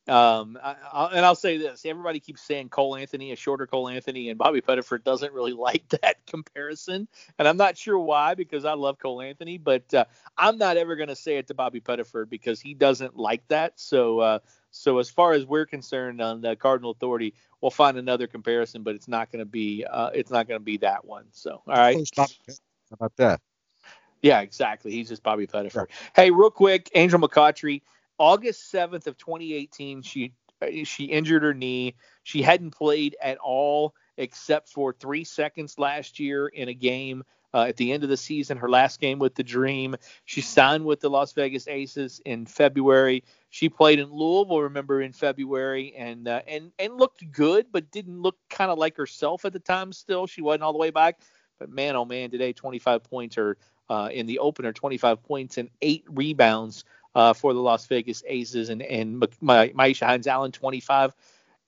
um, 0.08 0.58
I, 0.64 0.76
I, 0.92 1.06
and 1.14 1.26
I'll 1.26 1.36
say 1.36 1.58
this: 1.58 1.86
everybody 1.86 2.20
keeps 2.20 2.42
saying 2.42 2.70
Cole 2.70 2.96
Anthony, 2.96 3.32
a 3.32 3.36
shorter 3.36 3.68
Cole 3.68 3.88
Anthony, 3.88 4.30
and 4.30 4.38
Bobby 4.38 4.62
Pettiford 4.62 5.04
doesn't 5.04 5.32
really 5.34 5.54
like 5.62 5.88
that 5.90 6.26
comparison, 6.26 7.08
and 7.38 7.48
I'm 7.48 7.58
not 7.58 7.78
sure 7.78 8.00
why 8.00 8.34
because 8.34 8.66
I 8.66 8.74
love 8.74 8.98
Cole 8.98 9.22
Anthony, 9.22 9.58
but 9.58 9.94
uh, 9.94 10.06
I'm 10.38 10.58
not 10.58 10.78
ever 10.78 10.96
going 10.96 11.10
to 11.10 11.16
say 11.16 11.38
it 11.38 11.48
to 11.48 11.54
Bobby 11.54 11.82
Pettiford 11.82 12.30
because 12.30 12.60
he 12.60 12.74
doesn't 12.74 13.16
like 13.16 13.48
that. 13.50 13.80
So, 13.80 14.20
uh, 14.20 14.40
so 14.72 14.98
as 14.98 15.10
far 15.10 15.34
as 15.34 15.46
we're 15.46 15.66
concerned 15.66 16.22
on 16.22 16.42
the 16.42 16.56
Cardinal 16.56 16.92
Authority, 16.92 17.36
we'll 17.62 17.72
find 17.72 17.98
another 17.98 18.26
comparison, 18.26 18.84
but 18.84 18.96
it's 18.96 19.08
not 19.08 19.32
going 19.32 19.40
to 19.40 19.46
be 19.46 19.86
uh, 19.86 20.10
it's 20.14 20.32
not 20.32 20.48
going 20.48 20.60
to 20.60 20.66
be 20.66 20.78
that 20.78 21.06
one. 21.06 21.26
So, 21.32 21.62
all 21.68 21.76
right. 21.76 21.98
How 22.18 22.26
about 22.92 23.16
that? 23.18 23.40
Yeah, 24.22 24.42
exactly. 24.42 24.92
He's 24.92 25.10
just 25.10 25.24
Bobby 25.24 25.48
Pettiford. 25.48 25.88
Yeah. 25.90 25.96
Hey, 26.16 26.32
real 26.32 26.52
quick, 26.52 26.90
Angel 26.94 27.20
McCoughtry 27.20 27.82
August 28.22 28.72
7th 28.72 29.08
of 29.08 29.18
2018, 29.18 30.04
she 30.04 30.34
she 30.84 31.06
injured 31.06 31.42
her 31.42 31.56
knee. 31.56 31.96
She 32.22 32.44
hadn't 32.44 32.70
played 32.70 33.16
at 33.20 33.40
all 33.40 33.96
except 34.16 34.70
for 34.70 34.94
three 34.94 35.24
seconds 35.24 35.80
last 35.80 36.20
year 36.20 36.48
in 36.48 36.70
a 36.70 36.74
game 36.76 37.24
uh, 37.52 37.64
at 37.64 37.78
the 37.78 37.92
end 37.92 38.04
of 38.04 38.10
the 38.10 38.18
season, 38.18 38.58
her 38.58 38.70
last 38.70 39.00
game 39.00 39.18
with 39.18 39.34
the 39.34 39.44
Dream. 39.44 39.96
She 40.26 40.42
signed 40.42 40.86
with 40.86 41.00
the 41.00 41.10
Las 41.10 41.34
Vegas 41.34 41.68
Aces 41.68 42.22
in 42.24 42.46
February. 42.46 43.24
She 43.50 43.70
played 43.70 43.98
in 43.98 44.12
Louisville, 44.12 44.62
remember, 44.62 45.02
in 45.02 45.14
February, 45.14 45.96
and 45.98 46.28
uh, 46.28 46.42
and 46.48 46.72
and 46.78 46.98
looked 46.98 47.30
good, 47.32 47.72
but 47.72 47.90
didn't 47.90 48.22
look 48.22 48.38
kind 48.52 48.70
of 48.70 48.78
like 48.78 48.96
herself 48.98 49.46
at 49.46 49.54
the 49.54 49.60
time. 49.60 49.92
Still, 49.92 50.28
she 50.28 50.44
wasn't 50.44 50.62
all 50.62 50.74
the 50.74 50.78
way 50.78 50.92
back. 50.92 51.22
But 51.58 51.72
man, 51.72 51.96
oh 51.96 52.06
man, 52.06 52.30
today 52.30 52.54
25 52.54 53.04
points 53.04 53.40
or 53.40 53.58
uh, 53.90 54.10
in 54.12 54.28
the 54.28 54.40
opener, 54.40 54.72
25 54.72 55.24
points 55.24 55.58
and 55.58 55.70
eight 55.82 56.06
rebounds 56.08 56.86
uh, 57.16 57.34
for 57.34 57.54
the 57.54 57.60
Las 57.60 57.86
Vegas 57.88 58.24
Aces, 58.28 58.70
and 58.70 58.82
and 58.82 59.26
my, 59.42 59.70
Myisha 59.70 60.06
Hines 60.06 60.28
Allen 60.28 60.52
25. 60.52 61.16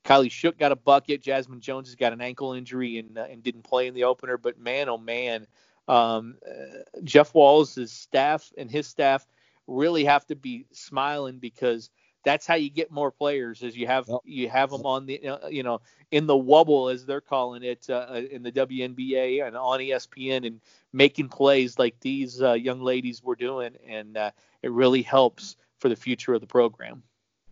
Kylee 0.05 0.29
Shook 0.29 0.57
got 0.57 0.73
a 0.73 0.75
bucket. 0.75 1.23
Jazmine 1.23 1.61
Jones 1.61 1.87
has 1.87 1.95
got 1.95 2.11
an 2.11 2.19
ankle 2.19 2.53
injury 2.53 2.97
and 2.97 3.17
uh, 3.17 3.25
and 3.29 3.41
didn't 3.41 3.63
play 3.63 3.87
in 3.87 3.93
the 3.93 4.03
opener. 4.03 4.37
But 4.37 4.59
man, 4.59 4.89
oh 4.89 4.97
man, 4.97 5.47
um, 5.87 6.35
uh, 6.45 6.99
Jeff 7.03 7.33
Walz' 7.33 7.91
staff 7.91 8.51
and 8.57 8.69
his 8.69 8.87
staff 8.87 9.25
really 9.67 10.03
have 10.03 10.25
to 10.27 10.35
be 10.35 10.65
smiling 10.71 11.39
because 11.39 11.89
that's 12.23 12.47
how 12.47 12.55
you 12.55 12.69
get 12.69 12.91
more 12.91 13.11
players 13.11 13.61
is 13.63 13.75
you 13.75 13.87
have 13.87 14.07
yep. 14.07 14.19
you 14.23 14.49
have 14.49 14.69
them 14.69 14.85
on 14.85 15.05
the 15.05 15.27
uh, 15.27 15.47
you 15.47 15.63
know 15.63 15.81
in 16.11 16.25
the 16.25 16.33
wubble 16.33 16.93
as 16.93 17.05
they're 17.05 17.21
calling 17.21 17.63
it 17.63 17.85
uh, 17.89 18.07
uh 18.09 18.21
in 18.31 18.43
the 18.43 18.51
WNBA 18.51 19.45
and 19.45 19.55
on 19.55 19.79
ESPN 19.79 20.47
and 20.47 20.61
making 20.93 21.29
plays 21.29 21.77
like 21.77 21.99
these 21.99 22.41
uh, 22.41 22.53
young 22.53 22.81
ladies 22.81 23.21
were 23.23 23.35
doing 23.35 23.75
and 23.87 24.17
uh, 24.17 24.31
it 24.63 24.71
really 24.71 25.01
helps 25.01 25.55
for 25.79 25.89
the 25.89 25.95
future 25.95 26.33
of 26.33 26.41
the 26.41 26.47
program. 26.47 27.03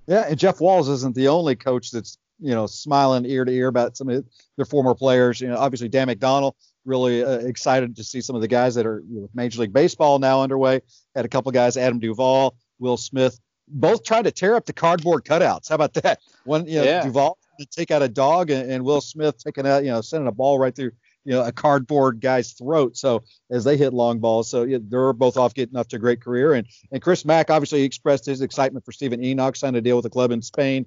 Yeah, 0.07 0.25
and 0.27 0.39
Jeff 0.39 0.59
Walz 0.59 0.89
isn't 0.89 1.15
the 1.15 1.27
only 1.27 1.55
coach 1.55 1.91
that's 1.91 2.17
you 2.39 2.51
know 2.51 2.65
smiling 2.65 3.25
ear 3.25 3.45
to 3.45 3.51
ear 3.51 3.67
about 3.67 3.95
some 3.95 4.09
of 4.09 4.25
their 4.57 4.65
former 4.65 4.95
players. 4.95 5.39
You 5.39 5.49
know, 5.49 5.57
obviously 5.57 5.89
Dan 5.89 6.07
McDonnell 6.07 6.53
really 6.85 7.23
uh, 7.23 7.39
excited 7.39 7.95
to 7.95 8.03
see 8.03 8.21
some 8.21 8.35
of 8.35 8.41
the 8.41 8.47
guys 8.47 8.75
that 8.75 8.85
are 8.85 9.03
with 9.07 9.29
Major 9.35 9.61
League 9.61 9.73
Baseball 9.73 10.17
now 10.17 10.41
underway. 10.41 10.81
Had 11.15 11.25
a 11.25 11.29
couple 11.29 11.51
guys, 11.51 11.77
Adam 11.77 11.99
Duvall, 11.99 12.55
Will 12.79 12.97
Smith, 12.97 13.39
both 13.67 14.03
trying 14.03 14.23
to 14.23 14.31
tear 14.31 14.55
up 14.55 14.65
the 14.65 14.73
cardboard 14.73 15.23
cutouts. 15.23 15.69
How 15.69 15.75
about 15.75 15.93
that? 15.95 16.19
One, 16.45 16.65
you 16.67 16.79
know, 16.79 16.83
yeah. 16.83 17.03
Duvall 17.03 17.37
to 17.59 17.65
take 17.67 17.91
out 17.91 18.01
a 18.01 18.07
dog, 18.07 18.49
and, 18.49 18.71
and, 18.71 18.83
Will 18.83 19.01
Smith 19.01 19.37
taking 19.37 19.67
out, 19.67 19.83
you 19.83 19.91
know, 19.91 20.01
sending 20.01 20.27
a 20.27 20.31
ball 20.31 20.57
right 20.57 20.75
through, 20.75 20.91
you 21.23 21.33
know, 21.33 21.43
a 21.43 21.51
cardboard 21.51 22.19
guy's 22.19 22.53
throat. 22.53 22.97
So 22.97 23.23
as 23.49 23.63
they 23.63 23.77
hit 23.77 23.93
long 23.93 24.19
balls, 24.19 24.49
so 24.49 24.63
yeah, 24.63 24.79
they're 24.81 25.13
both 25.13 25.37
off 25.37 25.53
getting 25.53 25.77
off 25.77 25.87
to 25.89 25.97
a 25.97 25.99
great 25.99 26.21
career. 26.21 26.53
And 26.53 26.67
and 26.91 27.01
Chris 27.01 27.25
Mack 27.25 27.49
obviously 27.49 27.83
expressed 27.83 28.25
his 28.25 28.41
excitement 28.41 28.85
for 28.85 28.91
Steven 28.91 29.23
Enoch, 29.23 29.55
signed 29.55 29.75
a 29.75 29.81
deal 29.81 29.95
with 29.95 30.05
a 30.05 30.09
club 30.09 30.31
in 30.31 30.41
Spain. 30.41 30.85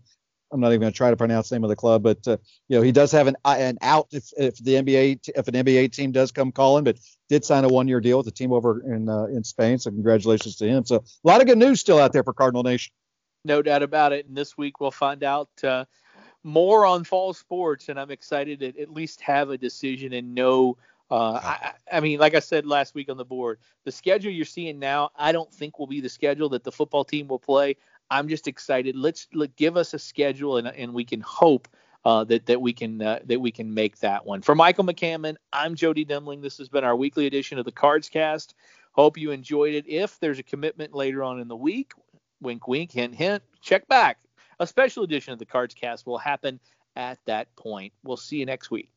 I'm 0.53 0.61
not 0.61 0.69
even 0.69 0.81
going 0.81 0.93
to 0.93 0.97
try 0.97 1.11
to 1.11 1.17
pronounce 1.17 1.49
the 1.49 1.57
name 1.57 1.65
of 1.65 1.71
the 1.71 1.77
club, 1.77 2.03
but 2.03 2.27
uh, 2.29 2.37
you 2.69 2.77
know 2.77 2.83
he 2.83 2.93
does 2.93 3.11
have 3.13 3.27
an 3.27 3.37
an 3.45 3.79
out 3.83 4.09
if, 4.13 4.31
if 4.37 4.57
the 4.59 4.75
NBA 4.75 5.31
if 5.35 5.49
an 5.49 5.55
NBA 5.55 5.93
team 5.93 6.13
does 6.13 6.31
come 6.31 6.53
calling, 6.53 6.85
but 6.85 6.99
did 7.29 7.45
sign 7.45 7.65
a 7.65 7.69
one 7.69 7.89
year 7.89 8.01
deal 8.01 8.19
with 8.19 8.27
the 8.27 8.33
team 8.33 8.53
over 8.53 8.81
in 8.81 9.09
uh, 9.09 9.25
in 9.25 9.43
Spain. 9.43 9.79
So 9.79 9.91
congratulations 9.91 10.57
to 10.57 10.67
him. 10.67 10.85
So 10.85 10.97
a 10.97 11.29
lot 11.29 11.41
of 11.41 11.47
good 11.47 11.59
news 11.59 11.81
still 11.81 11.99
out 11.99 12.13
there 12.13 12.23
for 12.23 12.33
Cardinal 12.33 12.63
Nation. 12.63 12.93
No 13.45 13.63
doubt 13.63 13.83
about 13.83 14.13
it. 14.13 14.27
And 14.27 14.37
this 14.37 14.57
week 14.57 14.81
we'll 14.81 14.91
find 14.91 15.23
out 15.23 15.51
uh, 15.63 15.85
more 16.45 16.87
on 16.87 17.03
fall 17.03 17.33
sports, 17.33 17.89
and 17.89 17.99
I'm 17.99 18.11
excited 18.11 18.61
to 18.61 18.81
at 18.81 18.93
least 18.93 19.21
have 19.23 19.51
a 19.51 19.59
decision 19.59 20.13
and 20.13 20.35
know. 20.35 20.77
Uh, 21.11 21.41
I, 21.43 21.73
I, 21.93 22.01
mean, 22.01 22.19
like 22.19 22.35
I 22.35 22.41
said 22.41 22.67
last 22.67 22.95
week 22.95 23.09
on 23.09 23.17
the 23.17 23.25
board, 23.25 23.59
the 23.85 23.93
schedule 23.93 24.33
you're 24.33 24.45
seeing 24.45 24.79
now, 24.79 25.11
I 25.17 25.33
don't 25.33 25.53
think 25.53 25.79
will 25.79 25.87
be 25.87 26.01
the 26.01 26.09
schedule 26.09 26.49
that 26.51 26.65
the 26.65 26.73
football 26.73 27.05
team 27.05 27.29
will 27.29 27.39
play. 27.39 27.77
I'm 28.11 28.29
just 28.29 28.49
excited. 28.49 28.97
Let's 28.97 29.29
let, 29.33 29.57
give 29.57 29.77
us 29.77 29.95
a 29.95 29.99
schedule, 29.99 30.59
and, 30.59 30.69
and 30.69 30.95
we 30.95 31.05
can 31.05 31.21
hope 31.21 31.69
uh, 32.05 32.25
that 32.25 32.47
that 32.47 32.61
we 32.61 32.73
can 32.73 33.01
uh, 33.01 33.21
that 33.25 33.41
we 33.41 33.51
can 33.51 33.73
make 33.73 33.99
that 34.01 34.25
one. 34.27 34.43
For 34.43 34.55
Michael 34.55 34.85
McCammon, 34.85 35.37
I'm 35.53 35.75
Jody 35.75 36.05
Demling. 36.05 36.43
This 36.43 36.59
has 36.59 36.69
been 36.69 36.85
our 36.85 36.97
weekly 36.97 37.27
edition 37.27 37.59
of 37.59 37.65
the 37.65 37.73
Cards 37.73 38.09
Cast. 38.09 38.55
Hope 38.93 39.17
you 39.17 39.31
enjoyed 39.31 39.75
it. 39.75 39.89
If 39.89 40.21
there's 40.21 40.39
a 40.39 40.43
commitment 40.43 40.95
later 40.95 41.23
on 41.23 41.41
in 41.41 41.49
the 41.49 41.57
week, 41.57 41.93
wink, 42.41 42.69
wink, 42.69 42.93
hint, 42.93 43.15
hint, 43.15 43.43
check 43.61 43.89
back. 43.89 44.19
A 44.61 44.67
special 44.67 45.05
edition 45.05 45.33
of 45.33 45.39
the 45.39 45.47
Cards 45.47 45.75
Cast 45.75 46.07
will 46.07 46.19
happen 46.19 46.61
at 46.97 47.19
that 47.27 47.55
point. 47.57 47.93
We'll 48.03 48.17
see 48.17 48.37
you 48.37 48.47
next 48.47 48.71
week. 48.71 48.91